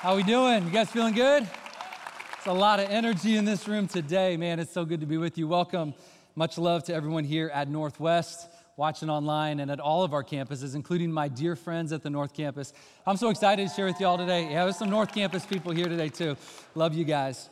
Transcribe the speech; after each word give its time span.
How 0.00 0.16
we 0.16 0.22
doing? 0.22 0.64
You 0.64 0.70
guys 0.70 0.90
feeling 0.90 1.12
good? 1.12 1.46
It's 2.38 2.46
a 2.46 2.52
lot 2.54 2.80
of 2.80 2.88
energy 2.88 3.36
in 3.36 3.44
this 3.44 3.68
room 3.68 3.86
today, 3.86 4.38
man. 4.38 4.58
It's 4.58 4.72
so 4.72 4.86
good 4.86 5.00
to 5.00 5.06
be 5.06 5.18
with 5.18 5.36
you. 5.36 5.46
Welcome. 5.46 5.92
Much 6.34 6.56
love 6.56 6.84
to 6.84 6.94
everyone 6.94 7.22
here 7.22 7.50
at 7.52 7.68
Northwest, 7.68 8.48
watching 8.78 9.10
online, 9.10 9.60
and 9.60 9.70
at 9.70 9.78
all 9.78 10.02
of 10.02 10.14
our 10.14 10.24
campuses, 10.24 10.74
including 10.74 11.12
my 11.12 11.28
dear 11.28 11.54
friends 11.54 11.92
at 11.92 12.02
the 12.02 12.08
North 12.08 12.32
Campus. 12.32 12.72
I'm 13.06 13.18
so 13.18 13.28
excited 13.28 13.68
to 13.68 13.74
share 13.74 13.84
with 13.84 14.00
you 14.00 14.06
all 14.06 14.16
today. 14.16 14.44
Yeah, 14.44 14.64
there's 14.64 14.78
some 14.78 14.88
North 14.88 15.12
Campus 15.12 15.44
people 15.44 15.70
here 15.70 15.84
today, 15.84 16.08
too. 16.08 16.34
Love 16.74 16.94
you 16.94 17.04
guys. 17.04 17.50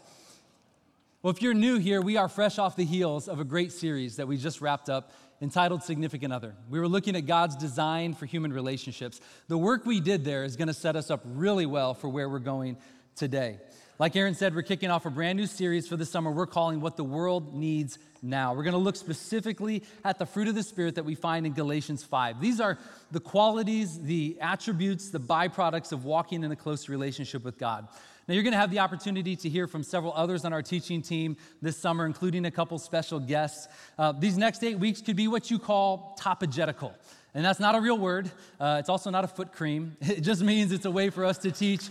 Well, 1.20 1.32
if 1.32 1.42
you're 1.42 1.52
new 1.52 1.78
here, 1.78 2.00
we 2.00 2.16
are 2.16 2.28
fresh 2.28 2.60
off 2.60 2.76
the 2.76 2.84
heels 2.84 3.26
of 3.26 3.40
a 3.40 3.44
great 3.44 3.72
series 3.72 4.14
that 4.16 4.28
we 4.28 4.36
just 4.36 4.60
wrapped 4.60 4.88
up 4.88 5.10
entitled 5.42 5.82
Significant 5.82 6.32
Other. 6.32 6.54
We 6.70 6.78
were 6.78 6.86
looking 6.86 7.16
at 7.16 7.26
God's 7.26 7.56
design 7.56 8.14
for 8.14 8.24
human 8.24 8.52
relationships. 8.52 9.20
The 9.48 9.58
work 9.58 9.84
we 9.84 9.98
did 9.98 10.24
there 10.24 10.44
is 10.44 10.54
going 10.54 10.68
to 10.68 10.74
set 10.74 10.94
us 10.94 11.10
up 11.10 11.22
really 11.24 11.66
well 11.66 11.92
for 11.92 12.08
where 12.08 12.28
we're 12.28 12.38
going 12.38 12.76
today. 13.16 13.58
Like 13.98 14.14
Aaron 14.14 14.36
said, 14.36 14.54
we're 14.54 14.62
kicking 14.62 14.92
off 14.92 15.06
a 15.06 15.10
brand 15.10 15.36
new 15.36 15.46
series 15.46 15.88
for 15.88 15.96
the 15.96 16.06
summer 16.06 16.30
we're 16.30 16.46
calling 16.46 16.80
What 16.80 16.96
the 16.96 17.02
World 17.02 17.52
Needs 17.52 17.98
Now. 18.22 18.54
We're 18.54 18.62
going 18.62 18.74
to 18.74 18.78
look 18.78 18.94
specifically 18.94 19.82
at 20.04 20.20
the 20.20 20.26
fruit 20.26 20.46
of 20.46 20.54
the 20.54 20.62
Spirit 20.62 20.94
that 20.94 21.04
we 21.04 21.16
find 21.16 21.46
in 21.46 21.52
Galatians 21.52 22.04
5. 22.04 22.40
These 22.40 22.60
are 22.60 22.78
the 23.10 23.18
qualities, 23.18 24.00
the 24.00 24.38
attributes, 24.40 25.10
the 25.10 25.18
byproducts 25.18 25.90
of 25.90 26.04
walking 26.04 26.44
in 26.44 26.52
a 26.52 26.56
close 26.56 26.88
relationship 26.88 27.42
with 27.42 27.58
God. 27.58 27.88
Now, 28.28 28.34
you're 28.34 28.42
going 28.42 28.52
to 28.52 28.58
have 28.58 28.70
the 28.70 28.80
opportunity 28.80 29.36
to 29.36 29.48
hear 29.48 29.66
from 29.66 29.82
several 29.82 30.12
others 30.12 30.44
on 30.44 30.52
our 30.52 30.60
teaching 30.60 31.00
team 31.00 31.38
this 31.62 31.78
summer, 31.78 32.04
including 32.04 32.44
a 32.44 32.50
couple 32.50 32.78
special 32.78 33.18
guests. 33.18 33.68
Uh, 33.98 34.12
these 34.12 34.36
next 34.36 34.62
eight 34.62 34.78
weeks 34.78 35.00
could 35.00 35.16
be 35.16 35.28
what 35.28 35.50
you 35.50 35.58
call 35.58 36.14
topogetical. 36.20 36.92
And 37.32 37.42
that's 37.42 37.58
not 37.58 37.74
a 37.74 37.80
real 37.80 37.96
word. 37.96 38.30
Uh, 38.60 38.76
it's 38.80 38.90
also 38.90 39.08
not 39.08 39.24
a 39.24 39.28
foot 39.28 39.52
cream. 39.52 39.96
It 40.02 40.20
just 40.20 40.42
means 40.42 40.72
it's 40.72 40.84
a 40.84 40.90
way 40.90 41.08
for 41.08 41.24
us 41.24 41.38
to 41.38 41.50
teach 41.50 41.88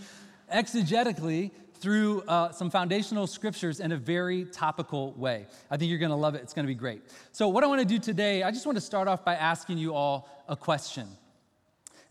exegetically 0.54 1.50
through 1.80 2.22
uh, 2.22 2.52
some 2.52 2.70
foundational 2.70 3.26
scriptures 3.26 3.80
in 3.80 3.90
a 3.90 3.96
very 3.96 4.44
topical 4.44 5.14
way. 5.14 5.46
I 5.72 5.76
think 5.76 5.90
you're 5.90 5.98
going 5.98 6.10
to 6.10 6.16
love 6.16 6.36
it. 6.36 6.42
It's 6.42 6.54
going 6.54 6.66
to 6.66 6.72
be 6.72 6.78
great. 6.78 7.02
So, 7.32 7.48
what 7.48 7.64
I 7.64 7.66
want 7.66 7.80
to 7.80 7.86
do 7.86 7.98
today, 7.98 8.44
I 8.44 8.52
just 8.52 8.64
want 8.64 8.76
to 8.76 8.82
start 8.82 9.08
off 9.08 9.24
by 9.24 9.34
asking 9.34 9.78
you 9.78 9.92
all 9.92 10.28
a 10.48 10.54
question. 10.54 11.08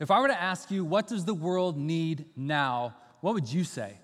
If 0.02 0.12
I 0.12 0.20
were 0.20 0.28
to 0.28 0.42
ask 0.42 0.70
you, 0.70 0.84
what 0.84 1.08
does 1.08 1.24
the 1.24 1.34
world 1.34 1.78
need 1.78 2.26
now? 2.36 2.96
What 3.22 3.34
would 3.34 3.52
you 3.52 3.64
say? 3.64 3.98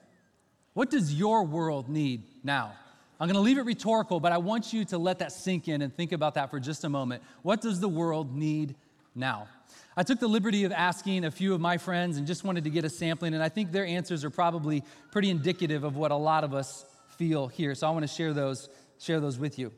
What 0.73 0.89
does 0.89 1.13
your 1.13 1.43
world 1.43 1.89
need 1.89 2.23
now? 2.43 2.73
I'm 3.19 3.27
going 3.27 3.35
to 3.35 3.41
leave 3.41 3.57
it 3.57 3.65
rhetorical, 3.65 4.19
but 4.19 4.31
I 4.31 4.39
want 4.39 4.73
you 4.73 4.83
to 4.85 4.97
let 4.97 5.19
that 5.19 5.31
sink 5.31 5.67
in 5.67 5.81
and 5.81 5.95
think 5.95 6.11
about 6.11 6.33
that 6.33 6.49
for 6.49 6.59
just 6.59 6.83
a 6.83 6.89
moment. 6.89 7.23
What 7.41 7.61
does 7.61 7.79
the 7.79 7.87
world 7.87 8.35
need 8.35 8.75
now? 9.15 9.47
I 9.95 10.03
took 10.03 10.19
the 10.19 10.27
liberty 10.27 10.63
of 10.63 10.71
asking 10.71 11.23
a 11.23 11.31
few 11.31 11.53
of 11.53 11.61
my 11.61 11.77
friends 11.77 12.17
and 12.17 12.25
just 12.25 12.43
wanted 12.43 12.63
to 12.63 12.71
get 12.71 12.83
a 12.83 12.89
sampling, 12.89 13.35
and 13.35 13.43
I 13.43 13.49
think 13.49 13.71
their 13.71 13.85
answers 13.85 14.23
are 14.23 14.31
probably 14.31 14.83
pretty 15.11 15.29
indicative 15.29 15.83
of 15.83 15.95
what 15.95 16.11
a 16.11 16.15
lot 16.15 16.43
of 16.43 16.53
us 16.53 16.85
feel 17.17 17.47
here. 17.47 17.75
So 17.75 17.87
I 17.87 17.91
want 17.91 18.03
to 18.03 18.13
share 18.13 18.33
those, 18.33 18.69
share 18.99 19.19
those 19.19 19.37
with 19.37 19.59
you. 19.59 19.71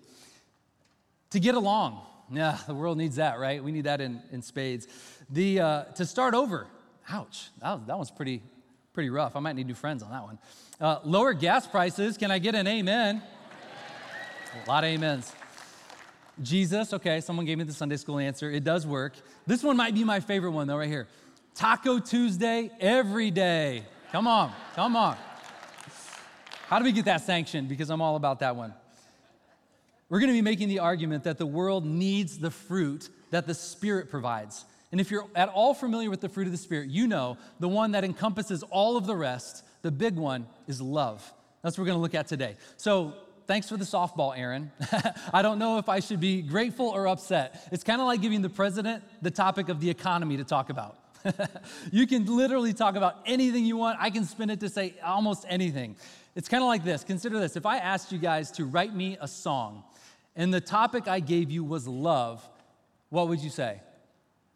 To 1.32 1.40
get 1.40 1.56
along, 1.56 2.02
yeah, 2.32 2.58
the 2.66 2.74
world 2.74 2.98
needs 2.98 3.18
that, 3.18 3.40
right? 3.40 3.62
We 3.62 3.74
need 3.74 3.84
that 3.84 4.00
in, 4.00 4.22
in 4.32 4.42
spades. 4.42 4.88
The, 5.30 5.60
uh, 5.60 5.84
to 5.96 6.06
start 6.06 6.34
over, 6.34 6.66
ouch, 7.10 7.50
that, 7.62 7.74
was, 7.74 7.88
that 7.88 7.98
one's 7.98 8.12
pretty, 8.12 8.42
pretty 8.96 9.12
rough. 9.12 9.36
I 9.36 9.40
might 9.42 9.56
need 9.56 9.68
new 9.68 9.76
friends 9.76 10.02
on 10.02 10.10
that 10.10 10.24
one. 10.24 10.40
Uh, 10.82 11.00
lower 11.04 11.34
gas 11.34 11.68
prices, 11.68 12.18
can 12.18 12.32
I 12.32 12.40
get 12.40 12.56
an 12.56 12.66
amen? 12.66 13.22
A 14.66 14.70
lot 14.70 14.84
of 14.84 14.90
amens. 14.90 15.32
Jesus, 16.42 16.94
okay, 16.94 17.22
someone 17.22 17.46
gave 17.46 17.58
me 17.58 17.66
the 17.66 17.74
Sunday 17.74 17.98
school 17.98 18.18
answer. 18.18 18.50
It 18.50 18.64
does 18.64 18.88
work. 18.88 19.14
This 19.46 19.64
one 19.64 19.78
might 19.78 19.94
be 19.94 20.04
my 20.04 20.20
favorite 20.20 20.52
one, 20.52 20.68
though, 20.68 20.78
right 20.78 20.90
here. 20.90 21.08
Taco 21.54 22.00
Tuesday 22.00 22.72
every 22.80 23.32
day. 23.32 23.84
Come 24.12 24.28
on, 24.28 24.52
come 24.76 24.96
on. 24.96 25.18
How 26.68 26.80
do 26.80 26.86
we 26.86 26.92
get 26.92 27.06
that 27.06 27.22
sanctioned? 27.22 27.70
Because 27.70 27.90
I'm 27.90 28.02
all 28.02 28.16
about 28.16 28.40
that 28.40 28.56
one. 28.56 28.74
We're 30.10 30.20
going 30.20 30.32
to 30.32 30.38
be 30.38 30.42
making 30.42 30.70
the 30.70 30.80
argument 30.80 31.26
that 31.26 31.38
the 31.38 31.46
world 31.46 31.86
needs 31.86 32.38
the 32.38 32.52
fruit 32.52 33.10
that 33.32 33.46
the 33.46 33.54
Spirit 33.54 34.10
provides. 34.10 34.66
And 34.92 35.02
if 35.02 35.12
you're 35.12 35.28
at 35.36 35.50
all 35.50 35.74
familiar 35.74 36.10
with 36.10 36.22
the 36.22 36.30
fruit 36.30 36.46
of 36.48 36.52
the 36.52 36.58
Spirit, 36.58 36.90
you 36.90 37.08
know 37.08 37.38
the 37.60 37.68
one 37.68 37.92
that 37.92 38.04
encompasses 38.04 38.64
all 38.64 38.98
of 38.98 39.06
the 39.06 39.16
rest, 39.16 39.64
the 39.82 39.92
big 39.92 40.16
one, 40.16 40.48
is 40.68 40.82
love. 40.82 41.34
That's 41.62 41.78
what 41.78 41.84
we're 41.84 41.88
going 41.88 41.98
to 41.98 42.02
look 42.02 42.16
at 42.16 42.28
today. 42.28 42.56
So 42.78 43.14
thanks 43.48 43.68
for 43.68 43.78
the 43.78 43.86
softball, 43.86 44.38
Aaron. 44.38 44.72
I 45.34 45.42
don't 45.42 45.60
know 45.60 45.80
if 45.80 45.90
I 45.90 46.00
should 46.00 46.20
be 46.20 46.42
grateful 46.42 46.88
or 46.88 47.08
upset. 47.08 47.68
It's 47.72 47.84
kind 47.84 48.00
of 48.00 48.08
like 48.08 48.22
giving 48.22 48.42
the 48.42 48.50
president 48.50 49.04
the 49.22 49.32
topic 49.32 49.70
of 49.70 49.80
the 49.80 49.90
economy 49.90 50.38
to 50.38 50.44
talk 50.44 50.70
about. 50.70 50.98
you 51.92 52.06
can 52.06 52.26
literally 52.26 52.74
talk 52.74 52.96
about 52.96 53.16
anything 53.26 53.66
you 53.66 53.78
want. 53.78 53.98
I 54.00 54.10
can 54.10 54.26
spin 54.26 54.50
it 54.50 54.60
to 54.60 54.70
say 54.70 54.96
almost 55.04 55.46
anything. 55.50 55.96
It's 56.36 56.48
kind 56.48 56.62
of 56.62 56.68
like 56.68 56.84
this. 56.84 57.04
Consider 57.04 57.40
this. 57.40 57.56
If 57.56 57.66
I 57.66 57.78
asked 57.78 58.12
you 58.12 58.18
guys 58.18 58.52
to 58.52 58.66
write 58.66 58.94
me 58.94 59.18
a 59.20 59.28
song 59.28 59.84
and 60.36 60.54
the 60.54 60.62
topic 60.62 61.08
I 61.08 61.20
gave 61.20 61.50
you 61.50 61.64
was 61.64 61.88
love, 61.88 62.48
what 63.10 63.28
would 63.30 63.40
you 63.40 63.50
say? 63.50 63.82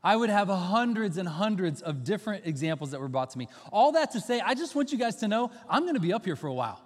I 0.04 0.16
would 0.16 0.30
have 0.30 0.48
hundreds 0.48 1.18
and 1.18 1.28
hundreds 1.28 1.82
of 1.82 2.04
different 2.04 2.46
examples 2.46 2.92
that 2.92 3.02
were 3.02 3.10
brought 3.10 3.32
to 3.32 3.38
me. 3.38 3.48
All 3.72 3.92
that 3.94 4.12
to 4.12 4.22
say, 4.22 4.40
I 4.40 4.54
just 4.54 4.76
want 4.76 4.92
you 4.92 4.98
guys 4.98 5.18
to 5.18 5.28
know 5.28 5.52
I'm 5.70 5.84
going 5.84 5.96
to 5.96 6.00
be 6.00 6.14
up 6.14 6.26
here 6.26 6.36
for 6.36 6.48
a 6.48 6.54
while. 6.54 6.82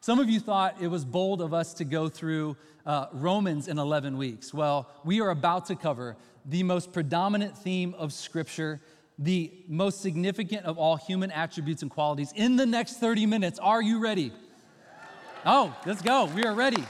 Some 0.00 0.18
of 0.18 0.30
you 0.30 0.40
thought 0.40 0.76
it 0.80 0.88
was 0.88 1.04
bold 1.04 1.42
of 1.42 1.52
us 1.52 1.74
to 1.74 1.84
go 1.84 2.08
through 2.08 2.56
uh, 2.86 3.06
Romans 3.12 3.68
in 3.68 3.78
11 3.78 4.16
weeks. 4.16 4.52
Well, 4.52 4.88
we 5.04 5.20
are 5.20 5.30
about 5.30 5.66
to 5.66 5.76
cover 5.76 6.16
the 6.46 6.62
most 6.62 6.92
predominant 6.92 7.56
theme 7.56 7.94
of 7.98 8.12
Scripture, 8.12 8.80
the 9.18 9.52
most 9.68 10.00
significant 10.00 10.64
of 10.64 10.78
all 10.78 10.96
human 10.96 11.30
attributes 11.30 11.82
and 11.82 11.90
qualities 11.90 12.32
in 12.34 12.56
the 12.56 12.64
next 12.64 12.94
30 12.94 13.26
minutes. 13.26 13.58
Are 13.58 13.82
you 13.82 14.00
ready? 14.00 14.32
Oh, 15.44 15.76
let's 15.84 16.02
go. 16.02 16.24
We 16.34 16.44
are 16.44 16.54
ready. 16.54 16.82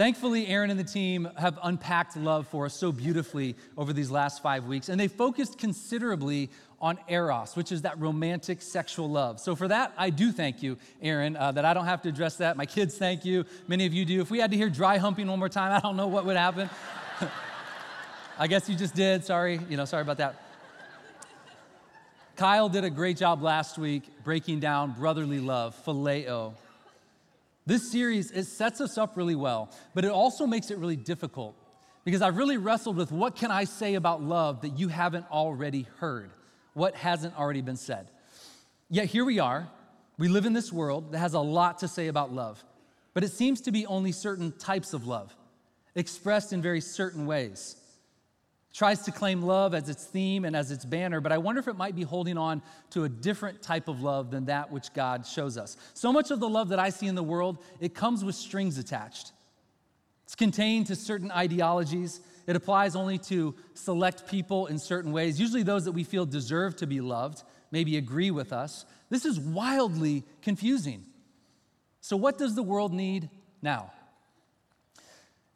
Thankfully, 0.00 0.46
Aaron 0.46 0.70
and 0.70 0.80
the 0.80 0.84
team 0.84 1.28
have 1.36 1.58
unpacked 1.62 2.16
love 2.16 2.48
for 2.48 2.64
us 2.64 2.72
so 2.72 2.90
beautifully 2.90 3.54
over 3.76 3.92
these 3.92 4.10
last 4.10 4.42
five 4.42 4.64
weeks, 4.64 4.88
and 4.88 4.98
they 4.98 5.08
focused 5.08 5.58
considerably 5.58 6.48
on 6.80 6.98
eros, 7.06 7.54
which 7.54 7.70
is 7.70 7.82
that 7.82 8.00
romantic 8.00 8.62
sexual 8.62 9.10
love. 9.10 9.38
So, 9.38 9.54
for 9.54 9.68
that, 9.68 9.92
I 9.98 10.08
do 10.08 10.32
thank 10.32 10.62
you, 10.62 10.78
Aaron, 11.02 11.36
uh, 11.36 11.52
that 11.52 11.66
I 11.66 11.74
don't 11.74 11.84
have 11.84 12.00
to 12.00 12.08
address 12.08 12.36
that. 12.36 12.56
My 12.56 12.64
kids 12.64 12.96
thank 12.96 13.26
you. 13.26 13.44
Many 13.68 13.84
of 13.84 13.92
you 13.92 14.06
do. 14.06 14.22
If 14.22 14.30
we 14.30 14.38
had 14.38 14.50
to 14.52 14.56
hear 14.56 14.70
dry 14.70 14.96
humping 14.96 15.26
one 15.26 15.38
more 15.38 15.50
time, 15.50 15.70
I 15.70 15.80
don't 15.80 15.98
know 15.98 16.06
what 16.06 16.24
would 16.24 16.38
happen. 16.38 16.70
I 18.38 18.46
guess 18.46 18.70
you 18.70 18.76
just 18.76 18.94
did. 18.94 19.26
Sorry. 19.26 19.60
You 19.68 19.76
know, 19.76 19.84
sorry 19.84 20.00
about 20.00 20.16
that. 20.16 20.42
Kyle 22.36 22.70
did 22.70 22.84
a 22.84 22.90
great 22.90 23.18
job 23.18 23.42
last 23.42 23.76
week 23.76 24.04
breaking 24.24 24.60
down 24.60 24.92
brotherly 24.92 25.40
love, 25.40 25.78
phileo. 25.84 26.54
This 27.70 27.88
series, 27.88 28.32
it 28.32 28.46
sets 28.46 28.80
us 28.80 28.98
up 28.98 29.16
really 29.16 29.36
well, 29.36 29.70
but 29.94 30.04
it 30.04 30.10
also 30.10 30.44
makes 30.44 30.72
it 30.72 30.78
really 30.78 30.96
difficult 30.96 31.54
because 32.04 32.20
I've 32.20 32.36
really 32.36 32.56
wrestled 32.56 32.96
with 32.96 33.12
what 33.12 33.36
can 33.36 33.52
I 33.52 33.62
say 33.62 33.94
about 33.94 34.20
love 34.20 34.62
that 34.62 34.76
you 34.76 34.88
haven't 34.88 35.30
already 35.30 35.86
heard, 35.98 36.32
what 36.74 36.96
hasn't 36.96 37.38
already 37.38 37.60
been 37.60 37.76
said. 37.76 38.10
Yet 38.88 39.06
here 39.06 39.24
we 39.24 39.38
are. 39.38 39.68
We 40.18 40.26
live 40.26 40.46
in 40.46 40.52
this 40.52 40.72
world 40.72 41.12
that 41.12 41.18
has 41.18 41.34
a 41.34 41.38
lot 41.38 41.78
to 41.78 41.86
say 41.86 42.08
about 42.08 42.32
love, 42.32 42.60
but 43.14 43.22
it 43.22 43.30
seems 43.30 43.60
to 43.60 43.70
be 43.70 43.86
only 43.86 44.10
certain 44.10 44.50
types 44.50 44.92
of 44.92 45.06
love, 45.06 45.32
expressed 45.94 46.52
in 46.52 46.60
very 46.60 46.80
certain 46.80 47.24
ways 47.24 47.76
tries 48.72 49.02
to 49.02 49.12
claim 49.12 49.42
love 49.42 49.74
as 49.74 49.88
its 49.88 50.04
theme 50.04 50.44
and 50.44 50.54
as 50.54 50.70
its 50.70 50.84
banner, 50.84 51.20
but 51.20 51.32
I 51.32 51.38
wonder 51.38 51.58
if 51.58 51.68
it 51.68 51.76
might 51.76 51.96
be 51.96 52.02
holding 52.02 52.38
on 52.38 52.62
to 52.90 53.04
a 53.04 53.08
different 53.08 53.62
type 53.62 53.88
of 53.88 54.00
love 54.00 54.30
than 54.30 54.44
that 54.46 54.70
which 54.70 54.92
God 54.94 55.26
shows 55.26 55.58
us. 55.58 55.76
So 55.94 56.12
much 56.12 56.30
of 56.30 56.38
the 56.38 56.48
love 56.48 56.68
that 56.68 56.78
I 56.78 56.90
see 56.90 57.06
in 57.06 57.14
the 57.14 57.22
world, 57.22 57.58
it 57.80 57.94
comes 57.94 58.24
with 58.24 58.36
strings 58.36 58.78
attached. 58.78 59.32
It's 60.24 60.36
contained 60.36 60.86
to 60.86 60.96
certain 60.96 61.32
ideologies. 61.32 62.20
It 62.46 62.54
applies 62.54 62.94
only 62.94 63.18
to 63.18 63.56
select 63.74 64.28
people 64.28 64.66
in 64.66 64.78
certain 64.78 65.10
ways, 65.10 65.40
usually 65.40 65.64
those 65.64 65.84
that 65.84 65.92
we 65.92 66.04
feel 66.04 66.24
deserve 66.24 66.76
to 66.76 66.86
be 66.86 67.00
loved, 67.00 67.42
maybe 67.72 67.96
agree 67.96 68.30
with 68.30 68.52
us. 68.52 68.84
This 69.08 69.24
is 69.24 69.40
wildly 69.40 70.24
confusing. 70.42 71.04
So, 72.00 72.16
what 72.16 72.38
does 72.38 72.54
the 72.54 72.62
world 72.62 72.92
need 72.92 73.28
now? 73.60 73.92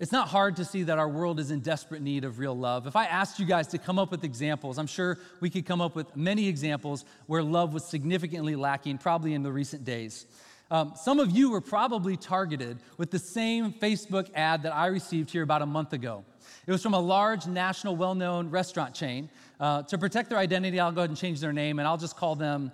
It's 0.01 0.11
not 0.11 0.27
hard 0.27 0.57
to 0.57 0.65
see 0.65 0.83
that 0.85 0.99
our 0.99 1.09
world 1.09 1.39
is 1.39 1.53
in 1.53 1.61
desperate 1.61 2.03
need 2.03 2.25
of 2.25 2.41
real 2.41 2.57
love. 2.57 2.89
If 2.89 2.97
I 2.97 3.07
asked 3.07 3.39
you 3.39 3.47
guys 3.47 3.69
to 3.69 3.79
come 3.79 3.97
up 3.97 4.11
with 4.11 4.25
examples, 4.25 4.77
I'm 4.77 4.89
sure 4.89 5.19
we 5.41 5.51
could 5.51 5.67
come 5.67 5.81
up 5.81 5.95
with 5.95 6.17
many 6.17 6.49
examples 6.49 7.05
where 7.27 7.45
love 7.45 7.73
was 7.73 7.85
significantly 7.85 8.57
lacking, 8.57 8.99
probably 8.99 9.35
in 9.35 9.45
the 9.45 9.53
recent 9.53 9.85
days. 9.85 10.27
Um, 10.69 10.95
some 10.97 11.21
of 11.21 11.31
you 11.31 11.51
were 11.51 11.61
probably 11.61 12.17
targeted 12.17 12.79
with 12.97 13.13
the 13.13 13.21
same 13.21 13.73
Facebook 13.73 14.31
ad 14.35 14.65
that 14.65 14.75
I 14.75 14.87
received 14.87 15.31
here 15.31 15.45
about 15.45 15.63
a 15.63 15.67
month 15.67 15.93
ago. 15.93 16.25
It 16.67 16.73
was 16.73 16.83
from 16.83 16.95
a 16.95 16.99
large 16.99 17.47
national, 17.47 17.95
well 17.95 18.17
known 18.17 18.51
restaurant 18.51 18.95
chain. 18.95 19.31
Uh, 19.61 19.83
to 19.85 19.97
protect 19.97 20.31
their 20.31 20.39
identity, 20.39 20.81
I'll 20.81 20.91
go 20.91 21.03
ahead 21.03 21.11
and 21.11 21.19
change 21.19 21.41
their 21.41 21.53
name 21.53 21.79
and 21.79 21.87
I'll 21.87 21.99
just 21.99 22.17
call 22.17 22.35
them 22.35 22.73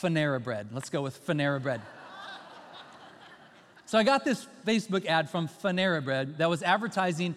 Panera 0.00 0.42
Bread. 0.42 0.68
Let's 0.72 0.88
go 0.88 1.02
with 1.02 1.26
Panera 1.26 1.62
Bread. 1.62 1.82
So 3.92 3.98
I 3.98 4.04
got 4.04 4.24
this 4.24 4.46
Facebook 4.66 5.04
ad 5.04 5.28
from 5.28 5.48
Panera 5.62 6.02
Bread 6.02 6.38
that 6.38 6.48
was 6.48 6.62
advertising 6.62 7.36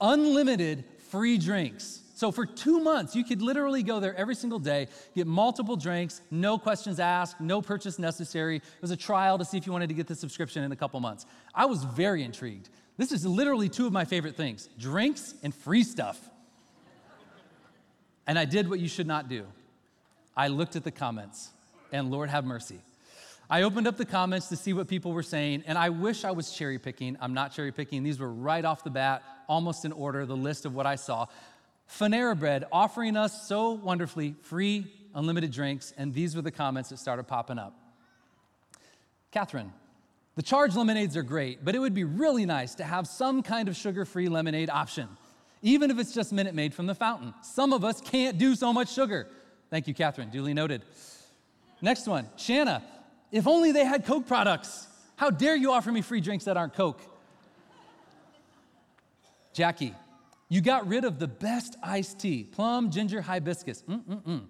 unlimited 0.00 0.84
free 1.10 1.36
drinks. 1.36 2.00
So 2.14 2.30
for 2.30 2.46
two 2.46 2.78
months, 2.78 3.16
you 3.16 3.24
could 3.24 3.42
literally 3.42 3.82
go 3.82 3.98
there 3.98 4.14
every 4.14 4.36
single 4.36 4.60
day, 4.60 4.86
get 5.16 5.26
multiple 5.26 5.74
drinks, 5.74 6.20
no 6.30 6.58
questions 6.58 7.00
asked, 7.00 7.40
no 7.40 7.60
purchase 7.60 7.98
necessary. 7.98 8.58
It 8.58 8.62
was 8.80 8.92
a 8.92 8.96
trial 8.96 9.36
to 9.36 9.44
see 9.44 9.58
if 9.58 9.66
you 9.66 9.72
wanted 9.72 9.88
to 9.88 9.94
get 9.94 10.06
the 10.06 10.14
subscription 10.14 10.62
in 10.62 10.70
a 10.70 10.76
couple 10.76 11.00
months. 11.00 11.26
I 11.52 11.66
was 11.66 11.82
very 11.82 12.22
intrigued. 12.22 12.68
This 12.96 13.10
is 13.10 13.26
literally 13.26 13.68
two 13.68 13.88
of 13.88 13.92
my 13.92 14.04
favorite 14.04 14.36
things 14.36 14.68
drinks 14.78 15.34
and 15.42 15.52
free 15.52 15.82
stuff. 15.82 16.20
And 18.28 18.38
I 18.38 18.44
did 18.44 18.70
what 18.70 18.78
you 18.78 18.86
should 18.86 19.08
not 19.08 19.28
do. 19.28 19.44
I 20.36 20.46
looked 20.46 20.76
at 20.76 20.84
the 20.84 20.92
comments, 20.92 21.50
and 21.90 22.12
Lord 22.12 22.30
have 22.30 22.44
mercy. 22.44 22.78
I 23.48 23.62
opened 23.62 23.86
up 23.86 23.96
the 23.96 24.04
comments 24.04 24.48
to 24.48 24.56
see 24.56 24.72
what 24.72 24.88
people 24.88 25.12
were 25.12 25.22
saying, 25.22 25.62
and 25.66 25.78
I 25.78 25.90
wish 25.90 26.24
I 26.24 26.32
was 26.32 26.50
cherry 26.50 26.78
picking. 26.78 27.16
I'm 27.20 27.32
not 27.32 27.52
cherry 27.52 27.70
picking. 27.70 28.02
These 28.02 28.18
were 28.18 28.32
right 28.32 28.64
off 28.64 28.82
the 28.82 28.90
bat, 28.90 29.22
almost 29.48 29.84
in 29.84 29.92
order, 29.92 30.26
the 30.26 30.36
list 30.36 30.66
of 30.66 30.74
what 30.74 30.84
I 30.84 30.96
saw. 30.96 31.26
Panera 31.98 32.36
Bread 32.38 32.64
offering 32.72 33.16
us 33.16 33.46
so 33.46 33.70
wonderfully 33.70 34.34
free, 34.42 34.86
unlimited 35.14 35.52
drinks, 35.52 35.92
and 35.96 36.12
these 36.12 36.34
were 36.34 36.42
the 36.42 36.50
comments 36.50 36.90
that 36.90 36.98
started 36.98 37.28
popping 37.28 37.58
up. 37.58 37.72
Catherine, 39.30 39.72
the 40.34 40.42
charged 40.42 40.74
lemonades 40.74 41.16
are 41.16 41.22
great, 41.22 41.64
but 41.64 41.76
it 41.76 41.78
would 41.78 41.94
be 41.94 42.04
really 42.04 42.46
nice 42.46 42.74
to 42.76 42.84
have 42.84 43.06
some 43.06 43.42
kind 43.42 43.68
of 43.68 43.76
sugar 43.76 44.04
free 44.04 44.28
lemonade 44.28 44.70
option, 44.70 45.08
even 45.62 45.92
if 45.92 46.00
it's 46.00 46.12
just 46.12 46.32
Minute 46.32 46.54
Maid 46.54 46.74
from 46.74 46.86
the 46.86 46.94
fountain. 46.96 47.32
Some 47.42 47.72
of 47.72 47.84
us 47.84 48.00
can't 48.00 48.38
do 48.38 48.56
so 48.56 48.72
much 48.72 48.92
sugar. 48.92 49.28
Thank 49.70 49.86
you, 49.86 49.94
Catherine, 49.94 50.30
duly 50.30 50.52
noted. 50.52 50.82
Next 51.80 52.08
one, 52.08 52.28
Shanna, 52.36 52.82
if 53.32 53.46
only 53.46 53.72
they 53.72 53.84
had 53.84 54.04
Coke 54.04 54.26
products. 54.26 54.86
How 55.16 55.30
dare 55.30 55.56
you 55.56 55.72
offer 55.72 55.90
me 55.90 56.02
free 56.02 56.20
drinks 56.20 56.44
that 56.44 56.56
aren't 56.56 56.74
Coke? 56.74 57.00
Jackie, 59.52 59.94
you 60.48 60.60
got 60.60 60.86
rid 60.86 61.04
of 61.04 61.18
the 61.18 61.26
best 61.26 61.76
iced 61.82 62.18
tea, 62.18 62.44
plum, 62.44 62.90
ginger, 62.90 63.22
hibiscus. 63.22 63.82
Mm-mm-mm. 63.88 64.42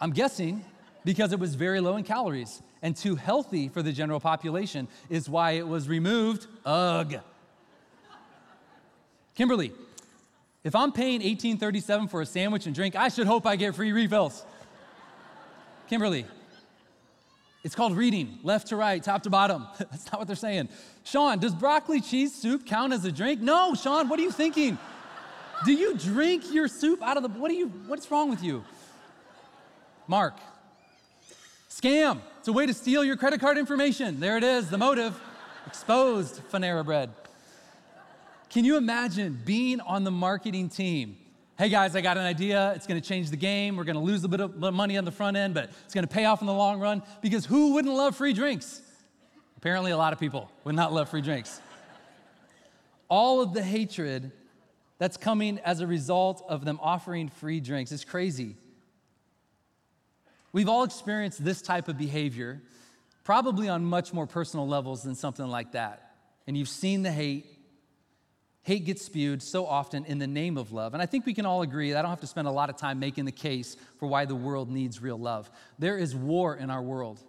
I'm 0.00 0.12
guessing 0.12 0.64
because 1.04 1.32
it 1.32 1.40
was 1.40 1.54
very 1.54 1.80
low 1.80 1.96
in 1.96 2.04
calories 2.04 2.62
and 2.82 2.96
too 2.96 3.16
healthy 3.16 3.68
for 3.68 3.82
the 3.82 3.92
general 3.92 4.20
population 4.20 4.86
is 5.10 5.28
why 5.28 5.52
it 5.52 5.66
was 5.66 5.88
removed. 5.88 6.46
Ugh. 6.64 7.16
Kimberly, 9.34 9.72
if 10.64 10.74
I'm 10.74 10.92
paying 10.92 11.20
1837 11.20 12.08
for 12.08 12.20
a 12.20 12.26
sandwich 12.26 12.66
and 12.66 12.74
drink, 12.74 12.96
I 12.96 13.08
should 13.08 13.26
hope 13.26 13.46
I 13.46 13.56
get 13.56 13.74
free 13.74 13.92
refills. 13.92 14.44
Kimberly, 15.88 16.26
it's 17.64 17.74
called 17.74 17.96
reading, 17.96 18.38
left 18.42 18.68
to 18.68 18.76
right, 18.76 19.02
top 19.02 19.22
to 19.24 19.30
bottom. 19.30 19.66
That's 19.78 20.10
not 20.10 20.18
what 20.18 20.26
they're 20.26 20.36
saying. 20.36 20.68
Sean, 21.04 21.38
does 21.38 21.54
broccoli 21.54 22.00
cheese 22.00 22.34
soup 22.34 22.66
count 22.66 22.92
as 22.92 23.04
a 23.04 23.12
drink? 23.12 23.40
No, 23.40 23.74
Sean, 23.74 24.08
what 24.08 24.18
are 24.18 24.22
you 24.22 24.30
thinking? 24.30 24.78
Do 25.64 25.72
you 25.72 25.96
drink 25.96 26.52
your 26.52 26.68
soup 26.68 27.02
out 27.02 27.16
of 27.16 27.22
the, 27.24 27.28
what 27.28 27.50
are 27.50 27.54
you, 27.54 27.68
what's 27.86 28.10
wrong 28.10 28.30
with 28.30 28.42
you? 28.42 28.64
Mark, 30.06 30.36
scam. 31.68 32.20
It's 32.38 32.48
a 32.48 32.52
way 32.52 32.64
to 32.64 32.72
steal 32.72 33.04
your 33.04 33.16
credit 33.16 33.40
card 33.40 33.58
information. 33.58 34.20
There 34.20 34.36
it 34.36 34.44
is, 34.44 34.70
the 34.70 34.78
motive. 34.78 35.20
Exposed 35.66 36.40
Panera 36.50 36.82
Bread. 36.82 37.10
Can 38.48 38.64
you 38.64 38.78
imagine 38.78 39.38
being 39.44 39.80
on 39.80 40.04
the 40.04 40.10
marketing 40.10 40.70
team? 40.70 41.18
Hey 41.58 41.70
guys, 41.70 41.96
I 41.96 42.02
got 42.02 42.16
an 42.16 42.22
idea. 42.22 42.72
It's 42.76 42.86
gonna 42.86 43.00
change 43.00 43.30
the 43.30 43.36
game. 43.36 43.76
We're 43.76 43.82
gonna 43.82 44.00
lose 44.00 44.22
a 44.22 44.28
bit 44.28 44.40
of 44.40 44.54
money 44.72 44.96
on 44.96 45.04
the 45.04 45.10
front 45.10 45.36
end, 45.36 45.54
but 45.54 45.70
it's 45.84 45.92
gonna 45.92 46.06
pay 46.06 46.24
off 46.24 46.40
in 46.40 46.46
the 46.46 46.54
long 46.54 46.78
run 46.78 47.02
because 47.20 47.44
who 47.44 47.72
wouldn't 47.72 47.92
love 47.92 48.14
free 48.14 48.32
drinks? 48.32 48.80
Apparently, 49.56 49.90
a 49.90 49.96
lot 49.96 50.12
of 50.12 50.20
people 50.20 50.52
would 50.62 50.76
not 50.76 50.92
love 50.92 51.08
free 51.08 51.20
drinks. 51.20 51.60
All 53.08 53.40
of 53.40 53.54
the 53.54 53.62
hatred 53.64 54.30
that's 54.98 55.16
coming 55.16 55.58
as 55.64 55.80
a 55.80 55.86
result 55.88 56.44
of 56.48 56.64
them 56.64 56.78
offering 56.80 57.28
free 57.28 57.58
drinks. 57.58 57.90
It's 57.90 58.04
crazy. 58.04 58.54
We've 60.52 60.68
all 60.68 60.84
experienced 60.84 61.44
this 61.44 61.60
type 61.60 61.88
of 61.88 61.98
behavior, 61.98 62.62
probably 63.24 63.68
on 63.68 63.84
much 63.84 64.12
more 64.12 64.28
personal 64.28 64.68
levels 64.68 65.02
than 65.02 65.16
something 65.16 65.48
like 65.48 65.72
that. 65.72 66.14
And 66.46 66.56
you've 66.56 66.68
seen 66.68 67.02
the 67.02 67.10
hate. 67.10 67.57
Hate 68.62 68.84
gets 68.84 69.04
spewed 69.04 69.42
so 69.42 69.66
often 69.66 70.04
in 70.04 70.18
the 70.18 70.26
name 70.26 70.58
of 70.58 70.72
love. 70.72 70.92
And 70.92 71.02
I 71.02 71.06
think 71.06 71.24
we 71.24 71.32
can 71.32 71.46
all 71.46 71.62
agree, 71.62 71.94
I 71.94 72.02
don't 72.02 72.10
have 72.10 72.20
to 72.20 72.26
spend 72.26 72.48
a 72.48 72.52
lot 72.52 72.68
of 72.68 72.76
time 72.76 72.98
making 72.98 73.24
the 73.24 73.32
case 73.32 73.76
for 73.98 74.06
why 74.06 74.24
the 74.24 74.34
world 74.34 74.70
needs 74.70 75.00
real 75.00 75.18
love. 75.18 75.50
There 75.78 75.96
is 75.96 76.14
war 76.14 76.54
in 76.56 76.70
our 76.70 76.82
world. 76.82 77.22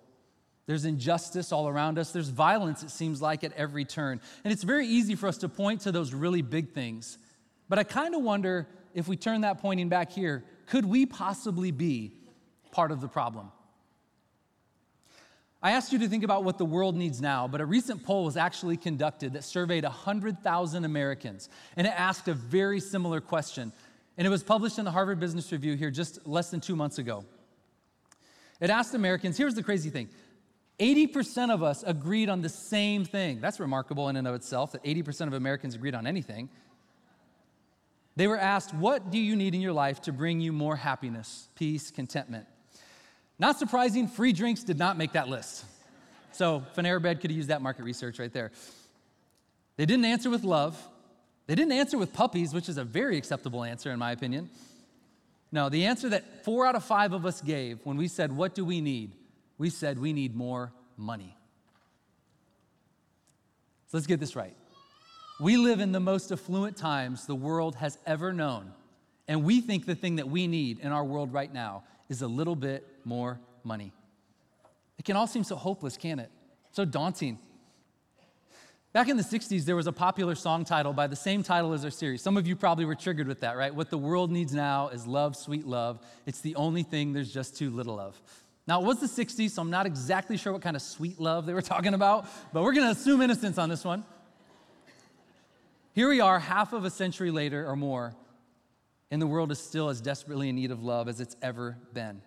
There's 0.66 0.86
injustice 0.86 1.52
all 1.52 1.68
around 1.68 1.98
us. 1.98 2.12
There's 2.12 2.30
violence, 2.30 2.84
it 2.84 2.92
seems 2.92 3.22
like, 3.22 3.44
at 3.44 3.54
every 3.54 3.86
turn. 3.86 4.22
And 4.44 4.52
it's 4.52 4.64
very 4.64 4.86
easy 4.86 5.16
for 5.16 5.28
us 5.28 5.38
to 5.40 5.50
point 5.50 5.81
to 5.81 5.92
those 5.92 6.14
really 6.14 6.42
big 6.42 6.74
things 6.74 7.18
but 7.70 7.78
I 7.78 7.84
kind 7.84 8.16
of 8.16 8.24
wonder 8.24 8.68
if 8.94 9.08
we 9.08 9.16
turn 9.16 9.42
that 9.42 9.60
pointing 9.60 9.88
back 9.88 10.12
here, 10.12 10.44
could 10.66 10.86
we 10.86 11.06
possibly 11.06 11.72
be 11.72 12.12
part 12.72 12.92
of 12.92 13.00
the 13.00 13.08
problem? 13.08 13.52
I 15.61 15.71
asked 15.71 15.91
you 15.91 16.00
to 16.00 16.07
think 16.07 16.23
about 16.23 16.45
what 16.45 16.57
the 16.57 16.65
world 16.65 16.95
needs 16.95 17.19
now, 17.19 17.47
but 17.47 17.59
a 17.59 17.65
recent 17.65 18.03
poll 18.03 18.23
was 18.23 18.38
actually 18.38 18.77
conducted 18.77 19.33
that 19.33 19.44
surveyed 19.44 19.83
100,000 19.83 20.85
Americans, 20.85 21.50
and 21.75 21.85
it 21.85 21.94
asked 21.95 22.29
a 22.29 22.33
very 22.33 22.79
similar 22.79 23.19
question. 23.19 23.73
And 24.17 24.25
it 24.25 24.29
was 24.29 24.44
published 24.44 24.79
in 24.79 24.85
the 24.85 24.91
Harvard 24.91 25.19
Business 25.19 25.51
Review 25.51 25.75
here 25.75 25.91
just 25.91 26.25
less 26.25 26.50
than 26.50 26.61
two 26.61 26.75
months 26.75 26.97
ago. 26.97 27.25
It 28.59 28.69
asked 28.69 28.94
Americans 28.94 29.38
here's 29.38 29.56
the 29.56 29.63
crazy 29.63 29.89
thing 29.89 30.09
80% 30.79 31.51
of 31.51 31.61
us 31.61 31.83
agreed 31.85 32.29
on 32.29 32.41
the 32.41 32.50
same 32.50 33.03
thing. 33.03 33.41
That's 33.41 33.59
remarkable 33.59 34.07
in 34.09 34.15
and 34.15 34.27
of 34.27 34.35
itself 34.35 34.71
that 34.71 34.83
80% 34.83 35.27
of 35.27 35.33
Americans 35.33 35.75
agreed 35.75 35.94
on 35.94 36.07
anything. 36.07 36.50
They 38.15 38.27
were 38.27 38.38
asked, 38.38 38.73
What 38.73 39.11
do 39.11 39.17
you 39.17 39.35
need 39.35 39.56
in 39.56 39.61
your 39.61 39.73
life 39.73 40.01
to 40.03 40.13
bring 40.13 40.39
you 40.39 40.53
more 40.53 40.77
happiness, 40.77 41.50
peace, 41.56 41.91
contentment? 41.91 42.45
Not 43.39 43.57
surprising, 43.57 44.07
free 44.07 44.33
drinks 44.33 44.63
did 44.63 44.77
not 44.77 44.97
make 44.97 45.13
that 45.13 45.30
list. 45.30 45.63
So, 46.33 46.63
Panera 46.75 47.01
Bread 47.01 47.21
could 47.21 47.31
have 47.31 47.38
used 47.38 47.50
that 47.50 47.62
market 47.62 47.83
research 47.83 48.19
right 48.19 48.31
there. 48.31 48.51
They 49.77 49.86
didn't 49.86 50.06
answer 50.06 50.30
with 50.30 50.44
love. 50.44 50.77
They 51.47 51.56
didn't 51.56 51.71
answer 51.71 51.97
with 51.97 52.13
puppies, 52.13 52.53
which 52.53 52.69
is 52.69 52.77
a 52.77 52.83
very 52.83 53.18
acceptable 53.18 53.63
answer, 53.63 53.91
in 53.91 53.97
my 53.97 54.12
opinion. 54.12 54.50
No, 55.51 55.69
the 55.69 55.86
answer 55.86 56.09
that 56.09 56.44
four 56.45 56.65
out 56.65 56.75
of 56.75 56.83
five 56.83 57.13
of 57.13 57.25
us 57.25 57.41
gave 57.41 57.80
when 57.86 57.97
we 57.97 58.07
said, 58.07 58.31
What 58.31 58.53
do 58.53 58.63
we 58.63 58.81
need? 58.81 59.13
We 59.57 59.69
said, 59.69 59.97
We 59.97 60.13
need 60.13 60.35
more 60.35 60.71
money. 60.95 61.35
So 63.88 63.97
let's 63.97 64.06
get 64.06 64.19
this 64.19 64.35
right. 64.35 64.56
We 65.39 65.57
live 65.57 65.80
in 65.80 65.94
the 65.94 66.00
most 66.00 66.31
affluent 66.31 66.77
times 66.77 67.25
the 67.25 67.33
world 67.33 67.75
has 67.75 67.97
ever 68.06 68.33
known. 68.33 68.74
And 69.27 69.44
we 69.44 69.62
think 69.62 69.85
the 69.85 69.95
thing 69.95 70.18
that 70.18 70.27
we 70.27 70.45
need 70.45 70.80
in 70.80 70.92
our 70.92 71.03
world 71.03 71.33
right 71.33 71.51
now 71.51 71.83
is 72.09 72.21
a 72.21 72.28
little 72.28 72.56
bit 72.56 72.85
more 73.06 73.39
money. 73.63 73.91
It 74.97 75.06
can 75.06 75.15
all 75.15 75.27
seem 75.27 75.44
so 75.44 75.56
hopeless, 75.56 75.97
can't 75.97 76.19
it? 76.19 76.29
So 76.71 76.85
daunting. 76.85 77.39
Back 78.91 79.07
in 79.07 79.18
the 79.18 79.23
60s, 79.23 79.65
there 79.65 79.75
was 79.75 79.85
a 79.85 79.91
popular 79.91 80.33
song 80.33 80.65
title 80.65 80.94
by 80.94 81.06
the 81.06 81.15
same 81.15 81.44
title 81.44 81.73
as 81.73 81.85
our 81.85 81.91
series. 81.91 82.23
Some 82.23 82.37
of 82.37 82.47
you 82.47 82.56
probably 82.56 82.85
were 82.85 82.95
triggered 82.95 83.27
with 83.27 83.41
that, 83.41 83.56
right? 83.56 83.73
What 83.73 83.91
the 83.91 83.99
world 83.99 84.31
needs 84.31 84.51
now 84.51 84.89
is 84.89 85.06
love, 85.06 85.35
sweet 85.35 85.65
love. 85.68 85.99
It's 86.25 86.41
the 86.41 86.56
only 86.56 86.81
thing 86.81 87.13
there's 87.13 87.31
just 87.31 87.56
too 87.56 87.69
little 87.69 87.99
of. 87.99 88.19
Now, 88.68 88.81
it 88.81 88.85
was 88.85 88.99
the 88.99 89.07
60s, 89.07 89.51
so 89.51 89.61
I'm 89.61 89.69
not 89.69 89.85
exactly 89.85 90.37
sure 90.37 90.51
what 90.53 90.63
kind 90.63 90.75
of 90.75 90.81
sweet 90.81 91.19
love 91.19 91.45
they 91.45 91.53
were 91.53 91.61
talking 91.63 91.94
about, 91.94 92.27
but 92.51 92.63
we're 92.63 92.73
gonna 92.73 92.91
assume 92.91 93.21
innocence 93.21 93.59
on 93.59 93.69
this 93.69 93.85
one. 93.85 94.03
Here 95.94 96.09
we 96.09 96.19
are, 96.19 96.39
half 96.39 96.73
of 96.73 96.83
a 96.83 96.89
century 96.89 97.29
later 97.29 97.68
or 97.68 97.75
more, 97.75 98.15
and 99.11 99.21
the 99.21 99.27
world 99.27 99.51
is 99.51 99.59
still 99.59 99.89
as 99.89 100.01
desperately 100.01 100.49
in 100.49 100.56
need 100.56 100.71
of 100.71 100.81
love 100.81 101.07
as 101.07 101.19
it's 101.19 101.35
ever 101.41 101.77
been. 101.94 102.21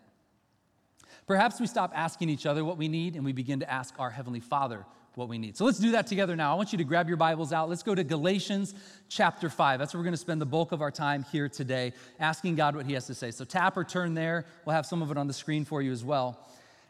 Perhaps 1.26 1.60
we 1.60 1.66
stop 1.66 1.92
asking 1.94 2.28
each 2.28 2.46
other 2.46 2.64
what 2.64 2.76
we 2.76 2.88
need 2.88 3.16
and 3.16 3.24
we 3.24 3.32
begin 3.32 3.60
to 3.60 3.70
ask 3.70 3.94
our 3.98 4.10
Heavenly 4.10 4.40
Father 4.40 4.84
what 5.14 5.28
we 5.28 5.38
need. 5.38 5.56
So 5.56 5.64
let's 5.64 5.78
do 5.78 5.92
that 5.92 6.06
together 6.06 6.34
now. 6.34 6.52
I 6.52 6.56
want 6.56 6.72
you 6.72 6.78
to 6.78 6.84
grab 6.84 7.06
your 7.08 7.16
Bibles 7.16 7.52
out. 7.52 7.68
Let's 7.68 7.82
go 7.82 7.94
to 7.94 8.02
Galatians 8.02 8.74
chapter 9.08 9.50
5. 9.50 9.78
That's 9.78 9.92
where 9.92 10.00
we're 10.00 10.04
going 10.04 10.14
to 10.14 10.18
spend 10.18 10.40
the 10.40 10.46
bulk 10.46 10.72
of 10.72 10.80
our 10.80 10.90
time 10.90 11.24
here 11.30 11.48
today, 11.48 11.92
asking 12.18 12.56
God 12.56 12.74
what 12.74 12.86
He 12.86 12.94
has 12.94 13.06
to 13.06 13.14
say. 13.14 13.30
So 13.30 13.44
tap 13.44 13.76
or 13.76 13.84
turn 13.84 14.14
there. 14.14 14.46
We'll 14.64 14.74
have 14.74 14.86
some 14.86 15.02
of 15.02 15.10
it 15.10 15.18
on 15.18 15.26
the 15.26 15.32
screen 15.32 15.64
for 15.64 15.82
you 15.82 15.92
as 15.92 16.02
well. 16.02 16.40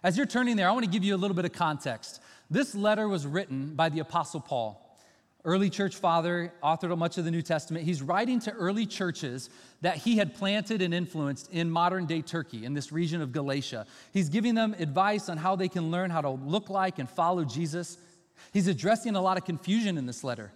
As 0.03 0.17
you're 0.17 0.27
turning 0.27 0.57
there, 0.57 0.69
I 0.69 0.73
want 0.73 0.85
to 0.85 0.91
give 0.91 1.05
you 1.05 1.15
a 1.15 1.19
little 1.19 1.37
bit 1.37 1.45
of 1.45 1.53
context. 1.53 2.21
This 2.51 2.75
letter 2.75 3.09
was 3.09 3.27
written 3.27 3.75
by 3.75 3.89
the 3.89 4.01
Apostle 4.01 4.41
Paul 4.41 4.92
early 5.45 5.71
church 5.71 5.97
father, 5.97 6.53
authored 6.63 6.97
much 6.97 7.19
of 7.19 7.25
the 7.25 7.31
New 7.31 7.43
Testament. 7.43 7.85
He's 7.85 8.01
writing 8.01 8.39
to 8.41 8.53
early 8.53 8.87
churches 8.87 9.51
that 9.81 9.97
he 9.97 10.17
had 10.17 10.35
planted 10.35 10.83
and 10.83 10.95
influenced 10.95 11.53
in 11.53 11.71
modern 11.71 12.07
day 12.07 12.23
Turkey, 12.23 12.65
in 12.65 12.75
this 12.75 12.93
region 12.93 13.21
of 13.21 13.33
Galatia. 13.33 13.87
He's 14.13 14.29
giving 14.29 14.55
them 14.55 14.75
advice 14.79 15.29
on 15.29 15.37
how 15.37 15.57
they 15.57 15.69
can 15.69 15.91
learn 15.91 16.11
how 16.11 16.21
to 16.21 16.31
look 16.31 16.71
like 16.71 16.99
and 17.01 17.11
follow 17.11 17.45
Jesus. 17.45 17.99
He's 18.53 18.69
addressing 18.69 19.17
a 19.17 19.21
lot 19.21 19.37
of 19.37 19.45
confusion 19.45 19.99
in 19.99 20.07
this 20.07 20.23
letter, 20.23 20.53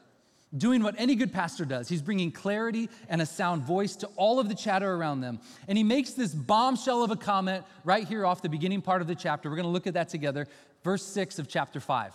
doing 0.57 0.85
what 0.85 0.95
any 0.99 1.17
good 1.17 1.33
pastor 1.33 1.65
does. 1.65 1.89
He's 1.89 2.03
bringing 2.03 2.31
clarity 2.31 2.89
and 3.09 3.21
a 3.21 3.27
sound 3.27 3.65
voice 3.65 3.97
to 3.97 4.07
all 4.15 4.39
of 4.39 4.49
the 4.49 4.55
chatter 4.55 4.95
around 4.95 5.21
them. 5.21 5.41
And 5.67 5.77
he 5.77 5.83
makes 5.83 6.13
this 6.13 6.33
bombshell 6.33 7.03
of 7.03 7.11
a 7.11 7.17
comment 7.17 7.65
right 7.83 8.07
here 8.07 8.25
off 8.25 8.41
the 8.41 8.49
beginning 8.49 8.83
part 8.83 9.03
of 9.03 9.09
the 9.09 9.17
chapter. 9.17 9.51
We're 9.51 9.57
going 9.57 9.67
to 9.67 9.73
look 9.73 9.89
at 9.89 9.95
that 9.95 10.11
together, 10.11 10.47
verse 10.85 11.05
6 11.05 11.41
of 11.41 11.49
chapter 11.49 11.81
5. 11.81 12.13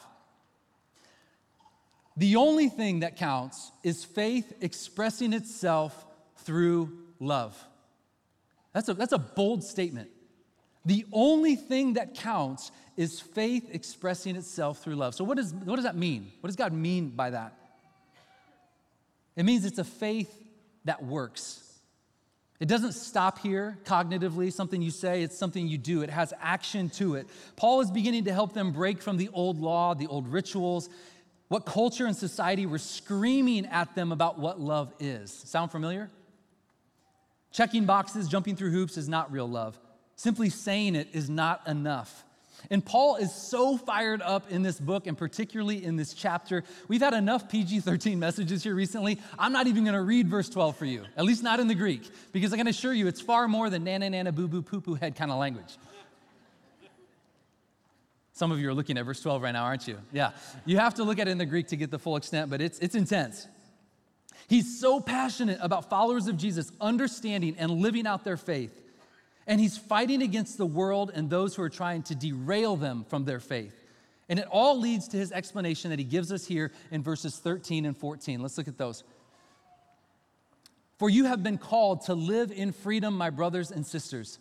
The 2.18 2.36
only 2.36 2.70
thing 2.70 3.02
that 3.02 3.16
counts 3.16 3.72
is 3.84 4.04
faith 4.04 4.54
expressing 4.62 5.34
itself 5.34 6.06
through 6.38 6.98
love. 7.20 7.58
That's 8.74 8.90
a, 8.90 8.94
that's 8.94 9.14
a 9.14 9.20
bold 9.20 9.64
statement. 9.64 10.10
The 10.86 11.06
only 11.12 11.56
thing 11.56 11.94
that 11.94 12.16
counts 12.16 12.72
is 12.98 13.20
faith 13.20 13.70
expressing 13.72 14.36
itself 14.36 14.84
through 14.84 14.96
love. 14.96 15.16
So, 15.16 15.24
what, 15.24 15.38
does, 15.38 15.54
what 15.54 15.76
does 15.76 15.86
that 15.86 15.96
mean? 15.96 16.32
What 16.42 16.48
does 16.48 16.56
God 16.56 16.74
mean 16.74 17.10
by 17.10 17.30
that? 17.30 17.56
It 19.36 19.44
means 19.44 19.66
it's 19.66 19.80
a 19.80 19.84
faith 19.84 20.34
that 20.86 21.04
works. 21.04 21.68
It 22.60 22.68
doesn't 22.68 22.92
stop 22.92 23.40
here 23.40 23.80
cognitively, 23.86 24.54
something 24.54 24.82
you 24.82 24.92
say, 24.92 25.24
it's 25.24 25.38
something 25.38 25.68
you 25.68 25.80
do. 25.80 26.04
It 26.04 26.12
has 26.12 26.32
action 26.40 26.90
to 26.92 27.16
it. 27.16 27.28
Paul 27.56 27.82
is 27.82 27.90
beginning 27.90 28.26
to 28.26 28.34
help 28.34 28.54
them 28.54 28.72
break 28.72 29.02
from 29.02 29.18
the 29.18 29.30
old 29.34 29.60
law, 29.60 29.96
the 29.96 30.06
old 30.06 30.28
rituals, 30.28 30.88
what 31.52 31.66
culture 31.66 32.06
and 32.06 32.16
society 32.16 32.66
were 32.66 32.78
screaming 32.78 33.66
at 33.66 33.94
them 33.94 34.14
about 34.14 34.40
what 34.40 34.58
love 34.58 34.94
is. 35.02 35.30
Sound 35.30 35.70
familiar? 35.70 36.10
Checking 37.52 37.84
boxes, 37.84 38.30
jumping 38.30 38.56
through 38.56 38.72
hoops 38.72 38.96
is 38.96 39.10
not 39.10 39.30
real 39.34 39.50
love. 39.50 39.78
Simply 40.16 40.50
saying 40.50 40.96
it 40.96 41.10
is 41.12 41.30
not 41.30 41.68
enough. 41.68 42.24
And 42.70 42.86
Paul 42.86 43.18
is 43.18 43.36
so 43.36 43.76
fired 43.76 44.22
up 44.22 44.50
in 44.50 44.62
this 44.62 44.80
book, 44.80 45.08
and 45.08 45.18
particularly 45.18 45.84
in 45.84 45.98
this 45.98 46.14
chapter. 46.14 46.64
We've 46.88 47.02
had 47.02 47.14
enough 47.14 47.50
PG 47.50 47.82
13 47.82 48.18
messages 48.18 48.64
here 48.64 48.74
recently. 48.74 49.20
I'm 49.38 49.52
not 49.52 49.68
even 49.68 49.84
gonna 49.84 50.02
read 50.02 50.30
verse 50.30 50.48
12 50.48 50.78
for 50.78 50.86
you, 50.86 51.04
at 51.18 51.26
least 51.26 51.44
not 51.44 51.60
in 51.60 51.68
the 51.68 51.76
Greek, 51.76 52.10
because 52.32 52.54
I 52.54 52.58
can 52.58 52.68
assure 52.68 52.94
you 52.94 53.08
it's 53.08 53.20
far 53.20 53.50
more 53.50 53.70
than 53.70 53.84
nana 53.84 54.10
nana 54.10 54.32
boo 54.32 54.48
boo 54.48 54.62
poo 54.62 54.80
poo 54.80 54.94
head 54.94 55.18
kind 55.18 55.30
of 55.30 55.38
language. 55.38 55.76
Some 58.42 58.52
of 58.52 58.60
you 58.60 58.68
are 58.70 58.74
looking 58.74 58.98
at 58.98 59.06
verse 59.06 59.22
12 59.22 59.44
right 59.44 59.52
now, 59.52 59.66
aren't 59.66 59.88
you? 59.88 60.00
Yeah. 60.12 60.32
You 60.66 60.80
have 60.80 60.96
to 60.96 61.04
look 61.04 61.20
at 61.20 61.28
it 61.28 61.30
in 61.30 61.38
the 61.38 61.46
Greek 61.46 61.68
to 61.68 61.76
get 61.76 61.92
the 61.92 62.00
full 62.00 62.16
extent, 62.16 62.50
but 62.50 62.60
it's, 62.60 62.80
it's 62.80 62.96
intense. 62.96 63.46
He's 64.48 64.80
so 64.80 65.00
passionate 65.00 65.60
about 65.62 65.92
followers 65.92 66.26
of 66.26 66.38
Jesus 66.38 66.72
understanding 66.82 67.56
and 67.60 67.70
living 67.70 68.08
out 68.08 68.24
their 68.24 68.38
faith 68.38 68.76
and 69.46 69.62
he's 69.62 69.78
fighting 69.78 70.24
against 70.24 70.58
the 70.58 70.66
world 70.66 71.12
and 71.14 71.30
those 71.30 71.54
who 71.54 71.62
are 71.62 71.70
trying 71.70 72.02
to 72.02 72.16
derail 72.16 72.76
them 72.76 73.06
from 73.08 73.26
their 73.26 73.40
faith. 73.40 73.76
And 74.28 74.40
it 74.40 74.48
all 74.50 74.80
leads 74.80 75.08
to 75.10 75.18
his 75.18 75.32
explanation 75.32 75.92
that 75.92 76.00
he 76.00 76.06
gives 76.06 76.32
us 76.32 76.44
here 76.44 76.72
in 76.90 77.04
verses 77.04 77.38
13 77.38 77.86
and 77.86 77.96
14. 77.96 78.42
Let's 78.42 78.58
look 78.58 78.68
at 78.68 78.80
those. 78.80 79.04
For 80.98 81.12
you 81.12 81.26
have 81.26 81.44
been 81.44 81.60
called 81.60 82.06
to 82.08 82.16
live 82.16 82.52
in 82.52 82.72
freedom, 82.72 83.16
my 83.16 83.30
brothers 83.30 83.70
and 83.70 83.86
sisters. 83.86 84.40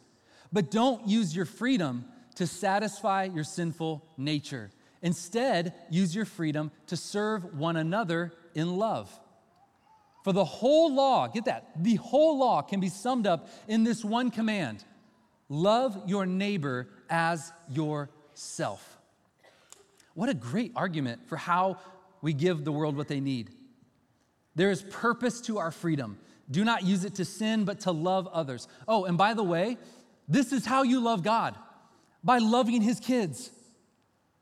But 0.50 0.70
don't 0.70 1.06
use 1.06 1.36
your 1.36 1.44
freedom 1.44 2.06
to 2.36 2.46
satisfy 2.46 3.24
your 3.24 3.44
sinful 3.44 4.04
nature. 4.16 4.70
Instead, 5.02 5.74
use 5.90 6.14
your 6.14 6.24
freedom 6.24 6.70
to 6.86 6.96
serve 6.96 7.54
one 7.54 7.76
another 7.76 8.32
in 8.54 8.76
love. 8.76 9.10
For 10.24 10.32
the 10.32 10.44
whole 10.44 10.94
law, 10.94 11.28
get 11.28 11.46
that, 11.46 11.70
the 11.76 11.96
whole 11.96 12.38
law 12.38 12.60
can 12.60 12.80
be 12.80 12.90
summed 12.90 13.26
up 13.26 13.48
in 13.68 13.84
this 13.84 14.04
one 14.04 14.30
command 14.30 14.84
Love 15.52 16.00
your 16.06 16.26
neighbor 16.26 16.88
as 17.10 17.52
yourself. 17.68 18.98
What 20.14 20.28
a 20.28 20.34
great 20.34 20.70
argument 20.76 21.28
for 21.28 21.36
how 21.36 21.78
we 22.22 22.32
give 22.32 22.64
the 22.64 22.70
world 22.70 22.96
what 22.96 23.08
they 23.08 23.18
need. 23.18 23.50
There 24.54 24.70
is 24.70 24.82
purpose 24.82 25.40
to 25.42 25.58
our 25.58 25.72
freedom. 25.72 26.18
Do 26.48 26.64
not 26.64 26.84
use 26.84 27.04
it 27.04 27.16
to 27.16 27.24
sin, 27.24 27.64
but 27.64 27.80
to 27.80 27.90
love 27.90 28.28
others. 28.28 28.68
Oh, 28.86 29.06
and 29.06 29.18
by 29.18 29.34
the 29.34 29.42
way, 29.42 29.76
this 30.28 30.52
is 30.52 30.64
how 30.64 30.84
you 30.84 31.00
love 31.00 31.24
God 31.24 31.56
by 32.22 32.38
loving 32.38 32.82
his 32.82 33.00
kids. 33.00 33.50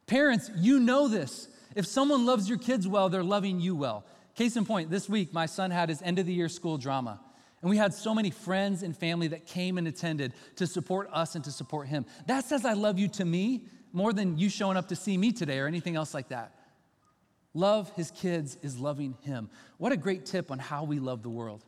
Parents, 0.06 0.50
you 0.56 0.80
know 0.80 1.08
this. 1.08 1.48
If 1.74 1.86
someone 1.86 2.26
loves 2.26 2.48
your 2.48 2.58
kids 2.58 2.88
well, 2.88 3.08
they're 3.08 3.22
loving 3.22 3.60
you 3.60 3.76
well. 3.76 4.04
Case 4.34 4.56
in 4.56 4.64
point, 4.64 4.90
this 4.90 5.08
week, 5.08 5.32
my 5.32 5.46
son 5.46 5.70
had 5.70 5.88
his 5.88 6.00
end 6.02 6.18
of 6.18 6.26
the 6.26 6.32
year 6.32 6.48
school 6.48 6.78
drama. 6.78 7.20
And 7.60 7.70
we 7.70 7.76
had 7.76 7.92
so 7.92 8.14
many 8.14 8.30
friends 8.30 8.82
and 8.82 8.96
family 8.96 9.28
that 9.28 9.46
came 9.46 9.78
and 9.78 9.88
attended 9.88 10.32
to 10.56 10.66
support 10.66 11.08
us 11.12 11.34
and 11.34 11.44
to 11.44 11.50
support 11.50 11.88
him. 11.88 12.06
That 12.26 12.44
says 12.44 12.64
I 12.64 12.74
love 12.74 12.98
you 12.98 13.08
to 13.08 13.24
me 13.24 13.66
more 13.92 14.12
than 14.12 14.38
you 14.38 14.48
showing 14.48 14.76
up 14.76 14.88
to 14.88 14.96
see 14.96 15.16
me 15.16 15.32
today 15.32 15.58
or 15.58 15.66
anything 15.66 15.96
else 15.96 16.14
like 16.14 16.28
that. 16.28 16.54
Love 17.54 17.90
his 17.96 18.10
kids 18.12 18.56
is 18.62 18.78
loving 18.78 19.16
him. 19.22 19.50
What 19.78 19.90
a 19.90 19.96
great 19.96 20.24
tip 20.24 20.50
on 20.50 20.58
how 20.58 20.84
we 20.84 21.00
love 21.00 21.22
the 21.22 21.30
world. 21.30 21.64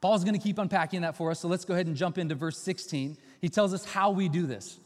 Paul's 0.00 0.24
to 0.24 0.38
keep 0.38 0.58
unpacking 0.58 1.02
that 1.02 1.16
for 1.16 1.30
us, 1.30 1.40
so 1.40 1.48
let's 1.48 1.64
go 1.64 1.74
ahead 1.74 1.86
and 1.86 1.96
jump 1.96 2.18
into 2.18 2.34
verse 2.34 2.58
16. 2.58 3.16
He 3.40 3.48
tells 3.48 3.72
us 3.72 3.84
how 3.84 4.10
we 4.10 4.28
do 4.28 4.46
this. 4.46 4.78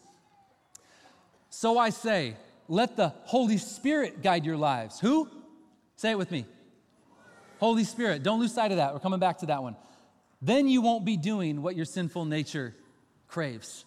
So 1.50 1.78
I 1.78 1.90
say, 1.90 2.36
let 2.68 2.96
the 2.96 3.08
Holy 3.24 3.58
Spirit 3.58 4.22
guide 4.22 4.44
your 4.44 4.56
lives. 4.56 4.98
Who? 5.00 5.28
Say 5.96 6.10
it 6.10 6.18
with 6.18 6.30
me. 6.30 6.46
Holy 7.58 7.84
Spirit. 7.84 8.22
Don't 8.22 8.40
lose 8.40 8.54
sight 8.54 8.70
of 8.70 8.78
that. 8.78 8.94
We're 8.94 9.00
coming 9.00 9.20
back 9.20 9.38
to 9.38 9.46
that 9.46 9.62
one 9.62 9.76
then 10.42 10.68
you 10.68 10.80
won't 10.80 11.04
be 11.04 11.16
doing 11.16 11.62
what 11.62 11.76
your 11.76 11.84
sinful 11.84 12.24
nature 12.24 12.74
craves. 13.28 13.84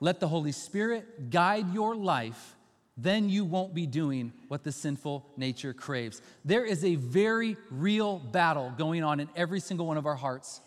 Let 0.00 0.20
the 0.20 0.28
Holy 0.28 0.52
Spirit 0.52 1.30
guide 1.30 1.72
your 1.72 1.94
life, 1.94 2.56
then 2.96 3.28
you 3.28 3.44
won't 3.44 3.74
be 3.74 3.86
doing 3.86 4.32
what 4.48 4.64
the 4.64 4.72
sinful 4.72 5.26
nature 5.36 5.74
craves. 5.74 6.22
There 6.44 6.64
is 6.64 6.84
a 6.84 6.94
very 6.94 7.56
real 7.70 8.18
battle 8.18 8.72
going 8.76 9.04
on 9.04 9.20
in 9.20 9.28
every 9.36 9.60
single 9.60 9.86
one 9.86 9.98
of 9.98 10.06
our 10.06 10.16
hearts. 10.16 10.60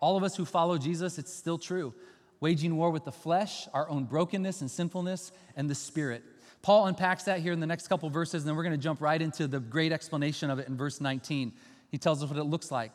All 0.00 0.16
of 0.16 0.22
us 0.22 0.36
who 0.36 0.44
follow 0.44 0.78
Jesus, 0.78 1.18
it's 1.18 1.32
still 1.32 1.58
true. 1.58 1.94
Waging 2.42 2.76
war 2.76 2.90
with 2.90 3.04
the 3.04 3.12
flesh, 3.12 3.68
our 3.72 3.88
own 3.88 4.02
brokenness 4.02 4.62
and 4.62 4.70
sinfulness, 4.70 5.30
and 5.54 5.70
the 5.70 5.76
spirit. 5.76 6.24
Paul 6.60 6.86
unpacks 6.86 7.22
that 7.24 7.38
here 7.38 7.52
in 7.52 7.60
the 7.60 7.68
next 7.68 7.86
couple 7.86 8.10
verses, 8.10 8.42
and 8.42 8.48
then 8.48 8.56
we're 8.56 8.64
going 8.64 8.74
to 8.74 8.82
jump 8.82 9.00
right 9.00 9.22
into 9.22 9.46
the 9.46 9.60
great 9.60 9.92
explanation 9.92 10.50
of 10.50 10.58
it 10.58 10.66
in 10.66 10.76
verse 10.76 11.00
19. 11.00 11.52
He 11.88 11.98
tells 11.98 12.20
us 12.20 12.28
what 12.28 12.36
it 12.36 12.42
looks 12.42 12.72
like. 12.72 12.90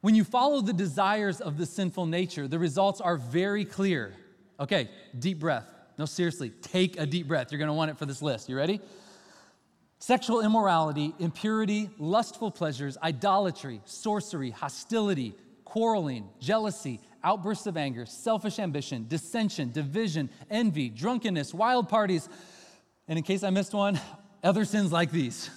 When 0.00 0.16
you 0.16 0.24
follow 0.24 0.60
the 0.60 0.72
desires 0.72 1.40
of 1.40 1.56
the 1.56 1.64
sinful 1.64 2.06
nature, 2.06 2.48
the 2.48 2.58
results 2.58 3.00
are 3.00 3.16
very 3.16 3.64
clear. 3.64 4.12
Okay, 4.58 4.90
deep 5.16 5.38
breath. 5.38 5.72
No, 5.98 6.04
seriously, 6.04 6.50
take 6.62 6.98
a 6.98 7.06
deep 7.06 7.28
breath. 7.28 7.52
You're 7.52 7.60
gonna 7.60 7.74
want 7.74 7.92
it 7.92 7.96
for 7.96 8.06
this 8.06 8.20
list. 8.22 8.48
You 8.48 8.56
ready? 8.56 8.80
Sexual 10.00 10.40
immorality, 10.40 11.14
impurity, 11.20 11.90
lustful 11.96 12.50
pleasures, 12.50 12.98
idolatry, 13.00 13.80
sorcery, 13.84 14.50
hostility, 14.50 15.36
quarreling, 15.64 16.28
jealousy, 16.40 17.00
outbursts 17.24 17.66
of 17.66 17.76
anger, 17.76 18.06
selfish 18.06 18.58
ambition, 18.58 19.06
dissension, 19.08 19.72
division, 19.72 20.30
envy, 20.50 20.88
drunkenness, 20.88 21.54
wild 21.54 21.88
parties, 21.88 22.28
and 23.08 23.18
in 23.18 23.24
case 23.24 23.42
I 23.42 23.50
missed 23.50 23.74
one, 23.74 24.00
other 24.42 24.64
sins 24.64 24.92
like 24.92 25.10
these. 25.10 25.50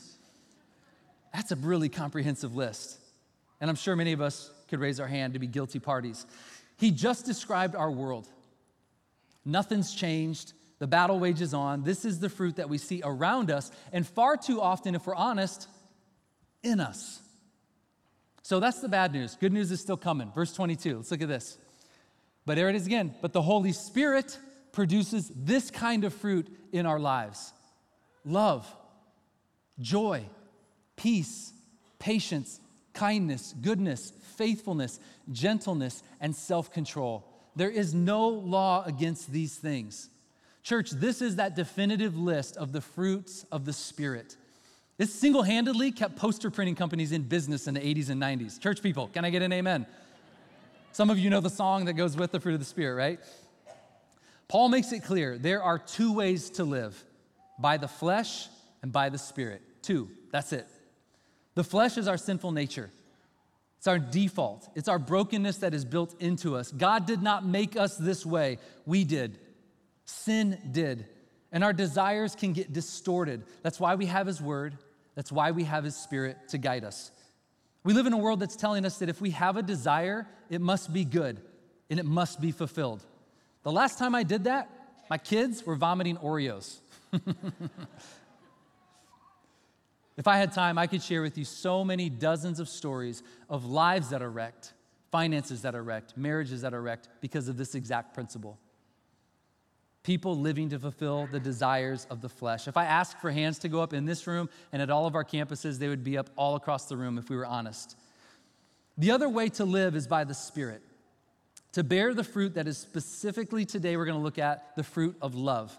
That's 1.34 1.52
a 1.52 1.56
really 1.56 1.90
comprehensive 1.90 2.56
list 2.56 3.00
and 3.62 3.70
I'm 3.70 3.76
sure 3.76 3.96
many 3.96 4.14
of 4.14 4.22
us 4.22 4.52
could 4.68 4.80
raise 4.80 5.00
our 5.00 5.08
hand 5.08 5.34
to 5.34 5.40
be 5.40 5.48
guilty 5.48 5.80
parties. 5.80 6.26
He 6.78 6.92
just 6.92 7.26
described 7.26 7.76
our 7.76 7.90
world. 7.90 8.28
Nothing's 9.46 9.94
changed. 9.94 10.54
The 10.80 10.88
battle 10.88 11.20
wages 11.20 11.54
on. 11.54 11.84
This 11.84 12.04
is 12.04 12.20
the 12.20 12.30
fruit 12.30 12.58
that 12.58 12.68
we 12.68 12.78
see 12.78 13.02
around 13.04 13.50
us, 13.50 13.72
and 13.94 14.06
far 14.06 14.36
too 14.36 14.62
often, 14.62 14.94
if 14.94 15.08
we're 15.08 15.16
honest, 15.16 15.68
in 16.64 16.80
us. 16.80 17.22
So 18.46 18.60
that's 18.60 18.80
the 18.80 18.88
bad 18.88 19.12
news. 19.12 19.36
Good 19.36 19.52
news 19.52 19.72
is 19.72 19.82
still 19.82 19.98
coming. 19.98 20.32
Verse 20.32 20.54
22. 20.54 20.98
Let's 20.98 21.10
look 21.10 21.24
at 21.24 21.28
this. 21.28 21.58
But 22.46 22.58
there 22.58 22.70
it 22.70 22.76
is 22.76 22.86
again. 22.86 23.16
But 23.20 23.34
the 23.34 23.42
Holy 23.42 23.72
Spirit 23.72 24.38
produces 24.72 25.32
this 25.36 25.72
kind 25.72 26.04
of 26.04 26.14
fruit 26.14 26.56
in 26.72 26.86
our 26.86 27.00
lives 27.00 27.54
love, 28.24 28.72
joy, 29.80 30.26
peace, 30.96 31.54
patience, 31.98 32.60
kindness, 32.94 33.56
goodness, 33.64 34.14
faithfulness, 34.38 35.00
gentleness, 35.32 36.04
and 36.22 36.36
self 36.36 36.72
control. 36.72 37.28
There 37.56 37.72
is 37.72 37.96
no 37.96 38.28
law 38.28 38.84
against 38.86 39.32
these 39.32 39.56
things. 39.56 40.08
Church, 40.62 40.92
this 40.92 41.20
is 41.20 41.38
that 41.38 41.56
definitive 41.56 42.16
list 42.16 42.58
of 42.58 42.74
the 42.74 42.82
fruits 42.82 43.44
of 43.52 43.66
the 43.66 43.74
Spirit. 43.74 44.38
This 44.98 45.14
single 45.14 45.44
handedly 45.44 45.92
kept 45.92 46.16
poster 46.16 46.50
printing 46.50 46.76
companies 46.76 47.12
in 47.12 47.24
business 47.24 47.68
in 47.68 47.74
the 47.74 47.82
80s 47.82 48.10
and 48.10 48.22
90s. 48.22 48.60
Church 48.60 48.82
people, 48.82 49.08
can 49.08 49.26
I 49.26 49.30
get 49.30 49.42
an 49.42 49.52
amen? 49.52 49.86
Some 50.94 51.10
of 51.10 51.20
you 51.20 51.30
know 51.30 51.42
the 51.42 51.50
song 51.50 51.86
that 51.86 51.94
goes 51.94 52.16
with 52.16 52.32
the 52.32 52.40
fruit 52.40 52.54
of 52.54 52.60
the 52.60 52.66
Spirit, 52.66 52.96
right? 52.96 53.20
Paul 54.48 54.70
makes 54.70 54.94
it 54.94 55.04
clear 55.04 55.38
there 55.38 55.62
are 55.62 55.78
two 55.78 56.14
ways 56.14 56.50
to 56.52 56.64
live 56.64 57.04
by 57.60 57.76
the 57.78 57.88
flesh 57.88 58.48
and 58.82 58.92
by 58.92 59.10
the 59.10 59.18
Spirit. 59.18 59.62
Two, 59.82 60.10
that's 60.32 60.54
it. 60.54 60.68
The 61.56 61.64
flesh 61.64 61.98
is 61.98 62.08
our 62.08 62.18
sinful 62.18 62.54
nature. 62.54 62.92
It's 63.78 63.88
our 63.88 64.00
default. 64.00 64.70
It's 64.76 64.88
our 64.88 65.00
brokenness 65.00 65.58
that 65.58 65.74
is 65.74 65.84
built 65.84 66.16
into 66.22 66.56
us. 66.56 66.72
God 66.72 67.06
did 67.06 67.22
not 67.22 67.46
make 67.46 67.76
us 67.76 67.98
this 67.98 68.26
way, 68.26 68.60
we 68.86 69.04
did. 69.04 69.38
Sin 70.06 70.58
did. 70.72 71.06
And 71.52 71.64
our 71.64 71.74
desires 71.74 72.36
can 72.36 72.54
get 72.54 72.74
distorted. 72.74 73.44
That's 73.64 73.80
why 73.80 73.96
we 73.96 74.06
have 74.08 74.28
His 74.28 74.42
Word. 74.42 74.78
That's 75.16 75.32
why 75.32 75.52
we 75.52 75.64
have 75.64 75.84
His 75.84 75.96
Spirit 75.96 76.38
to 76.50 76.58
guide 76.58 76.84
us. 76.84 77.12
We 77.84 77.94
live 77.94 78.06
in 78.06 78.14
a 78.14 78.18
world 78.18 78.40
that's 78.40 78.56
telling 78.56 78.86
us 78.86 79.00
that 79.00 79.10
if 79.10 79.22
we 79.22 79.32
have 79.32 79.58
a 79.58 79.64
desire, 79.64 80.28
it 80.50 80.62
must 80.62 80.92
be 80.92 81.06
good 81.06 81.42
and 81.90 82.00
it 82.00 82.06
must 82.06 82.42
be 82.42 82.52
fulfilled. 82.52 83.04
The 83.64 83.72
last 83.72 83.98
time 83.98 84.16
I 84.16 84.24
did 84.24 84.46
that, 84.46 84.70
my 85.10 85.18
kids 85.18 85.66
were 85.66 85.76
vomiting 85.76 86.18
Oreos. 86.18 86.80
If 90.18 90.28
I 90.28 90.38
had 90.38 90.54
time, 90.54 90.78
I 90.78 90.88
could 90.88 91.04
share 91.04 91.22
with 91.22 91.38
you 91.38 91.44
so 91.44 91.84
many 91.84 92.10
dozens 92.10 92.60
of 92.60 92.70
stories 92.70 93.22
of 93.50 93.66
lives 93.66 94.10
that 94.10 94.22
are 94.22 94.30
wrecked, 94.30 94.74
finances 95.12 95.62
that 95.64 95.76
are 95.76 95.84
wrecked, 95.84 96.16
marriages 96.18 96.62
that 96.62 96.74
are 96.74 96.82
wrecked 96.82 97.10
because 97.20 97.50
of 97.50 97.58
this 97.58 97.76
exact 97.76 98.14
principle. 98.14 98.58
People 100.06 100.38
living 100.38 100.70
to 100.70 100.78
fulfill 100.78 101.28
the 101.32 101.40
desires 101.40 102.06
of 102.12 102.22
the 102.22 102.30
flesh. 102.30 102.68
If 102.68 102.78
I 102.78 102.86
asked 102.86 103.20
for 103.20 103.32
hands 103.32 103.58
to 103.60 103.68
go 103.68 103.82
up 103.82 103.92
in 103.92 104.06
this 104.06 104.28
room 104.28 104.52
and 104.72 104.80
at 104.80 104.92
all 104.92 105.08
of 105.08 105.16
our 105.16 105.24
campuses, 105.24 105.80
they 105.80 105.88
would 105.88 106.04
be 106.04 106.16
up 106.16 106.30
all 106.36 106.56
across 106.56 106.86
the 106.86 106.96
room 106.96 107.18
if 107.18 107.28
we 107.28 107.36
were 107.36 107.46
honest. 107.46 107.98
The 109.00 109.10
other 109.10 109.28
way 109.28 109.50
to 109.50 109.66
live 109.66 109.96
is 109.96 110.06
by 110.06 110.24
the 110.24 110.36
Spirit, 110.36 110.84
to 111.72 111.84
bear 111.84 112.14
the 112.14 112.24
fruit 112.24 112.54
that 112.54 112.68
is 112.68 112.78
specifically 112.78 113.66
today, 113.66 113.98
we're 113.98 114.06
going 114.06 114.20
to 114.20 114.24
look 114.24 114.38
at 114.38 114.76
the 114.76 114.84
fruit 114.84 115.18
of 115.24 115.34
love. 115.34 115.76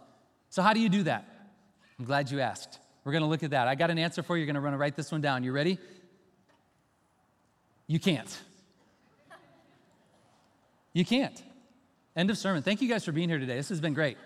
So, 0.50 0.60
how 0.60 0.72
do 0.72 0.80
you 0.80 0.88
do 0.88 1.04
that? 1.04 1.24
I'm 1.96 2.04
glad 2.04 2.28
you 2.28 2.40
asked. 2.40 2.80
We're 3.04 3.12
going 3.12 3.22
to 3.22 3.28
look 3.28 3.44
at 3.44 3.50
that. 3.50 3.68
I 3.68 3.76
got 3.76 3.92
an 3.92 3.98
answer 3.98 4.24
for 4.24 4.36
you. 4.36 4.44
You're 4.44 4.52
going 4.52 4.72
to 4.72 4.76
write 4.76 4.96
this 4.96 5.12
one 5.12 5.20
down. 5.20 5.44
You 5.44 5.52
ready? 5.52 5.78
You 7.86 8.00
can't. 8.00 8.42
You 10.92 11.04
can't. 11.04 11.40
End 12.16 12.30
of 12.30 12.38
sermon. 12.38 12.62
Thank 12.62 12.80
you 12.80 12.88
guys 12.88 13.04
for 13.04 13.12
being 13.12 13.28
here 13.28 13.38
today. 13.38 13.56
This 13.56 13.68
has 13.68 13.80
been 13.80 13.92
great. 13.92 14.16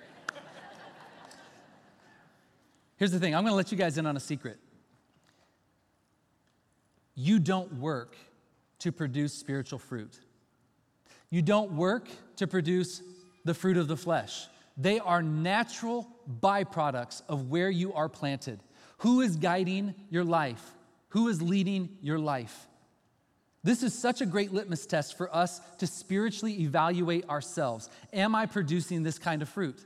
Here's 2.96 3.10
the 3.10 3.18
thing 3.18 3.34
I'm 3.34 3.42
going 3.42 3.52
to 3.52 3.56
let 3.56 3.72
you 3.72 3.78
guys 3.78 3.98
in 3.98 4.06
on 4.06 4.16
a 4.16 4.20
secret. 4.20 4.58
You 7.16 7.40
don't 7.40 7.74
work 7.74 8.16
to 8.78 8.92
produce 8.92 9.34
spiritual 9.34 9.80
fruit. 9.80 10.20
You 11.30 11.42
don't 11.42 11.72
work 11.72 12.08
to 12.36 12.46
produce 12.46 13.02
the 13.44 13.54
fruit 13.54 13.76
of 13.76 13.88
the 13.88 13.96
flesh. 13.96 14.46
They 14.76 15.00
are 15.00 15.22
natural 15.22 16.08
byproducts 16.40 17.22
of 17.28 17.50
where 17.50 17.70
you 17.70 17.92
are 17.92 18.08
planted. 18.08 18.60
Who 18.98 19.20
is 19.20 19.36
guiding 19.36 19.94
your 20.10 20.24
life? 20.24 20.64
Who 21.08 21.28
is 21.28 21.42
leading 21.42 21.96
your 22.00 22.18
life? 22.18 22.68
This 23.62 23.82
is 23.82 23.96
such 23.96 24.20
a 24.20 24.26
great 24.26 24.52
litmus 24.52 24.86
test 24.86 25.16
for 25.16 25.34
us 25.34 25.60
to 25.78 25.86
spiritually 25.86 26.62
evaluate 26.62 27.28
ourselves. 27.28 27.90
Am 28.12 28.34
I 28.34 28.46
producing 28.46 29.02
this 29.02 29.18
kind 29.18 29.42
of 29.42 29.48
fruit? 29.48 29.78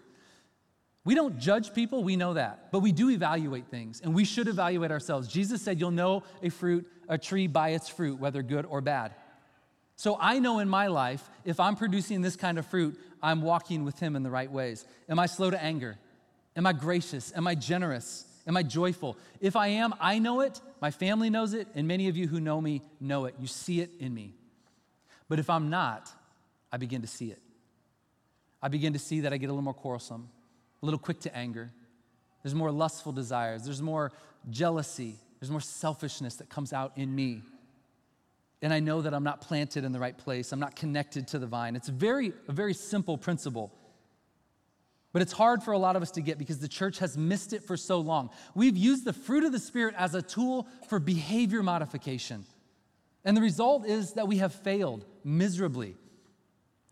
We 1.05 1.15
don't 1.15 1.39
judge 1.39 1.75
people, 1.75 2.03
we 2.03 2.17
know 2.17 2.35
that, 2.35 2.71
but 2.73 2.79
we 2.79 2.91
do 2.91 3.11
evaluate 3.11 3.67
things, 3.67 4.01
and 4.01 4.15
we 4.15 4.25
should 4.25 4.49
evaluate 4.49 4.91
ourselves. 4.91 5.29
Jesus 5.29 5.61
said, 5.61 5.79
You'll 5.79 5.91
know 5.91 6.23
a 6.43 6.49
fruit, 6.49 6.87
a 7.09 7.19
tree 7.19 7.47
by 7.47 7.71
its 7.71 7.89
fruit, 7.89 8.19
whether 8.19 8.43
good 8.43 8.65
or 8.65 8.81
bad. 8.81 9.13
So 9.97 10.17
I 10.19 10.39
know 10.39 10.61
in 10.61 10.69
my 10.69 10.87
life, 10.87 11.29
if 11.45 11.61
I'm 11.61 11.77
producing 11.77 12.23
this 12.23 12.37
kind 12.37 12.59
of 12.59 12.67
fruit, 12.67 12.99
I'm 13.23 13.43
walking 13.43 13.85
with 13.85 13.99
Him 13.99 14.17
in 14.17 14.23
the 14.23 14.31
right 14.31 14.51
ways. 14.51 14.87
Am 15.09 15.19
I 15.19 15.27
slow 15.27 15.51
to 15.51 15.63
anger? 15.63 15.99
Am 16.57 16.67
I 16.67 16.73
gracious? 16.73 17.33
Am 17.37 17.47
I 17.47 17.55
generous? 17.55 18.25
Am 18.47 18.57
I 18.57 18.63
joyful? 18.63 19.17
If 19.41 19.57
I 19.57 19.69
am, 19.69 19.95
I 20.01 20.19
know 20.19 20.41
it, 20.41 20.61
my 20.81 20.91
family 20.91 21.31
knows 21.31 21.55
it, 21.55 21.69
and 21.75 21.89
many 21.89 22.09
of 22.09 22.17
you 22.17 22.29
who 22.29 22.41
know 22.41 22.61
me 22.61 22.83
know 23.01 23.25
it. 23.25 23.35
You 23.41 23.47
see 23.47 23.81
it 23.81 23.91
in 23.99 24.13
me. 24.13 24.35
But 25.29 25.39
if 25.39 25.49
I'm 25.49 25.71
not, 25.71 26.11
I 26.71 26.77
begin 26.77 27.01
to 27.03 27.09
see 27.09 27.31
it. 27.31 27.41
I 28.63 28.69
begin 28.69 28.93
to 28.93 28.99
see 28.99 29.21
that 29.21 29.33
I 29.33 29.39
get 29.39 29.47
a 29.47 29.53
little 29.53 29.63
more 29.63 29.75
quarrelsome 29.75 30.29
a 30.83 30.87
little 30.87 30.99
quick 30.99 31.19
to 31.21 31.35
anger. 31.35 31.71
There's 32.43 32.55
more 32.55 32.71
lustful 32.71 33.11
desires. 33.11 33.65
There's 33.65 33.81
more 33.81 34.13
jealousy. 34.51 35.17
There's 35.41 35.51
more 35.51 35.63
selfishness 35.63 36.37
that 36.37 36.51
comes 36.51 36.75
out 36.75 36.93
in 36.97 37.15
me. 37.15 37.41
And 38.61 38.71
I 38.71 38.81
know 38.81 39.01
that 39.01 39.15
I'm 39.15 39.25
not 39.25 39.41
planted 39.41 39.85
in 39.85 39.93
the 39.93 39.99
right 39.99 40.17
place. 40.17 40.53
I'm 40.53 40.61
not 40.61 40.77
connected 40.77 41.27
to 41.29 41.39
the 41.39 41.47
vine. 41.47 41.75
It's 41.75 41.89
very, 41.89 42.35
a 42.49 42.53
very 42.53 42.75
simple 42.75 43.17
principle. 43.17 43.73
But 45.15 45.23
it's 45.23 45.33
hard 45.33 45.63
for 45.63 45.71
a 45.71 45.79
lot 45.79 45.95
of 45.95 46.03
us 46.03 46.11
to 46.11 46.21
get 46.21 46.39
because 46.39 46.59
the 46.59 46.67
church 46.67 46.99
has 46.99 47.17
missed 47.17 47.53
it 47.53 47.63
for 47.63 47.77
so 47.77 48.01
long. 48.01 48.31
We've 48.57 48.77
used 48.77 49.05
the 49.05 49.13
fruit 49.13 49.45
of 49.45 49.53
the 49.53 49.61
Spirit 49.61 49.95
as 49.97 50.13
a 50.13 50.21
tool 50.21 50.67
for 50.89 50.99
behavior 50.99 51.63
modification. 51.63 52.45
And 53.25 53.37
the 53.37 53.41
result 53.41 53.87
is 53.87 54.15
that 54.15 54.27
we 54.27 54.39
have 54.39 54.53
failed 54.53 55.05
miserably. 55.23 55.95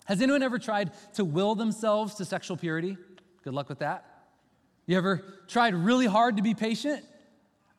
Has 0.04 0.22
anyone 0.22 0.44
ever 0.44 0.60
tried 0.60 0.92
to 1.14 1.24
will 1.24 1.56
themselves 1.56 2.14
to 2.14 2.24
sexual 2.24 2.56
purity? 2.56 2.96
Good 3.42 3.54
luck 3.54 3.68
with 3.68 3.80
that. 3.80 4.04
You 4.86 4.98
ever 4.98 5.24
tried 5.48 5.74
really 5.74 6.06
hard 6.06 6.36
to 6.36 6.44
be 6.44 6.54
patient? 6.54 7.04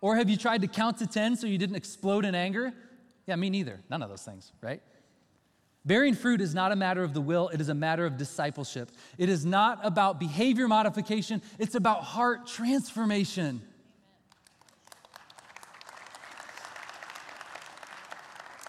Or 0.02 0.18
have 0.18 0.30
you 0.30 0.36
tried 0.36 0.64
to 0.64 0.68
count 0.68 0.98
to 0.98 1.08
10 1.08 1.38
so 1.38 1.48
you 1.48 1.58
didn't 1.58 1.78
explode 1.78 2.26
in 2.26 2.36
anger? 2.36 2.74
Yeah, 3.28 3.38
me 3.38 3.50
neither. 3.50 3.80
None 3.90 4.04
of 4.04 4.10
those 4.10 4.24
things, 4.24 4.52
right? 4.62 4.82
Bearing 5.86 6.16
fruit 6.16 6.40
is 6.40 6.56
not 6.56 6.72
a 6.72 6.76
matter 6.78 7.04
of 7.04 7.14
the 7.14 7.20
will, 7.20 7.50
it 7.50 7.60
is 7.60 7.68
a 7.68 7.74
matter 7.74 8.06
of 8.06 8.18
discipleship. 8.18 8.90
It 9.18 9.28
is 9.28 9.46
not 9.46 9.80
about 9.84 10.20
behavior 10.20 10.68
modification, 10.68 11.42
it's 11.60 11.76
about 11.76 12.04
heart 12.04 12.48
transformation. 12.48 13.62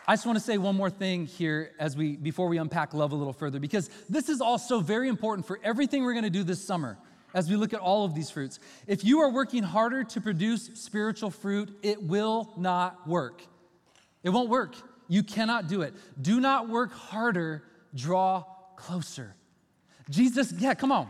I 0.07 0.15
just 0.15 0.27
want 0.27 0.37
to 0.37 0.45
say 0.45 0.59
one 0.59 0.77
more 0.77 0.91
thing 0.91 1.25
here 1.25 1.73
as 1.79 1.97
we 1.97 2.17
before 2.17 2.49
we 2.49 2.59
unpack 2.59 2.93
love 2.93 3.13
a 3.13 3.15
little 3.15 3.33
further 3.33 3.59
because 3.59 3.89
this 4.11 4.29
is 4.29 4.43
also 4.43 4.81
very 4.81 5.09
important 5.09 5.47
for 5.47 5.59
everything 5.65 6.05
we're 6.05 6.13
going 6.13 6.25
to 6.25 6.31
do 6.31 6.43
this 6.43 6.63
summer 6.63 6.99
as 7.33 7.49
we 7.49 7.57
look 7.57 7.73
at 7.73 7.81
all 7.81 8.05
of 8.05 8.15
these 8.15 8.31
fruits. 8.31 8.59
If 8.87 9.03
you 9.03 9.21
are 9.21 9.31
working 9.31 9.63
harder 9.63 10.05
to 10.05 10.21
produce 10.21 10.71
spiritual 10.75 11.31
fruit, 11.31 11.79
it 11.83 12.03
will 12.03 12.53
not 12.59 13.09
work. 13.09 13.43
It 14.23 14.31
won't 14.31 14.51
work. 14.51 14.77
You 15.09 15.23
cannot 15.23 15.69
do 15.69 15.83
it. 15.83 15.95
Do 16.21 16.41
not 16.41 16.69
work 16.69 16.93
harder, 16.93 17.65
draw 17.95 18.45
closer. 18.77 19.35
Jesus, 20.11 20.53
yeah, 20.53 20.75
come 20.75 20.93
on. 20.93 21.09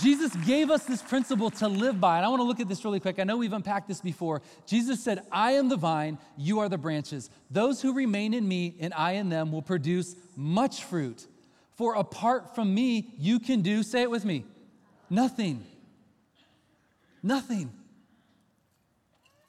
Jesus 0.00 0.34
gave 0.46 0.70
us 0.70 0.84
this 0.84 1.02
principle 1.02 1.50
to 1.50 1.66
live 1.66 2.00
by. 2.00 2.18
And 2.18 2.24
I 2.24 2.28
want 2.28 2.40
to 2.40 2.44
look 2.44 2.60
at 2.60 2.68
this 2.68 2.84
really 2.84 3.00
quick. 3.00 3.18
I 3.18 3.24
know 3.24 3.36
we've 3.36 3.52
unpacked 3.52 3.88
this 3.88 4.00
before. 4.00 4.40
Jesus 4.66 5.02
said, 5.02 5.22
I 5.32 5.52
am 5.52 5.68
the 5.68 5.76
vine, 5.76 6.18
you 6.36 6.60
are 6.60 6.68
the 6.68 6.78
branches. 6.78 7.28
Those 7.50 7.82
who 7.82 7.92
remain 7.92 8.32
in 8.32 8.46
me 8.46 8.76
and 8.78 8.94
I 8.94 9.12
in 9.12 9.28
them 9.30 9.50
will 9.50 9.62
produce 9.62 10.14
much 10.36 10.84
fruit. 10.84 11.26
For 11.74 11.94
apart 11.94 12.54
from 12.54 12.72
me, 12.72 13.14
you 13.18 13.40
can 13.40 13.62
do, 13.62 13.82
say 13.82 14.02
it 14.02 14.10
with 14.10 14.24
me, 14.24 14.44
nothing. 15.08 15.64
Nothing. 17.22 17.72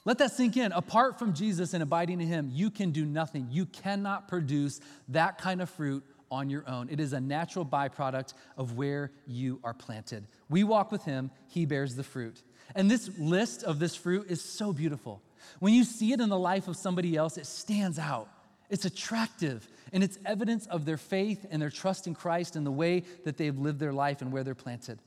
Let 0.03 0.17
that 0.17 0.31
sink 0.31 0.57
in. 0.57 0.71
Apart 0.71 1.19
from 1.19 1.33
Jesus 1.33 1.73
and 1.73 1.83
abiding 1.83 2.21
in 2.21 2.27
Him, 2.27 2.49
you 2.51 2.71
can 2.71 2.91
do 2.91 3.05
nothing. 3.05 3.47
You 3.51 3.65
cannot 3.65 4.27
produce 4.27 4.79
that 5.09 5.37
kind 5.37 5.61
of 5.61 5.69
fruit 5.69 6.03
on 6.31 6.49
your 6.49 6.67
own. 6.67 6.89
It 6.89 6.99
is 6.99 7.13
a 7.13 7.19
natural 7.19 7.65
byproduct 7.65 8.33
of 8.57 8.77
where 8.77 9.11
you 9.27 9.59
are 9.63 9.73
planted. 9.73 10.25
We 10.49 10.63
walk 10.63 10.91
with 10.91 11.03
Him, 11.03 11.29
He 11.49 11.65
bears 11.65 11.95
the 11.95 12.03
fruit. 12.03 12.41
And 12.73 12.89
this 12.89 13.11
list 13.19 13.63
of 13.63 13.79
this 13.79 13.95
fruit 13.95 14.27
is 14.29 14.41
so 14.41 14.73
beautiful. 14.73 15.21
When 15.59 15.73
you 15.73 15.83
see 15.83 16.13
it 16.13 16.21
in 16.21 16.29
the 16.29 16.39
life 16.39 16.67
of 16.67 16.77
somebody 16.77 17.15
else, 17.15 17.37
it 17.37 17.45
stands 17.45 17.99
out. 17.99 18.29
It's 18.69 18.85
attractive, 18.85 19.67
and 19.91 20.03
it's 20.03 20.17
evidence 20.25 20.65
of 20.67 20.85
their 20.85 20.97
faith 20.97 21.45
and 21.51 21.61
their 21.61 21.69
trust 21.69 22.07
in 22.07 22.15
Christ 22.15 22.55
and 22.55 22.65
the 22.65 22.71
way 22.71 23.03
that 23.25 23.37
they've 23.37 23.57
lived 23.57 23.79
their 23.79 23.91
life 23.91 24.21
and 24.21 24.31
where 24.31 24.43
they're 24.45 24.55
planted. 24.55 24.99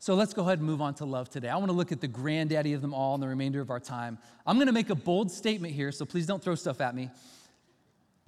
So 0.00 0.14
let's 0.14 0.32
go 0.32 0.42
ahead 0.42 0.58
and 0.58 0.66
move 0.66 0.80
on 0.80 0.94
to 0.94 1.04
love 1.04 1.28
today. 1.28 1.48
I 1.48 1.56
want 1.56 1.70
to 1.70 1.76
look 1.76 1.90
at 1.90 2.00
the 2.00 2.08
granddaddy 2.08 2.72
of 2.72 2.82
them 2.82 2.94
all 2.94 3.16
in 3.16 3.20
the 3.20 3.28
remainder 3.28 3.60
of 3.60 3.70
our 3.70 3.80
time. 3.80 4.18
I'm 4.46 4.56
going 4.56 4.68
to 4.68 4.72
make 4.72 4.90
a 4.90 4.94
bold 4.94 5.30
statement 5.30 5.74
here, 5.74 5.90
so 5.90 6.04
please 6.04 6.26
don't 6.26 6.42
throw 6.42 6.54
stuff 6.54 6.80
at 6.80 6.94
me. 6.94 7.10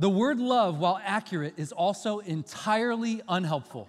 The 0.00 0.10
word 0.10 0.40
love, 0.40 0.78
while 0.78 1.00
accurate, 1.04 1.54
is 1.58 1.72
also 1.72 2.18
entirely 2.20 3.20
unhelpful. 3.28 3.88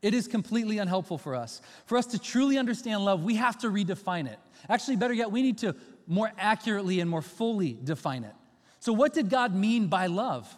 It 0.00 0.14
is 0.14 0.28
completely 0.28 0.78
unhelpful 0.78 1.18
for 1.18 1.34
us. 1.34 1.60
For 1.86 1.98
us 1.98 2.06
to 2.08 2.18
truly 2.20 2.56
understand 2.56 3.04
love, 3.04 3.24
we 3.24 3.34
have 3.34 3.58
to 3.58 3.68
redefine 3.68 4.30
it. 4.30 4.38
Actually, 4.68 4.96
better 4.96 5.14
yet, 5.14 5.32
we 5.32 5.42
need 5.42 5.58
to 5.58 5.74
more 6.06 6.30
accurately 6.38 7.00
and 7.00 7.10
more 7.10 7.22
fully 7.22 7.76
define 7.82 8.22
it. 8.22 8.34
So, 8.78 8.92
what 8.92 9.12
did 9.12 9.28
God 9.28 9.54
mean 9.54 9.88
by 9.88 10.06
love? 10.06 10.54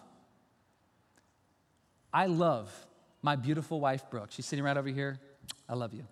I 2.12 2.27
love 2.27 2.70
my 3.23 3.37
beautiful 3.37 3.81
wife, 3.81 4.11
Brooke. 4.11 4.31
She's 4.31 4.44
sitting 4.44 4.64
right 4.64 4.77
over 4.77 4.88
here. 4.88 5.18
I 5.68 5.75
love 5.75 5.94
you. 5.94 6.05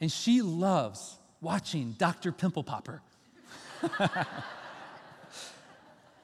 And 0.00 0.10
she 0.10 0.42
loves 0.42 1.16
watching 1.40 1.92
Dr. 1.98 2.32
Pimple 2.32 2.64
Popper. 2.64 3.02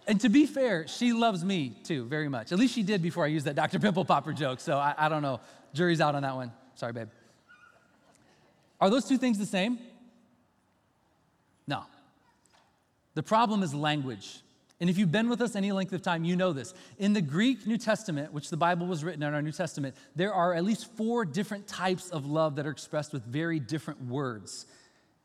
And 0.06 0.20
to 0.22 0.28
be 0.28 0.46
fair, 0.46 0.86
she 0.88 1.12
loves 1.12 1.44
me 1.44 1.76
too 1.84 2.04
very 2.04 2.28
much. 2.28 2.52
At 2.52 2.58
least 2.58 2.74
she 2.74 2.82
did 2.82 3.02
before 3.02 3.24
I 3.24 3.28
used 3.28 3.46
that 3.46 3.54
Dr. 3.54 3.78
Pimple 3.78 4.04
Popper 4.04 4.32
joke. 4.32 4.60
So 4.60 4.76
I, 4.76 4.94
I 4.96 5.08
don't 5.08 5.22
know. 5.22 5.40
Jury's 5.74 6.00
out 6.00 6.14
on 6.14 6.22
that 6.22 6.34
one. 6.34 6.52
Sorry, 6.74 6.92
babe. 6.92 7.08
Are 8.80 8.90
those 8.90 9.04
two 9.04 9.16
things 9.16 9.38
the 9.38 9.46
same? 9.46 9.78
No. 11.68 11.84
The 13.14 13.22
problem 13.22 13.62
is 13.62 13.72
language. 13.72 14.40
And 14.82 14.90
if 14.90 14.98
you've 14.98 15.12
been 15.12 15.28
with 15.28 15.40
us 15.40 15.54
any 15.54 15.70
length 15.70 15.92
of 15.92 16.02
time, 16.02 16.24
you 16.24 16.34
know 16.34 16.52
this. 16.52 16.74
In 16.98 17.12
the 17.12 17.22
Greek 17.22 17.68
New 17.68 17.78
Testament, 17.78 18.32
which 18.32 18.50
the 18.50 18.56
Bible 18.56 18.88
was 18.88 19.04
written 19.04 19.22
in 19.22 19.32
our 19.32 19.40
New 19.40 19.52
Testament, 19.52 19.94
there 20.16 20.34
are 20.34 20.54
at 20.54 20.64
least 20.64 20.92
four 20.96 21.24
different 21.24 21.68
types 21.68 22.10
of 22.10 22.26
love 22.26 22.56
that 22.56 22.66
are 22.66 22.70
expressed 22.72 23.12
with 23.12 23.24
very 23.24 23.60
different 23.60 24.02
words. 24.06 24.66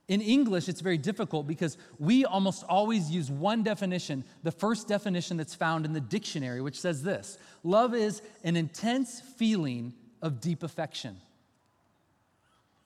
In 0.07 0.21
English, 0.21 0.69
it's 0.69 0.81
very 0.81 0.99
difficult 0.99 1.47
because 1.47 1.75
we 1.97 2.23
almost 2.23 2.65
always 2.69 3.09
use 3.09 3.31
one 3.31 3.63
definition, 3.63 4.23
the 4.43 4.51
first 4.51 4.87
definition 4.87 5.37
that's 5.37 5.55
found 5.55 5.85
in 5.85 5.93
the 5.93 6.01
dictionary, 6.01 6.61
which 6.61 6.79
says 6.79 7.01
this 7.01 7.39
Love 7.63 7.95
is 7.95 8.21
an 8.43 8.55
intense 8.57 9.21
feeling 9.37 9.91
of 10.21 10.39
deep 10.39 10.61
affection. 10.61 11.17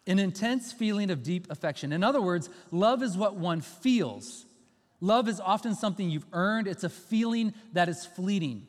An 0.07 0.19
intense 0.19 0.71
feeling 0.71 1.11
of 1.11 1.21
deep 1.21 1.51
affection. 1.51 1.91
In 1.91 2.01
other 2.01 2.21
words, 2.21 2.49
love 2.71 3.03
is 3.03 3.17
what 3.17 3.35
one 3.35 3.59
feels 3.59 4.45
Love 5.01 5.27
is 5.27 5.39
often 5.39 5.75
something 5.75 6.09
you've 6.09 6.25
earned, 6.31 6.67
it's 6.67 6.83
a 6.83 6.89
feeling 6.89 7.53
that 7.73 7.89
is 7.89 8.05
fleeting. 8.05 8.67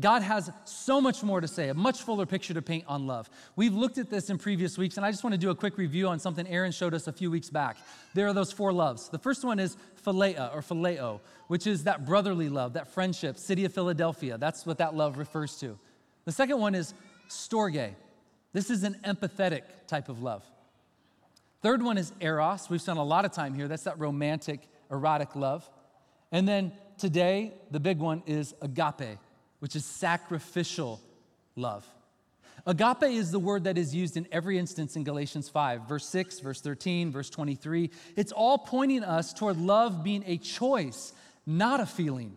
God 0.00 0.22
has 0.22 0.50
so 0.64 1.00
much 1.00 1.22
more 1.22 1.40
to 1.40 1.46
say, 1.46 1.68
a 1.68 1.74
much 1.74 2.02
fuller 2.02 2.26
picture 2.26 2.52
to 2.52 2.62
paint 2.62 2.84
on 2.88 3.06
love. 3.06 3.30
We've 3.54 3.74
looked 3.74 3.96
at 3.96 4.10
this 4.10 4.28
in 4.28 4.38
previous 4.38 4.76
weeks, 4.76 4.96
and 4.96 5.06
I 5.06 5.12
just 5.12 5.22
want 5.22 5.34
to 5.34 5.38
do 5.38 5.50
a 5.50 5.54
quick 5.54 5.78
review 5.78 6.08
on 6.08 6.18
something 6.18 6.48
Aaron 6.48 6.72
showed 6.72 6.94
us 6.94 7.06
a 7.06 7.12
few 7.12 7.30
weeks 7.30 7.48
back. 7.48 7.76
There 8.12 8.26
are 8.26 8.32
those 8.32 8.50
four 8.50 8.72
loves. 8.72 9.08
The 9.08 9.20
first 9.20 9.44
one 9.44 9.60
is 9.60 9.76
philia 10.04 10.52
or 10.52 10.62
phileo, 10.62 11.20
which 11.46 11.68
is 11.68 11.84
that 11.84 12.04
brotherly 12.04 12.48
love, 12.48 12.72
that 12.72 12.88
friendship, 12.88 13.38
city 13.38 13.64
of 13.64 13.72
Philadelphia. 13.72 14.36
That's 14.36 14.66
what 14.66 14.78
that 14.78 14.96
love 14.96 15.16
refers 15.16 15.56
to. 15.60 15.78
The 16.24 16.32
second 16.32 16.58
one 16.58 16.74
is 16.74 16.92
storge. 17.28 17.94
This 18.52 18.70
is 18.70 18.82
an 18.82 18.96
empathetic 19.04 19.62
type 19.86 20.08
of 20.08 20.22
love. 20.22 20.44
Third 21.62 21.82
one 21.82 21.98
is 21.98 22.12
eros. 22.20 22.68
We've 22.68 22.82
spent 22.82 22.98
a 22.98 23.02
lot 23.02 23.24
of 23.24 23.32
time 23.32 23.54
here. 23.54 23.68
That's 23.68 23.84
that 23.84 23.98
romantic, 24.00 24.60
erotic 24.94 25.36
love. 25.36 25.68
And 26.32 26.48
then 26.48 26.72
today, 26.98 27.52
the 27.70 27.80
big 27.80 27.98
one 27.98 28.22
is 28.26 28.54
agape 28.62 29.18
which 29.64 29.76
is 29.76 29.86
sacrificial 29.86 31.00
love. 31.56 31.86
Agape 32.66 33.04
is 33.04 33.30
the 33.30 33.38
word 33.38 33.64
that 33.64 33.78
is 33.78 33.94
used 33.94 34.18
in 34.18 34.28
every 34.30 34.58
instance 34.58 34.94
in 34.94 35.04
Galatians 35.04 35.48
5, 35.48 35.88
verse 35.88 36.06
6, 36.06 36.40
verse 36.40 36.60
13, 36.60 37.10
verse 37.10 37.30
23. 37.30 37.90
It's 38.14 38.30
all 38.30 38.58
pointing 38.58 39.02
us 39.02 39.32
toward 39.32 39.56
love 39.56 40.04
being 40.04 40.22
a 40.26 40.36
choice, 40.36 41.14
not 41.46 41.80
a 41.80 41.86
feeling, 41.86 42.36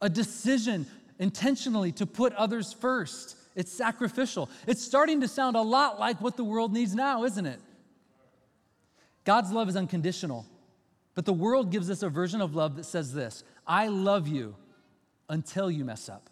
a 0.00 0.08
decision 0.08 0.86
intentionally 1.20 1.92
to 1.92 2.04
put 2.04 2.32
others 2.32 2.72
first. 2.72 3.36
It's 3.54 3.70
sacrificial. 3.70 4.50
It's 4.66 4.82
starting 4.82 5.20
to 5.20 5.28
sound 5.28 5.54
a 5.54 5.62
lot 5.62 6.00
like 6.00 6.20
what 6.20 6.36
the 6.36 6.42
world 6.42 6.72
needs 6.72 6.96
now, 6.96 7.22
isn't 7.22 7.46
it? 7.46 7.60
God's 9.24 9.52
love 9.52 9.68
is 9.68 9.76
unconditional, 9.76 10.46
but 11.20 11.26
the 11.26 11.34
world 11.34 11.70
gives 11.70 11.90
us 11.90 12.02
a 12.02 12.08
version 12.08 12.40
of 12.40 12.54
love 12.54 12.76
that 12.76 12.86
says 12.86 13.12
this 13.12 13.44
I 13.66 13.88
love 13.88 14.26
you 14.26 14.56
until 15.28 15.70
you 15.70 15.84
mess 15.84 16.08
up. 16.08 16.30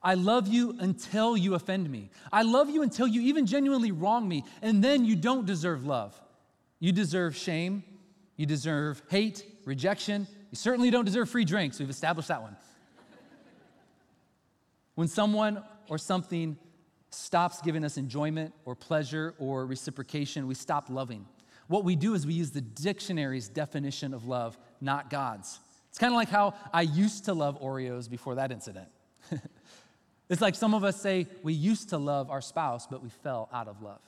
I 0.00 0.14
love 0.14 0.46
you 0.46 0.76
until 0.78 1.36
you 1.36 1.56
offend 1.56 1.90
me. 1.90 2.10
I 2.32 2.42
love 2.42 2.70
you 2.70 2.84
until 2.84 3.08
you 3.08 3.22
even 3.22 3.44
genuinely 3.44 3.90
wrong 3.90 4.28
me, 4.28 4.44
and 4.62 4.84
then 4.84 5.04
you 5.04 5.16
don't 5.16 5.46
deserve 5.46 5.84
love. 5.84 6.14
You 6.78 6.92
deserve 6.92 7.34
shame, 7.34 7.82
you 8.36 8.46
deserve 8.46 9.02
hate, 9.10 9.44
rejection. 9.64 10.28
You 10.52 10.56
certainly 10.56 10.92
don't 10.92 11.04
deserve 11.04 11.28
free 11.28 11.44
drinks. 11.44 11.80
We've 11.80 11.90
established 11.90 12.28
that 12.28 12.40
one. 12.40 12.56
when 14.94 15.08
someone 15.08 15.60
or 15.88 15.98
something 15.98 16.56
stops 17.10 17.60
giving 17.62 17.82
us 17.82 17.96
enjoyment 17.96 18.54
or 18.64 18.76
pleasure 18.76 19.34
or 19.40 19.66
reciprocation, 19.66 20.46
we 20.46 20.54
stop 20.54 20.88
loving. 20.88 21.26
What 21.72 21.84
we 21.84 21.96
do 21.96 22.12
is 22.12 22.26
we 22.26 22.34
use 22.34 22.50
the 22.50 22.60
dictionary's 22.60 23.48
definition 23.48 24.12
of 24.12 24.26
love, 24.26 24.58
not 24.82 25.08
God's. 25.08 25.58
It's 25.88 25.98
kind 25.98 26.12
of 26.12 26.16
like 26.16 26.28
how 26.28 26.52
I 26.70 26.82
used 26.82 27.24
to 27.24 27.32
love 27.32 27.58
Oreos 27.62 28.10
before 28.10 28.34
that 28.34 28.52
incident. 28.52 28.88
It's 30.28 30.40
like 30.40 30.54
some 30.54 30.72
of 30.72 30.82
us 30.82 30.98
say 30.98 31.26
we 31.42 31.52
used 31.52 31.90
to 31.90 31.98
love 31.98 32.30
our 32.30 32.40
spouse, 32.40 32.86
but 32.86 33.02
we 33.02 33.10
fell 33.10 33.50
out 33.52 33.68
of 33.68 33.82
love. 33.82 34.00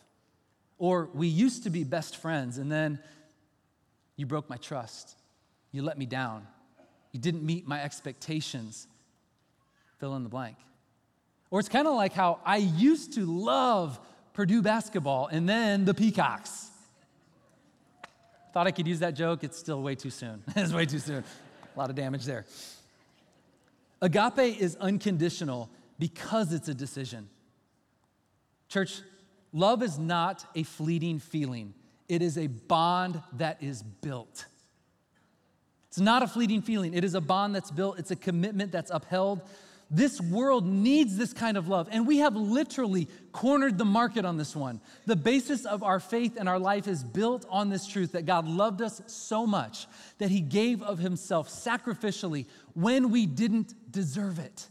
Or 0.78 1.10
we 1.12 1.26
used 1.26 1.64
to 1.64 1.70
be 1.70 1.84
best 1.84 2.16
friends, 2.16 2.56
and 2.56 2.72
then 2.72 2.98
you 4.16 4.24
broke 4.24 4.48
my 4.48 4.56
trust. 4.56 5.18
You 5.70 5.82
let 5.82 5.98
me 5.98 6.06
down. 6.06 6.46
You 7.12 7.20
didn't 7.20 7.44
meet 7.44 7.68
my 7.68 7.82
expectations. 7.82 8.88
Fill 9.98 10.16
in 10.16 10.22
the 10.22 10.30
blank. 10.30 10.56
Or 11.50 11.60
it's 11.60 11.68
kind 11.68 11.86
of 11.86 11.94
like 11.94 12.14
how 12.14 12.40
I 12.42 12.56
used 12.56 13.12
to 13.14 13.26
love 13.26 14.00
Purdue 14.32 14.62
basketball 14.62 15.26
and 15.26 15.46
then 15.46 15.84
the 15.84 15.92
Peacocks. 15.92 16.70
Thought 18.54 18.68
I 18.68 18.70
could 18.70 18.86
use 18.86 19.00
that 19.00 19.14
joke. 19.14 19.42
It's 19.42 19.58
still 19.58 19.82
way 19.82 19.96
too 19.96 20.10
soon. 20.10 20.44
it's 20.56 20.72
way 20.72 20.86
too 20.86 21.00
soon. 21.00 21.24
A 21.74 21.78
lot 21.78 21.90
of 21.90 21.96
damage 21.96 22.24
there. 22.24 22.44
Agape 24.00 24.60
is 24.60 24.76
unconditional 24.76 25.68
because 25.98 26.52
it's 26.52 26.68
a 26.68 26.74
decision. 26.74 27.28
Church, 28.68 29.00
love 29.52 29.82
is 29.82 29.98
not 29.98 30.46
a 30.54 30.62
fleeting 30.62 31.18
feeling, 31.18 31.74
it 32.08 32.22
is 32.22 32.38
a 32.38 32.46
bond 32.46 33.20
that 33.32 33.60
is 33.60 33.82
built. 33.82 34.46
It's 35.88 35.98
not 35.98 36.22
a 36.22 36.28
fleeting 36.28 36.62
feeling, 36.62 36.94
it 36.94 37.02
is 37.02 37.14
a 37.14 37.20
bond 37.20 37.56
that's 37.56 37.72
built, 37.72 37.98
it's 37.98 38.12
a 38.12 38.16
commitment 38.16 38.70
that's 38.70 38.92
upheld. 38.92 39.42
This 39.90 40.20
world 40.20 40.66
needs 40.66 41.16
this 41.16 41.32
kind 41.32 41.56
of 41.56 41.68
love, 41.68 41.88
and 41.90 42.06
we 42.06 42.18
have 42.18 42.34
literally 42.34 43.08
cornered 43.32 43.78
the 43.78 43.84
market 43.84 44.24
on 44.24 44.36
this 44.36 44.56
one. 44.56 44.80
The 45.06 45.16
basis 45.16 45.66
of 45.66 45.82
our 45.82 46.00
faith 46.00 46.36
and 46.38 46.48
our 46.48 46.58
life 46.58 46.88
is 46.88 47.04
built 47.04 47.46
on 47.48 47.68
this 47.68 47.86
truth 47.86 48.12
that 48.12 48.26
God 48.26 48.48
loved 48.48 48.82
us 48.82 49.02
so 49.06 49.46
much 49.46 49.86
that 50.18 50.30
He 50.30 50.40
gave 50.40 50.82
of 50.82 50.98
Himself 50.98 51.48
sacrificially 51.48 52.46
when 52.72 53.10
we 53.10 53.26
didn't 53.26 53.74
deserve 53.90 54.38
it. 54.38 54.68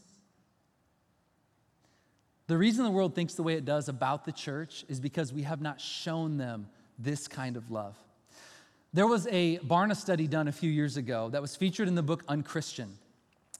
The 2.47 2.57
reason 2.57 2.83
the 2.83 2.91
world 2.91 3.15
thinks 3.15 3.35
the 3.35 3.43
way 3.43 3.53
it 3.53 3.65
does 3.65 3.87
about 3.87 4.25
the 4.25 4.31
church 4.31 4.83
is 4.89 4.99
because 4.99 5.31
we 5.31 5.43
have 5.43 5.61
not 5.61 5.79
shown 5.79 6.37
them 6.37 6.67
this 6.99 7.27
kind 7.27 7.55
of 7.55 7.71
love. 7.71 7.97
There 8.93 9.07
was 9.07 9.25
a 9.27 9.59
Barna 9.59 9.95
study 9.95 10.27
done 10.27 10.47
a 10.47 10.51
few 10.51 10.69
years 10.69 10.97
ago 10.97 11.29
that 11.29 11.41
was 11.41 11.55
featured 11.55 11.87
in 11.87 11.95
the 11.95 12.03
book 12.03 12.23
Unchristian. 12.27 12.97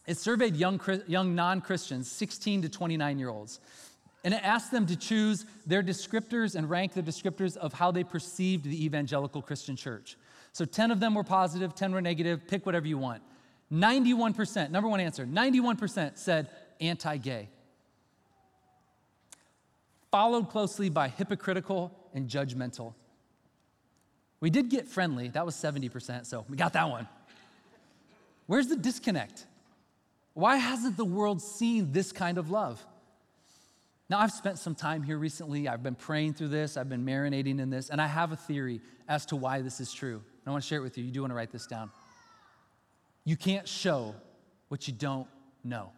It 0.06 0.18
surveyed 0.18 0.56
young, 0.56 0.82
young 1.08 1.36
non 1.36 1.62
Christians, 1.62 2.12
16 2.12 2.63
to 2.63 2.70
29 2.70 3.20
year 3.20 3.30
olds, 3.30 3.60
and 4.24 4.34
it 4.34 4.42
asked 4.44 4.72
them 4.72 4.86
to 4.88 4.96
choose 4.96 5.46
their 5.66 5.82
descriptors 5.84 6.56
and 6.56 6.70
rank 6.70 6.94
their 6.94 7.04
descriptors 7.04 7.58
of 7.58 7.74
how 7.74 7.92
they 7.92 8.04
perceived 8.04 8.66
the 8.66 8.86
evangelical 8.86 9.42
Christian 9.42 9.76
church. 9.76 10.18
So 10.52 10.66
10 10.66 10.92
of 10.92 11.00
them 11.00 11.16
were 11.16 11.24
positive, 11.24 11.74
10 11.74 11.94
were 11.94 12.02
negative, 12.02 12.48
pick 12.48 12.66
whatever 12.66 12.88
you 12.88 12.98
want. 12.98 13.24
91%, 13.72 14.70
number 14.70 14.89
one 14.89 15.00
answer, 15.00 15.26
91% 15.26 16.18
said 16.18 16.50
anti 16.80 17.18
gay 17.18 17.50
followed 20.13 20.48
closely 20.48 20.89
by 20.89 21.08
hypocritical 21.08 21.92
and 22.13 22.30
judgmental. 22.30 22.94
We 24.42 24.52
did 24.52 24.70
get 24.70 24.88
friendly, 24.88 25.30
that 25.30 25.44
was 25.44 25.56
70%, 25.56 26.28
so 26.28 26.46
we 26.48 26.56
got 26.56 26.74
that 26.74 26.88
one. 26.88 27.08
Where's 28.46 28.68
the 28.68 28.76
disconnect? 28.76 29.48
Why 30.34 30.58
hasn't 30.58 30.98
the 30.98 31.06
world 31.06 31.41
seen 31.41 31.91
this 31.91 32.12
kind 32.12 32.38
of 32.38 32.50
love? 32.50 32.84
Now, 34.10 34.19
I've 34.19 34.32
spent 34.32 34.60
some 34.60 34.76
time 34.76 35.02
here 35.02 35.17
recently. 35.17 35.67
I've 35.67 35.82
been 35.82 35.96
praying 35.96 36.34
through 36.34 36.50
this, 36.50 36.78
I've 36.78 36.89
been 36.89 37.06
marinating 37.06 37.60
in 37.60 37.69
this, 37.69 37.89
and 37.89 38.02
I 38.02 38.08
have 38.08 38.32
a 38.32 38.36
theory 38.36 38.82
as 39.08 39.26
to 39.28 39.36
why 39.36 39.62
this 39.62 39.80
is 39.80 39.93
true. 39.93 40.15
And 40.15 40.48
I 40.48 40.52
want 40.52 40.63
to 40.63 40.67
share 40.67 40.80
it 40.80 40.84
with 40.84 40.98
you. 40.98 41.04
You 41.04 41.12
do 41.12 41.22
want 41.22 41.32
to 41.32 41.36
write 41.36 41.52
this 41.52 41.65
down. 41.65 41.89
You 43.24 43.38
can't 43.38 43.67
show 43.67 44.13
what 44.67 44.88
you 44.88 44.93
don't 44.93 45.28
know. 45.63 45.91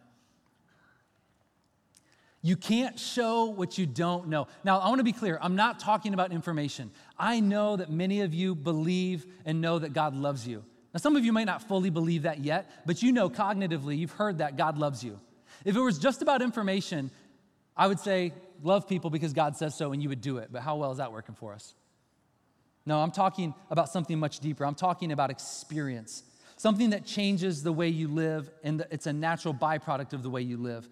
You 2.42 2.56
can't 2.56 2.98
show 2.98 3.46
what 3.46 3.76
you 3.76 3.86
don't 3.86 4.28
know. 4.28 4.46
Now, 4.62 4.78
I 4.78 4.88
want 4.88 5.00
to 5.00 5.04
be 5.04 5.12
clear. 5.12 5.36
I'm 5.42 5.56
not 5.56 5.80
talking 5.80 6.14
about 6.14 6.30
information. 6.30 6.92
I 7.18 7.40
know 7.40 7.76
that 7.76 7.90
many 7.90 8.20
of 8.20 8.32
you 8.32 8.54
believe 8.54 9.26
and 9.44 9.60
know 9.60 9.80
that 9.80 9.92
God 9.92 10.14
loves 10.14 10.46
you. 10.46 10.62
Now, 10.96 11.00
some 11.00 11.14
of 11.14 11.26
you 11.26 11.32
might 11.34 11.44
not 11.44 11.62
fully 11.62 11.90
believe 11.90 12.22
that 12.22 12.38
yet, 12.38 12.70
but 12.86 13.02
you 13.02 13.12
know 13.12 13.28
cognitively, 13.28 13.98
you've 13.98 14.12
heard 14.12 14.38
that 14.38 14.56
God 14.56 14.78
loves 14.78 15.04
you. 15.04 15.20
If 15.62 15.76
it 15.76 15.80
was 15.80 15.98
just 15.98 16.22
about 16.22 16.40
information, 16.40 17.10
I 17.76 17.86
would 17.86 18.00
say, 18.00 18.32
love 18.62 18.88
people 18.88 19.10
because 19.10 19.34
God 19.34 19.58
says 19.58 19.74
so 19.74 19.92
and 19.92 20.02
you 20.02 20.08
would 20.08 20.22
do 20.22 20.38
it. 20.38 20.48
But 20.50 20.62
how 20.62 20.76
well 20.76 20.92
is 20.92 20.96
that 20.96 21.12
working 21.12 21.34
for 21.34 21.52
us? 21.52 21.74
No, 22.86 22.98
I'm 23.02 23.10
talking 23.10 23.52
about 23.70 23.90
something 23.90 24.18
much 24.18 24.40
deeper. 24.40 24.64
I'm 24.64 24.74
talking 24.74 25.12
about 25.12 25.28
experience, 25.28 26.22
something 26.56 26.88
that 26.88 27.04
changes 27.04 27.62
the 27.62 27.74
way 27.74 27.88
you 27.88 28.08
live, 28.08 28.48
and 28.64 28.82
it's 28.90 29.06
a 29.06 29.12
natural 29.12 29.52
byproduct 29.52 30.14
of 30.14 30.22
the 30.22 30.30
way 30.30 30.40
you 30.40 30.56
live 30.56 30.88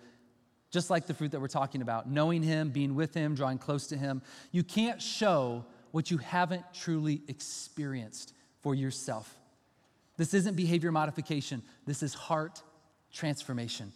just 0.70 0.90
like 0.90 1.06
the 1.06 1.14
fruit 1.14 1.30
that 1.30 1.40
we're 1.40 1.46
talking 1.46 1.80
about 1.80 2.10
knowing 2.10 2.42
Him, 2.42 2.68
being 2.68 2.94
with 2.94 3.14
Him, 3.14 3.34
drawing 3.34 3.56
close 3.56 3.86
to 3.86 3.96
Him. 3.96 4.20
You 4.50 4.64
can't 4.64 5.00
show 5.00 5.64
what 5.92 6.10
you 6.10 6.18
haven't 6.18 6.64
truly 6.74 7.22
experienced 7.26 8.34
for 8.60 8.74
yourself. 8.74 9.34
This 10.16 10.34
isn't 10.34 10.54
behavior 10.56 10.92
modification, 10.92 11.62
this 11.86 12.02
is 12.02 12.14
heart 12.14 12.62
transformation. 13.12 13.92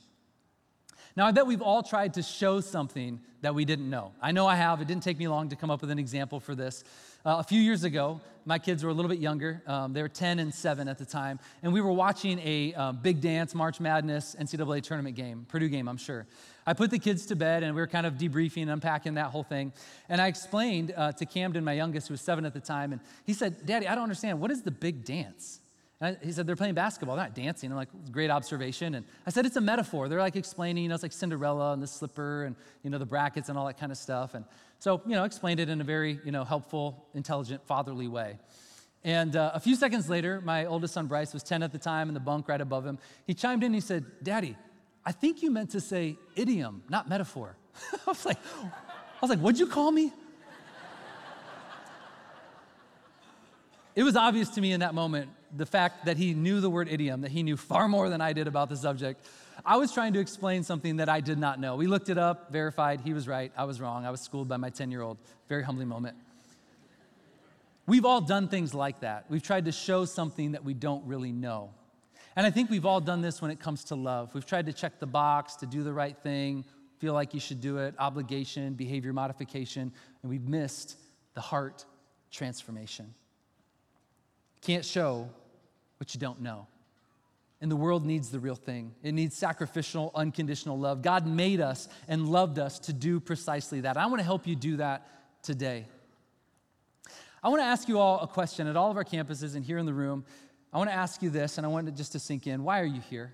Now, 1.16 1.26
I 1.26 1.32
bet 1.32 1.48
we've 1.48 1.62
all 1.62 1.82
tried 1.82 2.14
to 2.14 2.22
show 2.22 2.60
something 2.60 3.18
that 3.40 3.52
we 3.52 3.64
didn't 3.64 3.90
know. 3.90 4.12
I 4.22 4.30
know 4.30 4.46
I 4.46 4.54
have. 4.54 4.80
It 4.80 4.86
didn't 4.86 5.02
take 5.02 5.18
me 5.18 5.26
long 5.26 5.48
to 5.48 5.56
come 5.56 5.68
up 5.68 5.80
with 5.80 5.90
an 5.90 5.98
example 5.98 6.38
for 6.38 6.54
this. 6.54 6.84
Uh, 7.26 7.38
a 7.40 7.42
few 7.42 7.60
years 7.60 7.82
ago, 7.82 8.20
my 8.44 8.58
kids 8.58 8.84
were 8.84 8.90
a 8.90 8.92
little 8.94 9.08
bit 9.08 9.18
younger. 9.18 9.60
Um, 9.66 9.92
they 9.92 10.00
were 10.00 10.08
10 10.08 10.38
and 10.38 10.54
7 10.54 10.86
at 10.86 10.96
the 10.96 11.04
time. 11.04 11.40
And 11.64 11.72
we 11.72 11.80
were 11.80 11.90
watching 11.90 12.38
a 12.38 12.72
um, 12.74 13.00
big 13.02 13.20
dance, 13.20 13.52
March 13.52 13.80
Madness, 13.80 14.36
NCAA 14.38 14.82
tournament 14.82 15.16
game, 15.16 15.44
Purdue 15.48 15.68
game, 15.68 15.88
I'm 15.88 15.96
sure. 15.96 16.24
I 16.66 16.72
put 16.72 16.90
the 16.92 17.00
kids 17.00 17.26
to 17.26 17.36
bed 17.36 17.64
and 17.64 17.74
we 17.74 17.80
were 17.80 17.88
kind 17.88 18.06
of 18.06 18.14
debriefing, 18.14 18.72
unpacking 18.72 19.14
that 19.14 19.26
whole 19.26 19.42
thing. 19.42 19.72
And 20.08 20.20
I 20.20 20.28
explained 20.28 20.94
uh, 20.96 21.12
to 21.12 21.26
Camden, 21.26 21.64
my 21.64 21.72
youngest, 21.72 22.08
who 22.08 22.14
was 22.14 22.20
seven 22.20 22.44
at 22.44 22.54
the 22.54 22.60
time, 22.60 22.92
and 22.92 23.00
he 23.24 23.32
said, 23.32 23.66
Daddy, 23.66 23.88
I 23.88 23.94
don't 23.96 24.04
understand. 24.04 24.40
What 24.40 24.50
is 24.50 24.62
the 24.62 24.70
big 24.70 25.04
dance? 25.04 25.60
He 26.22 26.30
said, 26.30 26.46
They're 26.46 26.54
playing 26.54 26.74
basketball, 26.74 27.16
they're 27.16 27.24
not 27.24 27.34
dancing. 27.34 27.70
I'm 27.70 27.76
like, 27.76 27.88
Great 28.12 28.30
observation. 28.30 28.94
And 28.94 29.04
I 29.26 29.30
said, 29.30 29.46
It's 29.46 29.56
a 29.56 29.60
metaphor. 29.60 30.08
They're 30.08 30.20
like 30.20 30.36
explaining, 30.36 30.84
you 30.84 30.88
know, 30.88 30.94
it's 30.94 31.02
like 31.02 31.12
Cinderella 31.12 31.72
and 31.72 31.82
the 31.82 31.88
slipper 31.88 32.44
and, 32.44 32.54
you 32.84 32.90
know, 32.90 32.98
the 32.98 33.06
brackets 33.06 33.48
and 33.48 33.58
all 33.58 33.66
that 33.66 33.78
kind 33.78 33.90
of 33.90 33.98
stuff. 33.98 34.34
And 34.34 34.44
so, 34.78 35.02
you 35.06 35.16
know, 35.16 35.24
explained 35.24 35.58
it 35.58 35.68
in 35.68 35.80
a 35.80 35.84
very, 35.84 36.20
you 36.24 36.30
know, 36.30 36.44
helpful, 36.44 37.06
intelligent, 37.14 37.66
fatherly 37.66 38.06
way. 38.06 38.38
And 39.02 39.34
uh, 39.34 39.50
a 39.54 39.60
few 39.60 39.74
seconds 39.74 40.08
later, 40.08 40.40
my 40.40 40.66
oldest 40.66 40.94
son 40.94 41.06
Bryce 41.06 41.32
was 41.32 41.42
10 41.42 41.64
at 41.64 41.72
the 41.72 41.78
time 41.78 42.08
in 42.08 42.14
the 42.14 42.20
bunk 42.20 42.48
right 42.48 42.60
above 42.60 42.86
him. 42.86 42.98
He 43.26 43.34
chimed 43.34 43.62
in 43.64 43.68
and 43.68 43.74
he 43.74 43.80
said, 43.80 44.04
Daddy, 44.22 44.56
I 45.04 45.10
think 45.10 45.42
you 45.42 45.50
meant 45.50 45.70
to 45.70 45.80
say 45.80 46.16
idiom, 46.36 46.82
not 46.88 47.08
metaphor. 47.08 47.56
I 48.06 48.10
was 48.10 48.24
like, 48.24 48.38
I 48.62 49.20
was 49.20 49.30
like, 49.30 49.40
what'd 49.40 49.58
you 49.58 49.66
call 49.66 49.90
me? 49.90 50.12
it 53.96 54.04
was 54.04 54.14
obvious 54.14 54.50
to 54.50 54.60
me 54.60 54.70
in 54.70 54.80
that 54.80 54.94
moment 54.94 55.30
the 55.56 55.66
fact 55.66 56.04
that 56.06 56.16
he 56.16 56.34
knew 56.34 56.60
the 56.60 56.70
word 56.70 56.88
idiom, 56.88 57.22
that 57.22 57.30
he 57.30 57.42
knew 57.42 57.56
far 57.56 57.88
more 57.88 58.08
than 58.08 58.20
I 58.20 58.32
did 58.32 58.46
about 58.46 58.68
the 58.68 58.76
subject. 58.76 59.24
I 59.64 59.76
was 59.76 59.92
trying 59.92 60.12
to 60.12 60.20
explain 60.20 60.62
something 60.62 60.96
that 60.96 61.08
I 61.08 61.20
did 61.20 61.38
not 61.38 61.58
know. 61.58 61.76
We 61.76 61.86
looked 61.86 62.08
it 62.10 62.18
up, 62.18 62.52
verified, 62.52 63.00
he 63.00 63.12
was 63.12 63.26
right, 63.26 63.52
I 63.56 63.64
was 63.64 63.80
wrong. 63.80 64.06
I 64.06 64.10
was 64.10 64.20
schooled 64.20 64.48
by 64.48 64.56
my 64.56 64.70
10 64.70 64.90
year 64.90 65.02
old. 65.02 65.18
Very 65.48 65.62
humbling 65.62 65.88
moment. 65.88 66.16
We've 67.86 68.04
all 68.04 68.20
done 68.20 68.48
things 68.48 68.74
like 68.74 69.00
that. 69.00 69.24
We've 69.30 69.42
tried 69.42 69.64
to 69.64 69.72
show 69.72 70.04
something 70.04 70.52
that 70.52 70.62
we 70.64 70.74
don't 70.74 71.06
really 71.06 71.32
know. 71.32 71.70
And 72.36 72.46
I 72.46 72.50
think 72.50 72.70
we've 72.70 72.86
all 72.86 73.00
done 73.00 73.22
this 73.22 73.40
when 73.40 73.50
it 73.50 73.58
comes 73.58 73.84
to 73.84 73.94
love. 73.94 74.34
We've 74.34 74.46
tried 74.46 74.66
to 74.66 74.72
check 74.72 75.00
the 75.00 75.06
box, 75.06 75.56
to 75.56 75.66
do 75.66 75.82
the 75.82 75.92
right 75.92 76.16
thing, 76.16 76.64
feel 76.98 77.14
like 77.14 77.32
you 77.32 77.40
should 77.40 77.60
do 77.60 77.78
it, 77.78 77.94
obligation, 77.98 78.74
behavior 78.74 79.12
modification, 79.12 79.92
and 80.22 80.30
we've 80.30 80.46
missed 80.46 80.96
the 81.34 81.40
heart 81.40 81.84
transformation. 82.30 83.14
Can't 84.62 84.84
show 84.84 85.28
what 85.98 86.14
you 86.14 86.20
don't 86.20 86.40
know. 86.40 86.66
And 87.60 87.70
the 87.70 87.76
world 87.76 88.06
needs 88.06 88.30
the 88.30 88.38
real 88.38 88.54
thing. 88.54 88.94
It 89.02 89.12
needs 89.12 89.36
sacrificial, 89.36 90.12
unconditional 90.14 90.78
love. 90.78 91.02
God 91.02 91.26
made 91.26 91.60
us 91.60 91.88
and 92.06 92.28
loved 92.28 92.58
us 92.58 92.78
to 92.80 92.92
do 92.92 93.18
precisely 93.18 93.80
that. 93.80 93.96
I 93.96 94.06
want 94.06 94.20
to 94.20 94.24
help 94.24 94.46
you 94.46 94.54
do 94.54 94.76
that 94.76 95.08
today. 95.42 95.86
I 97.42 97.48
want 97.48 97.60
to 97.60 97.66
ask 97.66 97.88
you 97.88 97.98
all 97.98 98.20
a 98.20 98.26
question 98.26 98.66
at 98.66 98.76
all 98.76 98.90
of 98.90 98.96
our 98.96 99.04
campuses 99.04 99.56
and 99.56 99.64
here 99.64 99.78
in 99.78 99.86
the 99.86 99.94
room. 99.94 100.24
I 100.72 100.78
want 100.78 100.90
to 100.90 100.94
ask 100.94 101.22
you 101.22 101.30
this, 101.30 101.56
and 101.56 101.66
I 101.66 101.68
want 101.68 101.88
it 101.88 101.96
just 101.96 102.12
to 102.12 102.18
sink 102.18 102.46
in. 102.46 102.62
Why 102.62 102.80
are 102.80 102.86
you 102.86 103.00
here? 103.00 103.32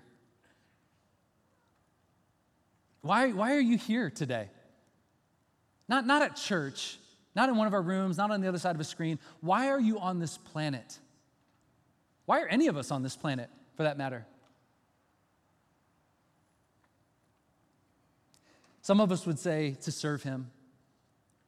Why, 3.01 3.31
why 3.31 3.53
are 3.53 3.59
you 3.59 3.77
here 3.77 4.09
today? 4.09 4.49
Not, 5.87 6.07
not 6.07 6.23
at 6.23 6.35
church, 6.35 6.97
not 7.35 7.49
in 7.49 7.55
one 7.55 7.67
of 7.67 7.73
our 7.73 7.81
rooms, 7.81 8.17
not 8.17 8.31
on 8.31 8.41
the 8.41 8.47
other 8.47 8.57
side 8.57 8.73
of 8.73 8.81
a 8.81 8.85
screen. 8.85 9.19
Why 9.41 9.67
are 9.69 9.79
you 9.79 9.99
on 9.99 10.19
this 10.19 10.37
planet? 10.37 10.99
Why 12.25 12.41
are 12.41 12.47
any 12.47 12.67
of 12.67 12.77
us 12.77 12.91
on 12.91 13.03
this 13.03 13.15
planet, 13.15 13.49
for 13.75 13.83
that 13.83 13.97
matter? 13.97 14.25
Some 18.81 18.99
of 18.99 19.11
us 19.11 19.25
would 19.25 19.39
say 19.39 19.77
to 19.81 19.91
serve 19.91 20.23
Him, 20.23 20.51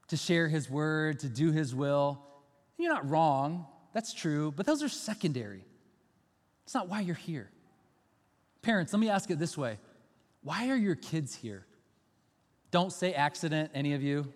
to 0.08 0.18
share 0.18 0.48
His 0.48 0.70
word, 0.70 1.20
to 1.20 1.30
do 1.30 1.52
His 1.52 1.74
will. 1.74 2.22
You're 2.78 2.94
not 2.94 3.10
wrong, 3.10 3.66
that's 3.94 4.14
true, 4.14 4.54
but 4.56 4.66
those 4.66 4.84
are 4.84 4.90
secondary. 4.90 5.64
It's 6.66 6.74
not 6.74 6.90
why 6.90 7.02
you're 7.02 7.16
here. 7.16 7.50
Parents, 8.62 8.92
let 8.94 9.00
me 9.00 9.10
ask 9.10 9.30
it 9.32 9.40
this 9.40 9.58
way 9.58 9.78
Why 10.44 10.70
are 10.70 10.76
your 10.76 10.96
kids 10.96 11.34
here? 11.34 11.66
Don't 12.70 12.92
say 12.92 13.14
accident, 13.14 13.72
any 13.74 13.94
of 13.94 14.04
you. 14.04 14.32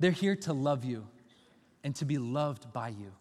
They're 0.00 0.10
here 0.12 0.36
to 0.36 0.52
love 0.52 0.84
you 0.84 1.08
and 1.84 1.94
to 1.96 2.04
be 2.04 2.18
loved 2.18 2.72
by 2.72 2.88
you, 2.88 3.12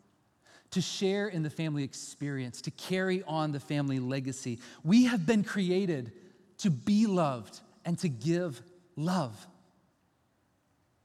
to 0.72 0.82
share 0.82 1.28
in 1.28 1.44
the 1.44 1.50
family 1.50 1.84
experience, 1.84 2.62
to 2.62 2.72
carry 2.72 3.24
on 3.24 3.52
the 3.52 3.60
family 3.60 4.00
legacy. 4.00 4.60
We 4.84 5.06
have 5.06 5.26
been 5.26 5.44
created 5.44 6.12
to 6.60 6.70
be 6.70 7.06
loved 7.06 7.60
and 7.86 7.98
to 8.00 8.10
give 8.10 8.62
love. 8.96 9.48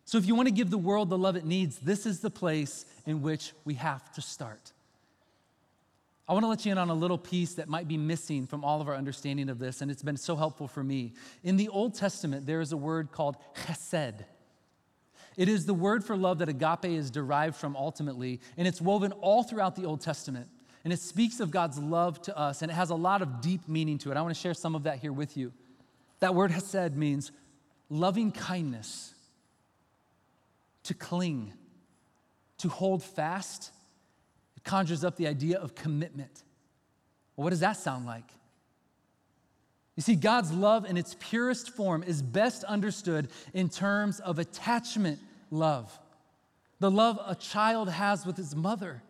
So, 0.04 0.18
if 0.18 0.26
you 0.26 0.34
want 0.34 0.48
to 0.48 0.54
give 0.54 0.70
the 0.70 0.78
world 0.78 1.08
the 1.08 1.18
love 1.18 1.36
it 1.36 1.44
needs, 1.44 1.78
this 1.78 2.04
is 2.06 2.20
the 2.20 2.30
place 2.30 2.84
in 3.06 3.22
which 3.22 3.52
we 3.64 3.74
have 3.74 4.12
to 4.14 4.20
start. 4.20 4.72
I 6.28 6.34
want 6.34 6.44
to 6.44 6.48
let 6.48 6.64
you 6.64 6.72
in 6.72 6.78
on 6.78 6.88
a 6.88 6.94
little 6.94 7.18
piece 7.18 7.54
that 7.54 7.68
might 7.68 7.88
be 7.88 7.96
missing 7.96 8.46
from 8.46 8.64
all 8.64 8.80
of 8.80 8.88
our 8.88 8.94
understanding 8.94 9.48
of 9.48 9.58
this, 9.58 9.80
and 9.80 9.90
it's 9.90 10.02
been 10.02 10.16
so 10.16 10.36
helpful 10.36 10.68
for 10.68 10.82
me. 10.82 11.14
In 11.42 11.56
the 11.56 11.68
Old 11.68 11.94
Testament, 11.94 12.46
there 12.46 12.60
is 12.60 12.72
a 12.72 12.76
word 12.76 13.12
called 13.12 13.36
chesed. 13.54 14.24
It 15.36 15.48
is 15.48 15.66
the 15.66 15.74
word 15.74 16.04
for 16.04 16.16
love 16.16 16.38
that 16.38 16.48
agape 16.48 16.84
is 16.84 17.10
derived 17.10 17.56
from 17.56 17.76
ultimately, 17.76 18.40
and 18.56 18.68
it's 18.68 18.80
woven 18.80 19.12
all 19.12 19.42
throughout 19.42 19.76
the 19.76 19.84
Old 19.84 20.00
Testament. 20.00 20.48
And 20.84 20.92
it 20.92 20.98
speaks 20.98 21.40
of 21.40 21.50
God's 21.50 21.78
love 21.78 22.20
to 22.22 22.36
us, 22.36 22.62
and 22.62 22.70
it 22.70 22.74
has 22.74 22.90
a 22.90 22.94
lot 22.94 23.22
of 23.22 23.40
deep 23.40 23.68
meaning 23.68 23.98
to 23.98 24.10
it. 24.10 24.16
I 24.16 24.22
want 24.22 24.34
to 24.34 24.40
share 24.40 24.54
some 24.54 24.74
of 24.74 24.82
that 24.82 24.98
here 24.98 25.12
with 25.12 25.36
you. 25.36 25.52
That 26.20 26.34
word 26.34 26.50
chesed 26.50 26.94
means 26.94 27.32
loving 27.88 28.32
kindness, 28.32 29.14
to 30.84 30.94
cling, 30.94 31.52
to 32.58 32.68
hold 32.68 33.02
fast. 33.02 33.70
It 34.56 34.64
conjures 34.64 35.04
up 35.04 35.16
the 35.16 35.28
idea 35.28 35.58
of 35.58 35.74
commitment. 35.74 36.42
Well, 37.36 37.44
what 37.44 37.50
does 37.50 37.60
that 37.60 37.76
sound 37.76 38.06
like? 38.06 38.28
You 39.96 40.02
see, 40.02 40.14
God's 40.14 40.52
love 40.52 40.86
in 40.86 40.96
its 40.96 41.16
purest 41.20 41.70
form 41.70 42.02
is 42.02 42.22
best 42.22 42.64
understood 42.64 43.28
in 43.52 43.68
terms 43.68 44.20
of 44.20 44.38
attachment 44.38 45.18
love, 45.50 45.98
the 46.80 46.90
love 46.90 47.20
a 47.26 47.34
child 47.34 47.88
has 47.90 48.26
with 48.26 48.36
his 48.36 48.56
mother. 48.56 49.02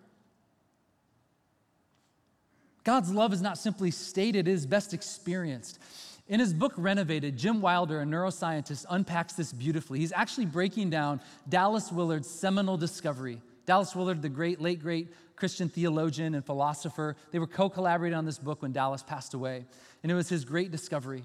God's 2.84 3.10
love 3.10 3.32
is 3.32 3.40
not 3.40 3.58
simply 3.58 3.92
stated, 3.92 4.48
it 4.48 4.50
is 4.50 4.66
best 4.66 4.92
experienced. 4.92 5.78
In 6.28 6.40
his 6.40 6.52
book 6.52 6.72
Renovated, 6.76 7.36
Jim 7.36 7.60
Wilder, 7.60 8.00
a 8.00 8.04
neuroscientist, 8.04 8.86
unpacks 8.90 9.34
this 9.34 9.52
beautifully. 9.52 10.00
He's 10.00 10.12
actually 10.12 10.46
breaking 10.46 10.90
down 10.90 11.20
Dallas 11.48 11.92
Willard's 11.92 12.28
seminal 12.28 12.76
discovery. 12.76 13.40
Dallas 13.66 13.94
Willard, 13.94 14.22
the 14.22 14.28
great, 14.28 14.60
late, 14.60 14.80
great 14.80 15.08
Christian 15.36 15.68
theologian 15.68 16.34
and 16.34 16.44
philosopher, 16.44 17.16
they 17.30 17.38
were 17.38 17.46
co 17.46 17.68
collaborating 17.68 18.16
on 18.16 18.24
this 18.24 18.38
book 18.38 18.62
when 18.62 18.72
Dallas 18.72 19.02
passed 19.02 19.34
away 19.34 19.64
and 20.02 20.10
it 20.10 20.14
was 20.14 20.28
his 20.28 20.44
great 20.44 20.70
discovery. 20.70 21.24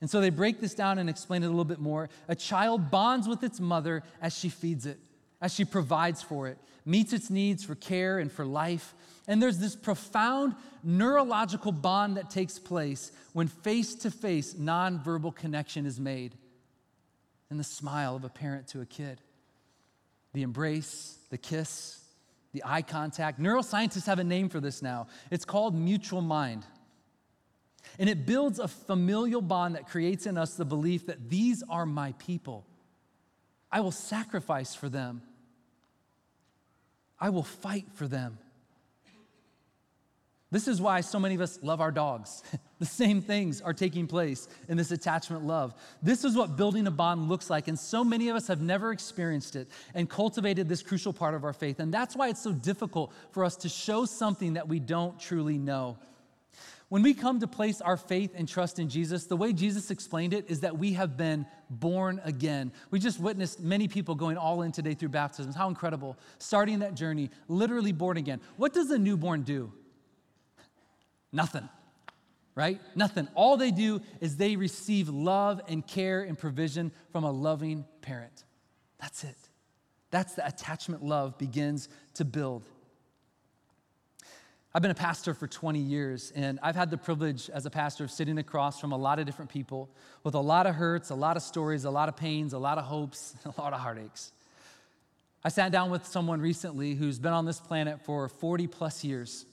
And 0.00 0.08
so 0.08 0.20
they 0.20 0.30
break 0.30 0.60
this 0.60 0.74
down 0.74 0.98
and 0.98 1.10
explain 1.10 1.42
it 1.42 1.46
a 1.46 1.50
little 1.50 1.64
bit 1.64 1.78
more. 1.78 2.08
A 2.28 2.34
child 2.34 2.90
bonds 2.90 3.28
with 3.28 3.42
its 3.42 3.60
mother 3.60 4.02
as 4.22 4.36
she 4.36 4.48
feeds 4.48 4.86
it, 4.86 4.98
as 5.42 5.52
she 5.52 5.64
provides 5.64 6.22
for 6.22 6.48
it, 6.48 6.58
meets 6.86 7.12
its 7.12 7.28
needs 7.28 7.64
for 7.64 7.74
care 7.74 8.18
and 8.18 8.32
for 8.32 8.46
life. 8.46 8.94
And 9.28 9.42
there's 9.42 9.58
this 9.58 9.76
profound 9.76 10.54
neurological 10.82 11.72
bond 11.72 12.16
that 12.16 12.30
takes 12.30 12.58
place 12.58 13.12
when 13.34 13.48
face 13.48 13.94
to 13.96 14.10
face 14.10 14.54
nonverbal 14.54 15.34
connection 15.34 15.84
is 15.84 16.00
made. 16.00 16.34
And 17.50 17.60
the 17.60 17.64
smile 17.64 18.16
of 18.16 18.24
a 18.24 18.28
parent 18.28 18.68
to 18.68 18.80
a 18.80 18.86
kid, 18.86 19.20
the 20.32 20.42
embrace, 20.42 21.18
the 21.30 21.38
kiss, 21.38 22.00
the 22.52 22.62
eye 22.64 22.82
contact. 22.82 23.40
Neuroscientists 23.40 24.06
have 24.06 24.18
a 24.18 24.24
name 24.24 24.48
for 24.48 24.60
this 24.60 24.82
now. 24.82 25.06
It's 25.30 25.44
called 25.44 25.74
mutual 25.74 26.20
mind. 26.20 26.64
And 27.98 28.08
it 28.08 28.26
builds 28.26 28.58
a 28.58 28.68
familial 28.68 29.40
bond 29.40 29.74
that 29.74 29.88
creates 29.88 30.26
in 30.26 30.36
us 30.36 30.54
the 30.54 30.64
belief 30.64 31.06
that 31.06 31.30
these 31.30 31.62
are 31.68 31.86
my 31.86 32.12
people. 32.18 32.66
I 33.72 33.80
will 33.80 33.92
sacrifice 33.92 34.74
for 34.74 34.88
them. 34.88 35.22
I 37.18 37.30
will 37.30 37.42
fight 37.42 37.86
for 37.94 38.06
them. 38.06 38.38
This 40.52 40.66
is 40.66 40.80
why 40.80 41.00
so 41.00 41.20
many 41.20 41.36
of 41.36 41.40
us 41.40 41.60
love 41.62 41.80
our 41.80 41.92
dogs. 41.92 42.42
the 42.80 42.86
same 42.86 43.22
things 43.22 43.60
are 43.60 43.72
taking 43.72 44.08
place 44.08 44.48
in 44.68 44.76
this 44.76 44.90
attachment 44.90 45.44
love. 45.44 45.74
This 46.02 46.24
is 46.24 46.36
what 46.36 46.56
building 46.56 46.86
a 46.88 46.90
bond 46.90 47.28
looks 47.28 47.48
like, 47.48 47.68
and 47.68 47.78
so 47.78 48.02
many 48.02 48.28
of 48.28 48.36
us 48.36 48.48
have 48.48 48.60
never 48.60 48.90
experienced 48.90 49.54
it 49.54 49.68
and 49.94 50.10
cultivated 50.10 50.68
this 50.68 50.82
crucial 50.82 51.12
part 51.12 51.34
of 51.34 51.44
our 51.44 51.52
faith. 51.52 51.78
And 51.78 51.94
that's 51.94 52.16
why 52.16 52.28
it's 52.28 52.42
so 52.42 52.52
difficult 52.52 53.12
for 53.30 53.44
us 53.44 53.54
to 53.56 53.68
show 53.68 54.04
something 54.04 54.54
that 54.54 54.66
we 54.66 54.80
don't 54.80 55.20
truly 55.20 55.56
know. 55.56 55.98
When 56.88 57.02
we 57.04 57.14
come 57.14 57.38
to 57.38 57.46
place 57.46 57.80
our 57.80 57.96
faith 57.96 58.32
and 58.34 58.48
trust 58.48 58.80
in 58.80 58.88
Jesus, 58.88 59.26
the 59.26 59.36
way 59.36 59.52
Jesus 59.52 59.92
explained 59.92 60.34
it 60.34 60.50
is 60.50 60.60
that 60.60 60.76
we 60.76 60.94
have 60.94 61.16
been 61.16 61.46
born 61.70 62.20
again. 62.24 62.72
We 62.90 62.98
just 62.98 63.20
witnessed 63.20 63.60
many 63.60 63.86
people 63.86 64.16
going 64.16 64.36
all 64.36 64.62
in 64.62 64.72
today 64.72 64.94
through 64.94 65.10
baptisms. 65.10 65.54
How 65.54 65.68
incredible. 65.68 66.18
Starting 66.38 66.80
that 66.80 66.96
journey, 66.96 67.30
literally 67.46 67.92
born 67.92 68.16
again. 68.16 68.40
What 68.56 68.72
does 68.72 68.90
a 68.90 68.98
newborn 68.98 69.42
do? 69.42 69.72
Nothing, 71.32 71.68
right? 72.54 72.80
Nothing. 72.94 73.28
All 73.34 73.56
they 73.56 73.70
do 73.70 74.00
is 74.20 74.36
they 74.36 74.56
receive 74.56 75.08
love 75.08 75.60
and 75.68 75.86
care 75.86 76.22
and 76.22 76.38
provision 76.38 76.92
from 77.12 77.24
a 77.24 77.30
loving 77.30 77.84
parent. 78.02 78.44
That's 78.98 79.24
it. 79.24 79.36
That's 80.10 80.34
the 80.34 80.46
attachment 80.46 81.04
love 81.04 81.38
begins 81.38 81.88
to 82.14 82.24
build. 82.24 82.64
I've 84.72 84.82
been 84.82 84.92
a 84.92 84.94
pastor 84.94 85.34
for 85.34 85.48
20 85.48 85.80
years, 85.80 86.32
and 86.36 86.60
I've 86.62 86.76
had 86.76 86.90
the 86.90 86.96
privilege 86.96 87.50
as 87.50 87.66
a 87.66 87.70
pastor 87.70 88.04
of 88.04 88.10
sitting 88.10 88.38
across 88.38 88.80
from 88.80 88.92
a 88.92 88.96
lot 88.96 89.18
of 89.18 89.26
different 89.26 89.50
people 89.50 89.90
with 90.22 90.34
a 90.34 90.40
lot 90.40 90.66
of 90.66 90.76
hurts, 90.76 91.10
a 91.10 91.14
lot 91.16 91.36
of 91.36 91.42
stories, 91.42 91.84
a 91.84 91.90
lot 91.90 92.08
of 92.08 92.16
pains, 92.16 92.52
a 92.52 92.58
lot 92.58 92.78
of 92.78 92.84
hopes, 92.84 93.34
a 93.44 93.60
lot 93.60 93.72
of 93.72 93.80
heartaches. 93.80 94.32
I 95.42 95.48
sat 95.48 95.72
down 95.72 95.90
with 95.90 96.06
someone 96.06 96.40
recently 96.40 96.94
who's 96.94 97.18
been 97.18 97.32
on 97.32 97.46
this 97.46 97.58
planet 97.58 98.00
for 98.04 98.28
40 98.28 98.66
plus 98.68 99.02
years. 99.02 99.44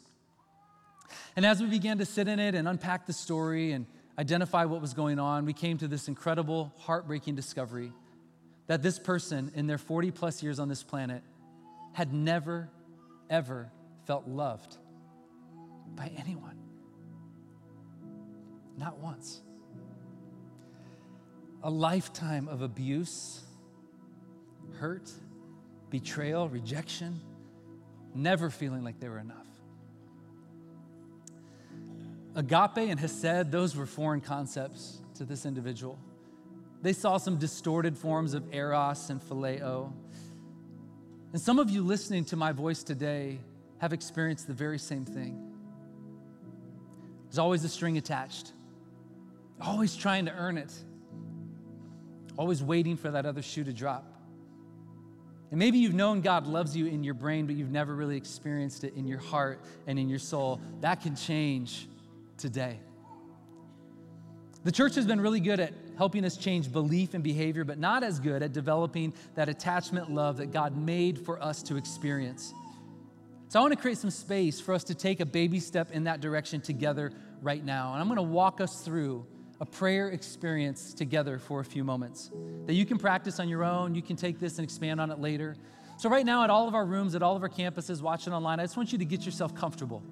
And 1.35 1.45
as 1.45 1.61
we 1.61 1.67
began 1.67 1.97
to 1.99 2.05
sit 2.05 2.27
in 2.27 2.39
it 2.39 2.55
and 2.55 2.67
unpack 2.67 3.05
the 3.05 3.13
story 3.13 3.71
and 3.71 3.85
identify 4.17 4.65
what 4.65 4.81
was 4.81 4.93
going 4.93 5.19
on, 5.19 5.45
we 5.45 5.53
came 5.53 5.77
to 5.77 5.87
this 5.87 6.07
incredible, 6.07 6.73
heartbreaking 6.77 7.35
discovery 7.35 7.91
that 8.67 8.83
this 8.83 8.99
person 8.99 9.51
in 9.55 9.67
their 9.67 9.77
40 9.77 10.11
plus 10.11 10.43
years 10.43 10.59
on 10.59 10.67
this 10.67 10.83
planet 10.83 11.23
had 11.93 12.13
never, 12.13 12.69
ever 13.29 13.71
felt 14.05 14.27
loved 14.27 14.77
by 15.95 16.11
anyone. 16.17 16.57
Not 18.77 18.99
once. 18.99 19.41
A 21.63 21.69
lifetime 21.69 22.47
of 22.47 22.61
abuse, 22.61 23.41
hurt, 24.79 25.09
betrayal, 25.89 26.47
rejection, 26.49 27.19
never 28.13 28.49
feeling 28.49 28.83
like 28.83 28.99
they 28.99 29.09
were 29.09 29.19
enough. 29.19 29.46
Agape 32.37 32.77
and 32.77 32.99
Hesed, 32.99 33.51
those 33.51 33.75
were 33.75 33.87
foreign 33.87 34.21
concepts 34.21 35.01
to 35.15 35.25
this 35.25 35.43
individual. 35.43 35.97
They 36.83 36.93
saw 36.93 37.17
some 37.17 37.37
distorted 37.37 37.97
forms 37.97 38.35
of 38.35 38.53
eros 38.53 39.09
and 39.09 39.19
phileo. 39.19 39.91
And 41.33 41.41
some 41.41 41.57
of 41.57 41.71
you 41.71 41.81
listening 41.81 42.25
to 42.25 42.35
my 42.35 42.51
voice 42.51 42.83
today 42.83 43.39
have 43.79 43.91
experienced 43.91 44.45
the 44.45 44.53
very 44.53 44.77
same 44.77 45.03
thing. 45.03 45.51
There's 47.25 47.39
always 47.39 47.63
a 47.63 47.69
string 47.69 47.97
attached, 47.97 48.53
always 49.59 49.95
trying 49.95 50.25
to 50.25 50.31
earn 50.31 50.59
it, 50.59 50.71
always 52.37 52.61
waiting 52.61 52.97
for 52.97 53.09
that 53.09 53.25
other 53.25 53.41
shoe 53.41 53.63
to 53.63 53.73
drop. 53.73 54.13
And 55.49 55.57
maybe 55.57 55.79
you've 55.79 55.95
known 55.95 56.21
God 56.21 56.45
loves 56.45 56.77
you 56.77 56.85
in 56.85 57.03
your 57.03 57.15
brain, 57.15 57.47
but 57.47 57.55
you've 57.55 57.71
never 57.71 57.95
really 57.95 58.15
experienced 58.15 58.83
it 58.83 58.93
in 58.95 59.07
your 59.07 59.19
heart 59.19 59.59
and 59.87 59.97
in 59.97 60.07
your 60.07 60.19
soul. 60.19 60.61
That 60.81 61.01
can 61.01 61.15
change 61.15 61.87
today. 62.37 62.79
The 64.63 64.71
church 64.71 64.95
has 64.95 65.05
been 65.05 65.21
really 65.21 65.39
good 65.39 65.59
at 65.59 65.73
helping 65.97 66.25
us 66.25 66.35
change 66.35 66.71
belief 66.71 67.13
and 67.13 67.23
behavior, 67.23 67.63
but 67.63 67.79
not 67.79 68.03
as 68.03 68.19
good 68.19 68.43
at 68.43 68.53
developing 68.53 69.13
that 69.35 69.49
attachment 69.49 70.11
love 70.11 70.37
that 70.37 70.51
God 70.51 70.75
made 70.77 71.19
for 71.19 71.41
us 71.41 71.63
to 71.63 71.77
experience. 71.77 72.53
So 73.49 73.59
I 73.59 73.61
want 73.61 73.73
to 73.73 73.79
create 73.79 73.97
some 73.97 74.09
space 74.11 74.59
for 74.59 74.73
us 74.73 74.83
to 74.85 74.95
take 74.95 75.21
a 75.21 75.25
baby 75.25 75.59
step 75.59 75.91
in 75.91 76.03
that 76.03 76.19
direction 76.19 76.59
together 76.59 77.13
right 77.41 77.63
now. 77.63 77.93
And 77.93 78.01
I'm 78.01 78.07
going 78.07 78.17
to 78.17 78.21
walk 78.23 78.59
us 78.59 78.81
through 78.81 79.25
a 79.59 79.65
prayer 79.65 80.09
experience 80.09 80.93
together 80.93 81.39
for 81.39 81.61
a 81.61 81.65
few 81.65 81.83
moments 81.83 82.29
that 82.65 82.73
you 82.73 82.85
can 82.85 82.97
practice 82.97 83.39
on 83.39 83.47
your 83.49 83.63
own. 83.63 83.95
You 83.95 84.01
can 84.01 84.15
take 84.15 84.39
this 84.39 84.57
and 84.57 84.65
expand 84.65 84.99
on 84.99 85.11
it 85.11 85.19
later. 85.19 85.55
So, 85.97 86.09
right 86.09 86.25
now, 86.25 86.43
at 86.43 86.49
all 86.49 86.67
of 86.67 86.75
our 86.75 86.85
rooms, 86.85 87.15
at 87.15 87.23
all 87.23 87.35
of 87.35 87.41
our 87.41 87.49
campuses, 87.49 88.01
watching 88.01 88.33
online, 88.33 88.59
I 88.59 88.63
just 88.63 88.77
want 88.77 88.91
you 88.91 88.99
to 88.99 89.05
get 89.05 89.25
yourself 89.25 89.55
comfortable. 89.55 90.03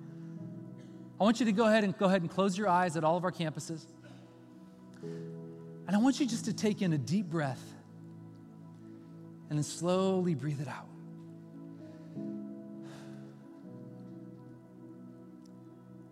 I 1.20 1.24
want 1.24 1.40
you 1.40 1.46
to 1.46 1.52
go 1.52 1.66
ahead 1.66 1.84
and 1.84 1.98
go 1.98 2.06
ahead 2.06 2.22
and 2.22 2.30
close 2.30 2.58
your 2.58 2.68
eyes 2.68 2.98
at 2.98 3.04
all 3.04 3.16
of 3.16 3.24
our 3.24 3.32
campuses. 3.32 3.86
And 5.02 5.96
I 5.96 5.98
want 5.98 6.20
you 6.20 6.26
just 6.26 6.46
to 6.46 6.54
take 6.54 6.82
in 6.82 6.94
a 6.94 6.98
deep 6.98 7.28
breath 7.28 7.62
and 9.50 9.58
then 9.58 9.64
slowly 9.64 10.36
breathe 10.36 10.60
it 10.60 10.68
out. 10.68 10.88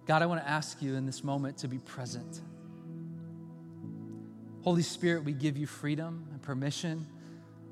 God, 0.06 0.22
I 0.22 0.26
want 0.26 0.42
to 0.42 0.48
ask 0.48 0.82
you 0.82 0.96
in 0.96 1.06
this 1.06 1.24
moment 1.24 1.58
to 1.60 1.68
be 1.68 1.80
present. 1.80 2.42
Holy 4.62 4.82
Spirit, 4.82 5.24
we 5.24 5.34
give 5.34 5.58
you 5.58 5.66
freedom 5.66 6.28
and 6.32 6.42
permission 6.42 7.06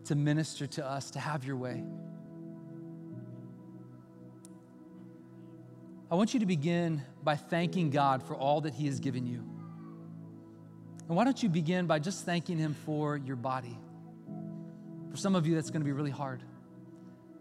to 0.05 0.15
minister 0.15 0.65
to 0.65 0.85
us, 0.85 1.11
to 1.11 1.19
have 1.19 1.45
your 1.45 1.55
way. 1.55 1.83
I 6.11 6.15
want 6.15 6.33
you 6.33 6.41
to 6.41 6.45
begin 6.45 7.01
by 7.23 7.37
thanking 7.37 7.89
God 7.89 8.21
for 8.21 8.35
all 8.35 8.61
that 8.61 8.73
He 8.73 8.87
has 8.87 8.99
given 8.99 9.25
you. 9.25 9.45
And 11.07 11.15
why 11.15 11.23
don't 11.23 11.41
you 11.41 11.47
begin 11.47 11.87
by 11.87 11.99
just 11.99 12.25
thanking 12.25 12.57
Him 12.57 12.75
for 12.85 13.15
your 13.15 13.37
body? 13.37 13.77
For 15.09 15.15
some 15.15 15.35
of 15.35 15.47
you, 15.47 15.55
that's 15.55 15.69
going 15.69 15.79
to 15.79 15.85
be 15.85 15.93
really 15.93 16.11
hard 16.11 16.43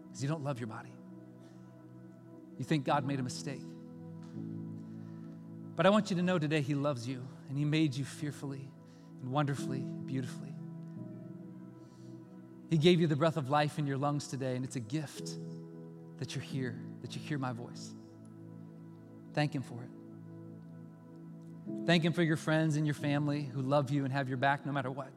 because 0.07 0.23
you 0.23 0.29
don't 0.29 0.43
love 0.43 0.59
your 0.59 0.67
body. 0.67 0.93
You 2.57 2.63
think 2.63 2.85
God 2.85 3.05
made 3.05 3.19
a 3.19 3.23
mistake. 3.23 3.61
But 5.75 5.85
I 5.85 5.89
want 5.89 6.09
you 6.09 6.15
to 6.15 6.21
know 6.21 6.39
today 6.39 6.61
He 6.61 6.73
loves 6.73 7.05
you 7.05 7.27
and 7.49 7.57
He 7.57 7.65
made 7.65 7.93
you 7.93 8.05
fearfully 8.05 8.69
and 9.21 9.31
wonderfully, 9.31 9.83
beautifully. 10.05 10.53
He 12.69 12.77
gave 12.77 13.01
you 13.01 13.07
the 13.07 13.17
breath 13.17 13.35
of 13.35 13.49
life 13.49 13.79
in 13.79 13.85
your 13.85 13.97
lungs 13.97 14.27
today, 14.27 14.55
and 14.55 14.63
it's 14.63 14.77
a 14.77 14.81
gift 14.81 15.35
that 16.19 16.35
you're 16.35 16.43
here, 16.43 16.79
that 17.01 17.15
you 17.15 17.21
hear 17.21 17.37
my 17.37 17.51
voice. 17.51 17.93
Thank 19.33 19.55
Him 19.55 19.61
for 19.61 19.81
it. 19.83 19.89
Thank 21.85 22.03
Him 22.03 22.13
for 22.13 22.23
your 22.23 22.37
friends 22.37 22.75
and 22.75 22.85
your 22.85 22.93
family 22.93 23.43
who 23.43 23.61
love 23.61 23.89
you 23.89 24.03
and 24.03 24.13
have 24.13 24.27
your 24.27 24.37
back 24.37 24.65
no 24.65 24.71
matter 24.71 24.91
what. 24.91 25.11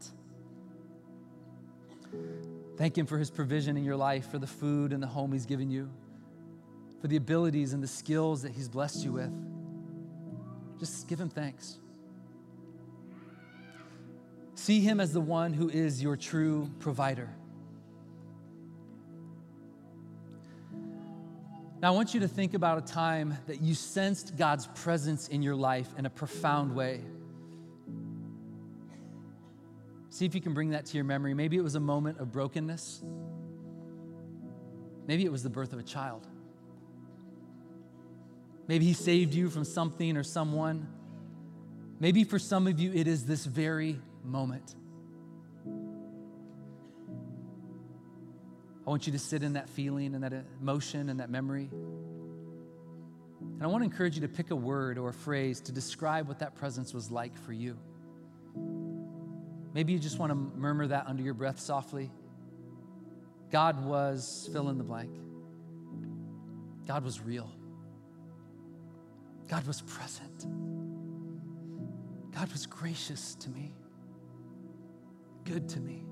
Thank 2.76 2.96
Him 2.98 3.06
for 3.06 3.18
His 3.18 3.30
provision 3.30 3.76
in 3.76 3.84
your 3.84 3.96
life, 3.96 4.30
for 4.30 4.38
the 4.38 4.46
food 4.46 4.92
and 4.92 5.02
the 5.02 5.06
home 5.06 5.32
He's 5.32 5.46
given 5.46 5.70
you, 5.70 5.90
for 7.00 7.08
the 7.08 7.16
abilities 7.16 7.72
and 7.72 7.82
the 7.82 7.88
skills 7.88 8.42
that 8.42 8.52
He's 8.52 8.68
blessed 8.68 9.04
you 9.04 9.12
with. 9.12 9.32
Just 10.78 11.08
give 11.08 11.20
Him 11.20 11.28
thanks. 11.28 11.78
See 14.64 14.80
him 14.80 14.98
as 14.98 15.12
the 15.12 15.20
one 15.20 15.52
who 15.52 15.68
is 15.68 16.02
your 16.02 16.16
true 16.16 16.70
provider. 16.78 17.28
Now, 21.84 21.92
I 21.92 21.96
want 21.96 22.14
you 22.14 22.20
to 22.20 22.28
think 22.28 22.54
about 22.54 22.78
a 22.78 22.80
time 22.80 23.36
that 23.46 23.60
you 23.60 23.74
sensed 23.74 24.38
God's 24.38 24.66
presence 24.68 25.28
in 25.28 25.42
your 25.42 25.54
life 25.54 25.86
in 25.98 26.06
a 26.06 26.08
profound 26.08 26.74
way. 26.74 27.02
See 30.08 30.24
if 30.24 30.34
you 30.34 30.40
can 30.40 30.54
bring 30.54 30.70
that 30.70 30.86
to 30.86 30.96
your 30.96 31.04
memory. 31.04 31.34
Maybe 31.34 31.58
it 31.58 31.62
was 31.62 31.74
a 31.74 31.80
moment 31.80 32.20
of 32.20 32.32
brokenness. 32.32 33.02
Maybe 35.06 35.26
it 35.26 35.30
was 35.30 35.42
the 35.42 35.50
birth 35.50 35.74
of 35.74 35.78
a 35.78 35.82
child. 35.82 36.26
Maybe 38.66 38.86
He 38.86 38.94
saved 38.94 39.34
you 39.34 39.50
from 39.50 39.64
something 39.64 40.16
or 40.16 40.22
someone. 40.22 40.88
Maybe 42.00 42.24
for 42.24 42.38
some 42.38 42.66
of 42.66 42.80
you, 42.80 42.94
it 42.94 43.06
is 43.06 43.26
this 43.26 43.44
very 43.44 44.00
moment. 44.24 44.74
I 48.86 48.90
want 48.90 49.06
you 49.06 49.12
to 49.12 49.18
sit 49.18 49.42
in 49.42 49.54
that 49.54 49.68
feeling 49.70 50.14
and 50.14 50.22
that 50.24 50.32
emotion 50.60 51.08
and 51.08 51.20
that 51.20 51.30
memory. 51.30 51.70
And 53.40 53.62
I 53.62 53.66
want 53.66 53.82
to 53.82 53.84
encourage 53.84 54.14
you 54.16 54.22
to 54.22 54.28
pick 54.28 54.50
a 54.50 54.56
word 54.56 54.98
or 54.98 55.08
a 55.08 55.14
phrase 55.14 55.60
to 55.62 55.72
describe 55.72 56.28
what 56.28 56.40
that 56.40 56.54
presence 56.54 56.92
was 56.92 57.10
like 57.10 57.36
for 57.38 57.52
you. 57.52 57.76
Maybe 59.72 59.92
you 59.92 59.98
just 59.98 60.18
want 60.18 60.30
to 60.30 60.34
murmur 60.34 60.86
that 60.88 61.06
under 61.06 61.22
your 61.22 61.34
breath 61.34 61.60
softly. 61.60 62.10
God 63.50 63.84
was 63.84 64.48
fill 64.52 64.68
in 64.68 64.78
the 64.78 64.84
blank. 64.84 65.10
God 66.86 67.04
was 67.04 67.20
real. 67.20 67.50
God 69.48 69.66
was 69.66 69.82
present. 69.82 70.46
God 72.32 72.52
was 72.52 72.66
gracious 72.66 73.34
to 73.36 73.50
me 73.50 73.74
good 75.44 75.68
to 75.70 75.80
me. 75.80 76.04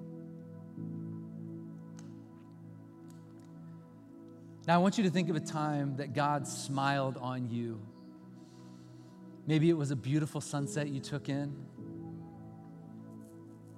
Now, 4.67 4.77
I 4.77 4.79
want 4.79 4.97
you 4.97 5.05
to 5.05 5.11
think 5.11 5.29
of 5.29 5.35
a 5.35 5.41
time 5.41 5.97
that 5.97 6.15
God 6.15 6.47
smiled 6.47 7.17
on 7.17 7.49
you. 7.51 7.81
Maybe 9.47 9.69
it 9.69 9.77
was 9.77 9.91
a 9.91 9.97
beautiful 9.97 10.41
sunset 10.41 10.89
you 10.89 11.01
took 11.01 11.29
in. 11.29 11.53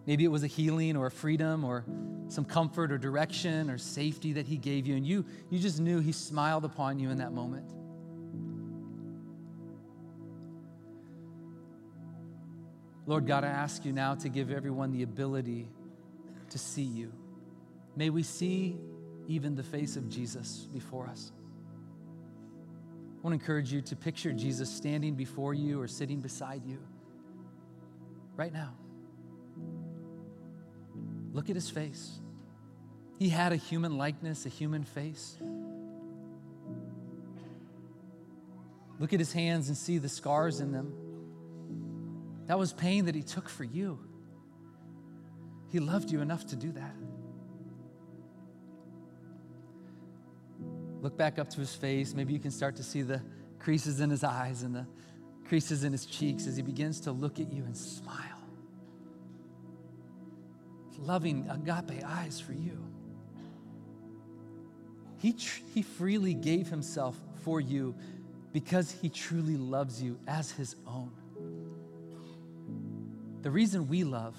Maybe 0.06 0.24
it 0.24 0.28
was 0.28 0.42
a 0.42 0.46
healing 0.46 0.96
or 0.96 1.06
a 1.06 1.10
freedom 1.10 1.64
or 1.64 1.86
some 2.28 2.44
comfort 2.44 2.92
or 2.92 2.98
direction 2.98 3.70
or 3.70 3.78
safety 3.78 4.34
that 4.34 4.46
He 4.46 4.58
gave 4.58 4.86
you, 4.86 4.96
and 4.96 5.06
you, 5.06 5.24
you 5.48 5.58
just 5.58 5.80
knew 5.80 6.00
He 6.00 6.12
smiled 6.12 6.66
upon 6.66 6.98
you 6.98 7.08
in 7.08 7.18
that 7.18 7.32
moment. 7.32 7.72
Lord 13.06 13.26
God, 13.26 13.44
I 13.44 13.48
ask 13.48 13.84
you 13.86 13.92
now 13.92 14.14
to 14.16 14.28
give 14.28 14.50
everyone 14.50 14.92
the 14.92 15.02
ability 15.02 15.68
to 16.50 16.58
see 16.58 16.82
you. 16.82 17.12
May 17.96 18.10
we 18.10 18.22
see 18.22 18.76
even 19.28 19.54
the 19.54 19.62
face 19.62 19.96
of 19.96 20.08
Jesus 20.08 20.68
before 20.72 21.06
us. 21.06 21.32
I 23.18 23.26
want 23.26 23.38
to 23.38 23.42
encourage 23.42 23.72
you 23.72 23.80
to 23.82 23.96
picture 23.96 24.32
Jesus 24.32 24.70
standing 24.70 25.14
before 25.14 25.54
you 25.54 25.80
or 25.80 25.88
sitting 25.88 26.20
beside 26.20 26.64
you 26.64 26.78
right 28.36 28.52
now. 28.52 28.74
Look 31.32 31.48
at 31.48 31.54
his 31.54 31.70
face. 31.70 32.20
He 33.18 33.28
had 33.28 33.52
a 33.52 33.56
human 33.56 33.96
likeness, 33.96 34.44
a 34.44 34.50
human 34.50 34.84
face. 34.84 35.38
Look 38.98 39.12
at 39.12 39.18
his 39.18 39.32
hands 39.32 39.68
and 39.68 39.76
see 39.76 39.98
the 39.98 40.08
scars 40.08 40.60
in 40.60 40.72
them. 40.72 40.92
That 42.46 42.58
was 42.58 42.72
pain 42.72 43.06
that 43.06 43.14
He 43.14 43.22
took 43.22 43.48
for 43.48 43.64
you. 43.64 43.98
He 45.70 45.80
loved 45.80 46.10
you 46.10 46.20
enough 46.20 46.46
to 46.46 46.56
do 46.56 46.72
that. 46.72 46.94
Look 51.04 51.18
back 51.18 51.38
up 51.38 51.50
to 51.50 51.60
His 51.60 51.74
face. 51.74 52.14
Maybe 52.14 52.32
you 52.32 52.38
can 52.38 52.50
start 52.50 52.76
to 52.76 52.82
see 52.82 53.02
the 53.02 53.20
creases 53.58 54.00
in 54.00 54.08
His 54.08 54.24
eyes 54.24 54.62
and 54.62 54.74
the 54.74 54.86
creases 55.46 55.84
in 55.84 55.92
His 55.92 56.06
cheeks 56.06 56.46
as 56.46 56.56
He 56.56 56.62
begins 56.62 56.98
to 57.00 57.12
look 57.12 57.38
at 57.38 57.52
you 57.52 57.62
and 57.64 57.76
smile. 57.76 58.40
loving 60.98 61.46
agape 61.50 62.02
eyes 62.06 62.40
for 62.40 62.54
you. 62.54 62.82
He, 65.18 65.34
tr- 65.34 65.60
he 65.74 65.82
freely 65.82 66.32
gave 66.32 66.68
himself 66.68 67.14
for 67.42 67.60
you 67.60 67.94
because 68.54 68.90
he 68.90 69.10
truly 69.10 69.58
loves 69.58 70.02
you 70.02 70.18
as 70.26 70.50
his 70.52 70.76
own. 70.86 71.12
The 73.42 73.50
reason 73.50 73.88
we 73.88 74.04
love 74.04 74.34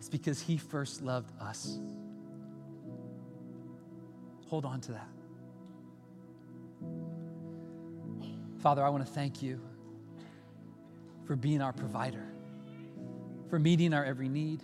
is 0.00 0.08
because 0.08 0.40
he 0.40 0.56
first 0.56 1.00
loved 1.02 1.30
us. 1.40 1.78
Hold 4.48 4.64
on 4.64 4.80
to 4.80 4.92
that. 4.92 5.08
Father, 8.60 8.84
I 8.84 8.88
want 8.88 9.06
to 9.06 9.12
thank 9.12 9.42
you 9.42 9.60
for 11.26 11.36
being 11.36 11.62
our 11.62 11.72
provider, 11.72 12.24
for 13.48 13.58
meeting 13.58 13.94
our 13.94 14.04
every 14.04 14.28
need, 14.28 14.62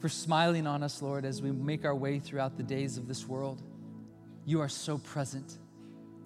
for 0.00 0.08
smiling 0.08 0.66
on 0.66 0.82
us, 0.82 1.02
Lord, 1.02 1.24
as 1.24 1.42
we 1.42 1.50
make 1.50 1.84
our 1.84 1.94
way 1.94 2.18
throughout 2.18 2.56
the 2.56 2.62
days 2.62 2.96
of 2.96 3.08
this 3.08 3.26
world. 3.26 3.62
You 4.46 4.60
are 4.60 4.68
so 4.68 4.98
present, 4.98 5.58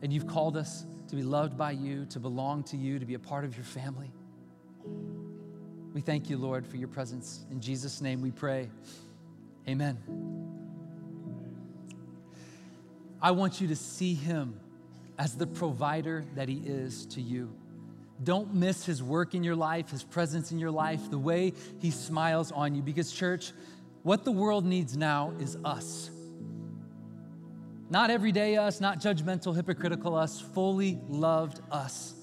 and 0.02 0.12
you've 0.12 0.26
called 0.26 0.56
us 0.56 0.84
to 1.08 1.16
be 1.16 1.22
loved 1.22 1.56
by 1.56 1.72
you, 1.72 2.04
to 2.06 2.20
belong 2.20 2.62
to 2.64 2.76
you, 2.76 2.98
to 2.98 3.06
be 3.06 3.14
a 3.14 3.18
part 3.18 3.44
of 3.44 3.56
your 3.56 3.64
family. 3.64 4.12
We 5.94 6.00
thank 6.00 6.28
you, 6.30 6.36
Lord, 6.36 6.66
for 6.66 6.76
your 6.76 6.88
presence. 6.88 7.44
In 7.50 7.60
Jesus' 7.60 8.00
name 8.00 8.20
we 8.20 8.30
pray. 8.30 8.68
Amen. 9.66 9.98
I 13.20 13.32
want 13.32 13.60
you 13.60 13.68
to 13.68 13.76
see 13.76 14.14
him 14.14 14.60
as 15.18 15.34
the 15.34 15.46
provider 15.46 16.24
that 16.34 16.48
he 16.48 16.62
is 16.64 17.06
to 17.06 17.20
you. 17.20 17.52
Don't 18.22 18.54
miss 18.54 18.84
his 18.84 19.02
work 19.02 19.34
in 19.34 19.44
your 19.44 19.56
life, 19.56 19.90
his 19.90 20.02
presence 20.02 20.50
in 20.50 20.58
your 20.58 20.70
life, 20.70 21.10
the 21.10 21.18
way 21.18 21.52
he 21.80 21.90
smiles 21.90 22.50
on 22.50 22.74
you. 22.74 22.82
Because, 22.82 23.12
church, 23.12 23.52
what 24.02 24.24
the 24.24 24.32
world 24.32 24.64
needs 24.64 24.96
now 24.96 25.32
is 25.38 25.56
us. 25.64 26.10
Not 27.90 28.10
everyday 28.10 28.56
us, 28.56 28.80
not 28.80 29.00
judgmental, 29.00 29.54
hypocritical 29.54 30.14
us, 30.14 30.40
fully 30.40 30.98
loved 31.08 31.60
us. 31.70 32.14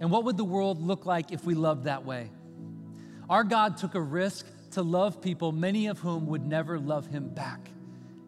And 0.00 0.10
what 0.10 0.24
would 0.24 0.36
the 0.36 0.44
world 0.44 0.80
look 0.80 1.06
like 1.06 1.32
if 1.32 1.44
we 1.44 1.54
loved 1.54 1.84
that 1.84 2.04
way? 2.04 2.30
Our 3.28 3.44
God 3.44 3.76
took 3.76 3.94
a 3.94 4.00
risk 4.00 4.46
to 4.72 4.82
love 4.82 5.20
people, 5.20 5.52
many 5.52 5.86
of 5.86 5.98
whom 5.98 6.26
would 6.26 6.44
never 6.44 6.78
love 6.78 7.06
him 7.06 7.28
back. 7.28 7.70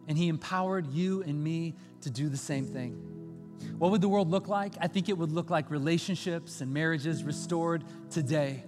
And 0.07 0.17
he 0.17 0.27
empowered 0.27 0.91
you 0.91 1.23
and 1.23 1.43
me 1.43 1.75
to 2.01 2.09
do 2.09 2.29
the 2.29 2.37
same 2.37 2.65
thing. 2.65 3.14
What 3.77 3.91
would 3.91 4.01
the 4.01 4.09
world 4.09 4.29
look 4.29 4.47
like? 4.47 4.73
I 4.79 4.87
think 4.87 5.09
it 5.09 5.17
would 5.17 5.31
look 5.31 5.49
like 5.49 5.69
relationships 5.69 6.61
and 6.61 6.73
marriages 6.73 7.23
restored 7.23 7.83
today. 8.09 8.63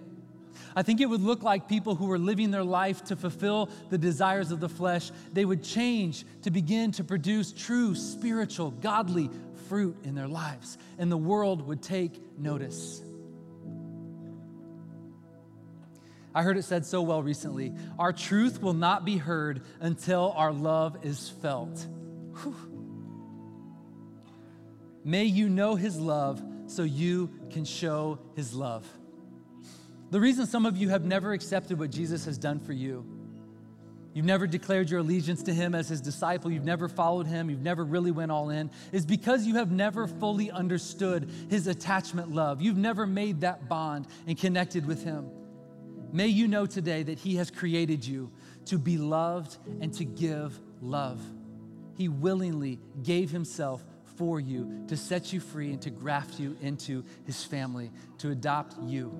I 0.75 0.83
think 0.83 1.01
it 1.01 1.07
would 1.07 1.21
look 1.21 1.41
like 1.41 1.67
people 1.67 1.95
who 1.95 2.05
were 2.05 2.19
living 2.19 2.51
their 2.51 2.63
life 2.63 3.03
to 3.05 3.15
fulfill 3.15 3.69
the 3.89 3.97
desires 3.97 4.51
of 4.51 4.59
the 4.59 4.69
flesh, 4.69 5.11
they 5.33 5.43
would 5.43 5.63
change 5.63 6.25
to 6.43 6.51
begin 6.51 6.91
to 6.93 7.03
produce 7.03 7.51
true 7.51 7.95
spiritual, 7.95 8.71
godly 8.71 9.29
fruit 9.67 9.97
in 10.03 10.13
their 10.13 10.27
lives, 10.27 10.77
and 10.99 11.11
the 11.11 11.17
world 11.17 11.65
would 11.67 11.81
take 11.81 12.21
notice. 12.37 13.01
I 16.35 16.43
heard 16.43 16.57
it 16.57 16.63
said 16.65 16.85
so 16.85 17.01
well 17.01 17.23
recently 17.23 17.73
our 17.97 18.13
truth 18.13 18.61
will 18.61 18.75
not 18.75 19.03
be 19.03 19.17
heard 19.17 19.63
until 19.79 20.33
our 20.35 20.53
love 20.53 21.03
is 21.03 21.29
felt. 21.41 21.83
Whew. 22.43 22.55
May 25.07 25.23
you 25.23 25.47
know 25.47 25.75
his 25.75 25.97
love 25.97 26.43
so 26.65 26.83
you 26.83 27.31
can 27.49 27.63
show 27.63 28.19
his 28.35 28.53
love. 28.53 28.85
The 30.11 30.19
reason 30.19 30.45
some 30.45 30.65
of 30.65 30.75
you 30.75 30.89
have 30.89 31.05
never 31.05 31.31
accepted 31.31 31.79
what 31.79 31.91
Jesus 31.91 32.25
has 32.25 32.37
done 32.37 32.59
for 32.59 32.73
you, 32.73 33.05
you've 34.13 34.25
never 34.25 34.45
declared 34.45 34.89
your 34.89 34.99
allegiance 34.99 35.43
to 35.43 35.53
him 35.53 35.75
as 35.75 35.87
his 35.87 36.01
disciple, 36.01 36.51
you've 36.51 36.65
never 36.65 36.89
followed 36.89 37.25
him, 37.25 37.49
you've 37.49 37.61
never 37.61 37.85
really 37.85 38.11
went 38.11 38.31
all 38.31 38.49
in, 38.49 38.69
is 38.91 39.05
because 39.05 39.45
you 39.45 39.55
have 39.55 39.71
never 39.71 40.07
fully 40.07 40.51
understood 40.51 41.31
his 41.49 41.67
attachment 41.67 42.33
love. 42.33 42.61
You've 42.61 42.75
never 42.75 43.07
made 43.07 43.39
that 43.41 43.69
bond 43.69 44.07
and 44.27 44.37
connected 44.37 44.85
with 44.85 45.05
him. 45.05 45.29
May 46.11 46.27
you 46.27 46.49
know 46.49 46.65
today 46.65 47.03
that 47.03 47.17
he 47.17 47.37
has 47.37 47.49
created 47.49 48.05
you 48.05 48.29
to 48.65 48.77
be 48.77 48.97
loved 48.97 49.55
and 49.79 49.93
to 49.93 50.03
give 50.03 50.59
love. 50.81 51.21
He 51.95 52.09
willingly 52.09 52.81
gave 53.03 53.31
himself 53.31 53.85
for 54.17 54.39
you 54.39 54.83
to 54.87 54.97
set 54.97 55.31
you 55.31 55.39
free 55.39 55.71
and 55.71 55.81
to 55.83 55.89
graft 55.89 56.39
you 56.39 56.57
into 56.61 57.03
his 57.25 57.43
family, 57.43 57.91
to 58.17 58.31
adopt 58.31 58.75
you. 58.83 59.11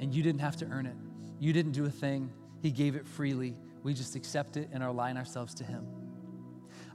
And 0.00 0.14
you 0.14 0.22
didn't 0.22 0.40
have 0.40 0.56
to 0.58 0.66
earn 0.66 0.86
it. 0.86 0.96
You 1.38 1.52
didn't 1.52 1.72
do 1.72 1.84
a 1.84 1.90
thing. 1.90 2.30
He 2.62 2.70
gave 2.70 2.96
it 2.96 3.06
freely. 3.06 3.56
We 3.82 3.92
just 3.92 4.16
accept 4.16 4.56
it 4.56 4.70
and 4.72 4.82
align 4.82 5.16
ourselves 5.16 5.54
to 5.54 5.64
him. 5.64 5.86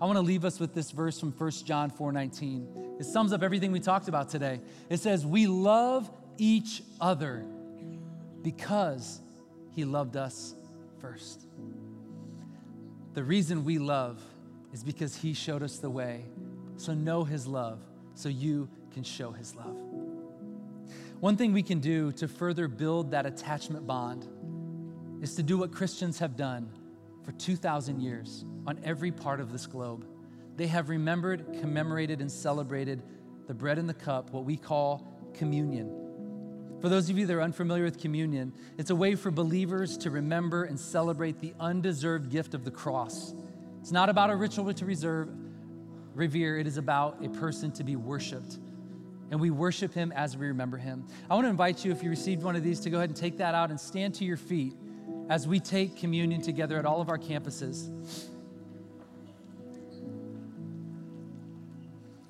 I 0.02 0.06
want 0.06 0.18
to 0.18 0.22
leave 0.24 0.46
us 0.46 0.60
with 0.60 0.74
this 0.74 0.90
verse 0.92 1.20
from 1.20 1.32
1 1.32 1.66
John 1.66 1.92
4:19. 1.92 2.98
It 3.00 3.04
sums 3.04 3.34
up 3.34 3.44
everything 3.44 3.72
we 3.72 3.80
talked 3.80 4.08
about 4.08 4.30
today. 4.30 4.60
It 4.90 4.98
says, 4.98 5.26
"We 5.26 5.46
love 5.46 6.10
each 6.38 6.84
other 7.00 7.46
because 8.42 9.22
he 9.72 9.86
loved 9.86 10.18
us 10.18 10.56
first." 10.98 11.46
The 13.14 13.24
reason 13.24 13.64
we 13.64 13.78
love 13.78 14.24
is 14.74 14.84
because 14.84 15.18
he 15.18 15.34
showed 15.34 15.62
us 15.62 15.78
the 15.78 15.90
way. 15.90 16.26
So 16.82 16.96
know 16.96 17.24
his 17.24 17.46
love 17.46 17.80
so 18.16 18.28
you 18.28 18.68
can 18.92 19.04
show 19.04 19.32
his 19.32 19.56
love. 19.56 19.78
One 21.20 21.38
thing 21.38 21.54
we 21.54 21.62
can 21.62 21.80
do 21.80 22.12
to 22.14 22.28
further 22.28 22.68
build 22.68 23.12
that 23.12 23.28
attachment 23.28 23.86
bond 23.86 24.28
is 25.22 25.36
to 25.36 25.44
do 25.44 25.60
what 25.60 25.72
Christians 25.72 26.18
have 26.18 26.36
done 26.36 26.72
for 27.24 27.34
2,000 27.34 28.02
years 28.02 28.46
on 28.66 28.80
every 28.84 29.12
part 29.12 29.40
of 29.40 29.52
this 29.52 29.68
globe. 29.68 30.08
They 30.58 30.66
have 30.66 30.90
remembered, 30.90 31.56
commemorated, 31.60 32.20
and 32.20 32.32
celebrated 32.32 33.04
the 33.46 33.54
bread 33.54 33.78
and 33.78 33.88
the 33.88 33.94
cup, 33.94 34.32
what 34.32 34.46
we 34.46 34.58
call 34.58 35.08
communion. 35.36 35.96
For 36.82 36.90
those 36.90 37.12
of 37.12 37.18
you 37.20 37.28
that 37.28 37.34
are 37.36 37.44
unfamiliar 37.44 37.84
with 37.84 38.00
communion, 38.00 38.54
it's 38.80 38.90
a 38.90 38.96
way 38.96 39.14
for 39.14 39.30
believers 39.30 40.00
to 40.00 40.10
remember 40.10 40.64
and 40.64 40.80
celebrate 40.80 41.42
the 41.42 41.54
undeserved 41.60 42.32
gift 42.32 42.56
of 42.56 42.66
the 42.66 42.72
cross. 42.72 43.36
It's 43.82 43.92
not 43.92 44.10
about 44.10 44.32
a 44.32 44.36
ritual 44.36 44.74
to 44.74 44.86
reserve, 44.86 45.30
revere, 46.14 46.58
it 46.58 46.68
is 46.68 46.78
about 46.78 47.24
a 47.24 47.30
person 47.30 47.72
to 47.74 47.84
be 47.84 47.96
worshiped 47.96 48.58
and 49.32 49.40
we 49.40 49.50
worship 49.50 49.94
him 49.94 50.12
as 50.12 50.38
we 50.38 50.46
remember 50.48 50.78
him. 50.78 51.08
I 51.30 51.36
want 51.36 51.46
to 51.46 51.50
invite 51.50 51.84
you, 51.86 51.92
if 51.92 52.04
you 52.04 52.10
received 52.10 52.44
one 52.44 52.58
of 52.58 52.64
these, 52.64 52.82
to 52.82 52.90
go 52.90 52.98
ahead 52.98 53.10
and 53.10 53.18
take 53.18 53.38
that 53.38 53.56
out 53.56 53.70
and 53.70 53.80
stand 53.80 54.14
to 54.16 54.26
your 54.26 54.38
feet 54.38 54.76
as 55.30 55.48
we 55.48 55.62
take 55.62 55.96
communion 55.96 56.42
together 56.42 56.78
at 56.78 56.86
all 56.86 57.00
of 57.00 57.08
our 57.08 57.18
campuses. 57.18 57.90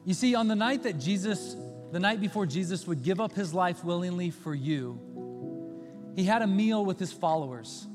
You 0.05 0.13
see, 0.13 0.35
on 0.35 0.47
the 0.47 0.55
night 0.55 0.83
that 0.83 0.99
Jesus, 0.99 1.55
the 1.91 1.99
night 1.99 2.21
before 2.21 2.45
Jesus 2.45 2.85
would 2.85 3.01
give 3.01 3.19
up 3.19 3.33
his 3.33 3.51
life 3.51 3.83
willingly 3.83 4.29
for 4.29 4.53
you, 4.53 4.99
he 6.15 6.23
had 6.23 6.43
a 6.43 6.47
meal 6.47 6.85
with 6.85 6.99
his 6.99 7.11
followers. 7.11 7.87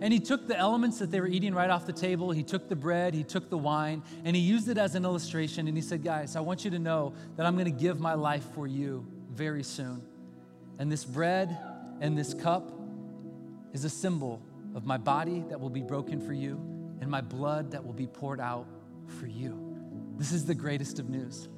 And 0.00 0.12
he 0.12 0.20
took 0.20 0.46
the 0.46 0.56
elements 0.56 0.98
that 0.98 1.10
they 1.10 1.20
were 1.20 1.28
eating 1.28 1.54
right 1.54 1.70
off 1.70 1.86
the 1.86 1.92
table. 1.92 2.30
He 2.30 2.42
took 2.42 2.68
the 2.68 2.76
bread, 2.76 3.14
he 3.14 3.24
took 3.24 3.48
the 3.48 3.58
wine, 3.58 4.02
and 4.24 4.36
he 4.36 4.42
used 4.42 4.68
it 4.68 4.78
as 4.78 4.94
an 4.94 5.04
illustration. 5.04 5.68
And 5.68 5.76
he 5.76 5.82
said, 5.82 6.02
Guys, 6.02 6.36
I 6.36 6.40
want 6.40 6.64
you 6.64 6.70
to 6.72 6.78
know 6.78 7.14
that 7.36 7.46
I'm 7.46 7.54
going 7.54 7.64
to 7.66 7.70
give 7.70 8.00
my 8.00 8.14
life 8.14 8.44
for 8.54 8.66
you 8.66 9.06
very 9.30 9.62
soon. 9.62 10.02
And 10.78 10.90
this 10.90 11.04
bread 11.04 11.56
and 12.00 12.18
this 12.18 12.34
cup 12.34 12.70
is 13.72 13.84
a 13.84 13.90
symbol 13.90 14.42
of 14.74 14.84
my 14.84 14.96
body 14.96 15.44
that 15.48 15.60
will 15.60 15.70
be 15.70 15.82
broken 15.82 16.20
for 16.20 16.32
you 16.32 16.54
and 17.00 17.10
my 17.10 17.20
blood 17.20 17.70
that 17.70 17.84
will 17.84 17.92
be 17.92 18.06
poured 18.06 18.40
out 18.40 18.66
for 19.06 19.26
you. 19.26 19.76
This 20.16 20.32
is 20.32 20.44
the 20.44 20.54
greatest 20.54 20.98
of 20.98 21.08
news. 21.08 21.48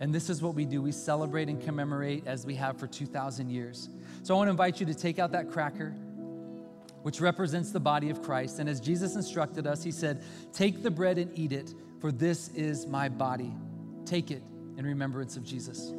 And 0.00 0.14
this 0.14 0.30
is 0.30 0.40
what 0.40 0.54
we 0.54 0.64
do. 0.64 0.80
We 0.80 0.92
celebrate 0.92 1.48
and 1.48 1.60
commemorate 1.60 2.26
as 2.26 2.46
we 2.46 2.54
have 2.54 2.78
for 2.78 2.86
2,000 2.86 3.50
years. 3.50 3.90
So 4.22 4.34
I 4.34 4.38
want 4.38 4.48
to 4.48 4.52
invite 4.52 4.80
you 4.80 4.86
to 4.86 4.94
take 4.94 5.18
out 5.18 5.32
that 5.32 5.50
cracker 5.50 5.94
which 7.02 7.20
represents 7.20 7.70
the 7.70 7.80
body 7.80 8.10
of 8.10 8.22
Christ. 8.22 8.58
And 8.58 8.68
as 8.68 8.80
Jesus 8.80 9.16
instructed 9.16 9.66
us, 9.66 9.82
he 9.82 9.90
said, 9.90 10.22
Take 10.52 10.82
the 10.82 10.90
bread 10.90 11.18
and 11.18 11.36
eat 11.38 11.52
it, 11.52 11.74
for 12.00 12.12
this 12.12 12.48
is 12.50 12.86
my 12.86 13.08
body. 13.08 13.52
Take 14.04 14.30
it 14.30 14.42
in 14.76 14.84
remembrance 14.84 15.36
of 15.36 15.44
Jesus. 15.44 15.92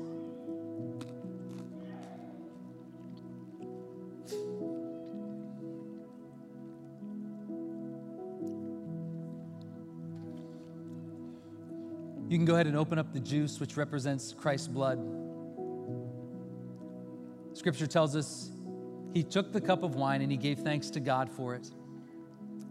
You 12.32 12.38
can 12.38 12.45
go 12.45 12.54
ahead 12.54 12.68
and 12.68 12.78
open 12.78 12.97
up 12.97 13.12
the 13.12 13.20
juice, 13.20 13.60
which 13.60 13.76
represents 13.76 14.32
Christ's 14.32 14.70
blood. 14.70 14.99
Scripture 17.52 17.88
tells 17.88 18.16
us 18.16 18.52
he 19.14 19.24
took 19.24 19.51
the 19.51 19.62
cup 19.62 19.84
of 19.84 19.95
wine 19.95 20.22
and 20.22 20.32
he 20.32 20.38
gave 20.38 20.59
thanks 20.59 20.89
to 20.91 20.99
God 20.99 21.30
for 21.30 21.55
it. 21.55 21.70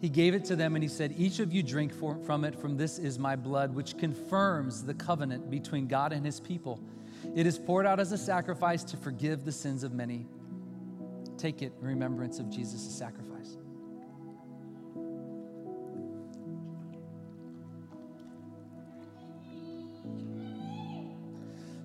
He 0.01 0.09
gave 0.09 0.34
it 0.34 0.47
to 0.47 0.57
them 0.57 0.74
and 0.74 0.82
he 0.82 0.88
said, 0.88 1.14
Each 1.18 1.41
of 1.41 1.53
you 1.53 1.62
drink 1.62 1.93
for, 1.93 2.16
from 2.24 2.45
it, 2.45 2.59
from 2.59 2.76
this 2.76 2.99
is 2.99 3.18
my 3.18 3.36
blood, 3.36 3.74
which 3.74 3.99
confirms 3.99 4.82
the 4.82 4.95
covenant 4.95 5.51
between 5.51 5.86
God 5.86 6.12
and 6.12 6.24
his 6.24 6.41
people. 6.41 6.80
It 7.36 7.47
is 7.47 7.59
poured 7.59 7.86
out 7.86 8.01
as 8.01 8.12
a 8.12 8.18
sacrifice 8.18 8.82
to 8.84 8.97
forgive 8.97 9.45
the 9.45 9.53
sins 9.53 9.84
of 9.84 9.93
many. 9.93 10.26
Take 11.36 11.61
it 11.61 11.72
in 11.80 11.86
remembrance 11.86 12.38
of 12.38 12.51
Jesus' 12.51 12.82
sacrifice. 12.97 13.59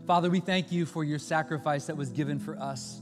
Father, 0.07 0.29
we 0.29 0.39
thank 0.39 0.71
you 0.71 0.85
for 0.85 1.03
your 1.03 1.19
sacrifice 1.19 1.87
that 1.87 1.97
was 1.97 2.11
given 2.11 2.39
for 2.39 2.57
us. 2.59 3.01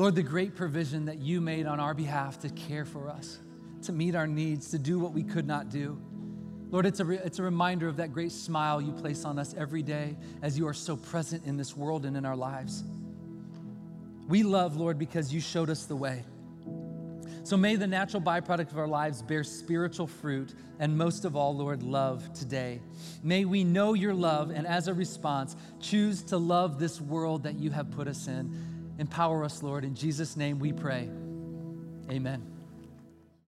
Lord, 0.00 0.14
the 0.14 0.22
great 0.22 0.56
provision 0.56 1.04
that 1.04 1.18
you 1.18 1.42
made 1.42 1.66
on 1.66 1.78
our 1.78 1.92
behalf 1.92 2.38
to 2.40 2.48
care 2.48 2.86
for 2.86 3.10
us, 3.10 3.38
to 3.82 3.92
meet 3.92 4.14
our 4.14 4.26
needs, 4.26 4.70
to 4.70 4.78
do 4.78 4.98
what 4.98 5.12
we 5.12 5.22
could 5.22 5.46
not 5.46 5.68
do. 5.68 6.00
Lord, 6.70 6.86
it's 6.86 7.00
a, 7.00 7.04
re- 7.04 7.20
it's 7.22 7.38
a 7.38 7.42
reminder 7.42 7.86
of 7.86 7.98
that 7.98 8.10
great 8.10 8.32
smile 8.32 8.80
you 8.80 8.92
place 8.92 9.26
on 9.26 9.38
us 9.38 9.54
every 9.58 9.82
day 9.82 10.16
as 10.40 10.56
you 10.56 10.66
are 10.66 10.72
so 10.72 10.96
present 10.96 11.44
in 11.44 11.58
this 11.58 11.76
world 11.76 12.06
and 12.06 12.16
in 12.16 12.24
our 12.24 12.34
lives. 12.34 12.82
We 14.26 14.42
love, 14.42 14.74
Lord, 14.78 14.98
because 14.98 15.34
you 15.34 15.40
showed 15.42 15.68
us 15.68 15.84
the 15.84 15.96
way. 15.96 16.24
So 17.42 17.58
may 17.58 17.76
the 17.76 17.86
natural 17.86 18.22
byproduct 18.22 18.70
of 18.70 18.78
our 18.78 18.88
lives 18.88 19.20
bear 19.20 19.44
spiritual 19.44 20.06
fruit, 20.06 20.54
and 20.78 20.96
most 20.96 21.26
of 21.26 21.36
all, 21.36 21.54
Lord, 21.54 21.82
love 21.82 22.32
today. 22.32 22.80
May 23.22 23.44
we 23.44 23.64
know 23.64 23.92
your 23.92 24.14
love, 24.14 24.48
and 24.48 24.66
as 24.66 24.88
a 24.88 24.94
response, 24.94 25.56
choose 25.78 26.22
to 26.22 26.38
love 26.38 26.78
this 26.78 27.02
world 27.02 27.42
that 27.42 27.58
you 27.58 27.70
have 27.70 27.90
put 27.90 28.08
us 28.08 28.28
in. 28.28 28.69
Empower 29.00 29.44
us, 29.44 29.62
Lord. 29.62 29.82
In 29.82 29.94
Jesus' 29.94 30.36
name 30.36 30.58
we 30.58 30.74
pray. 30.74 31.08
Amen. 32.10 32.59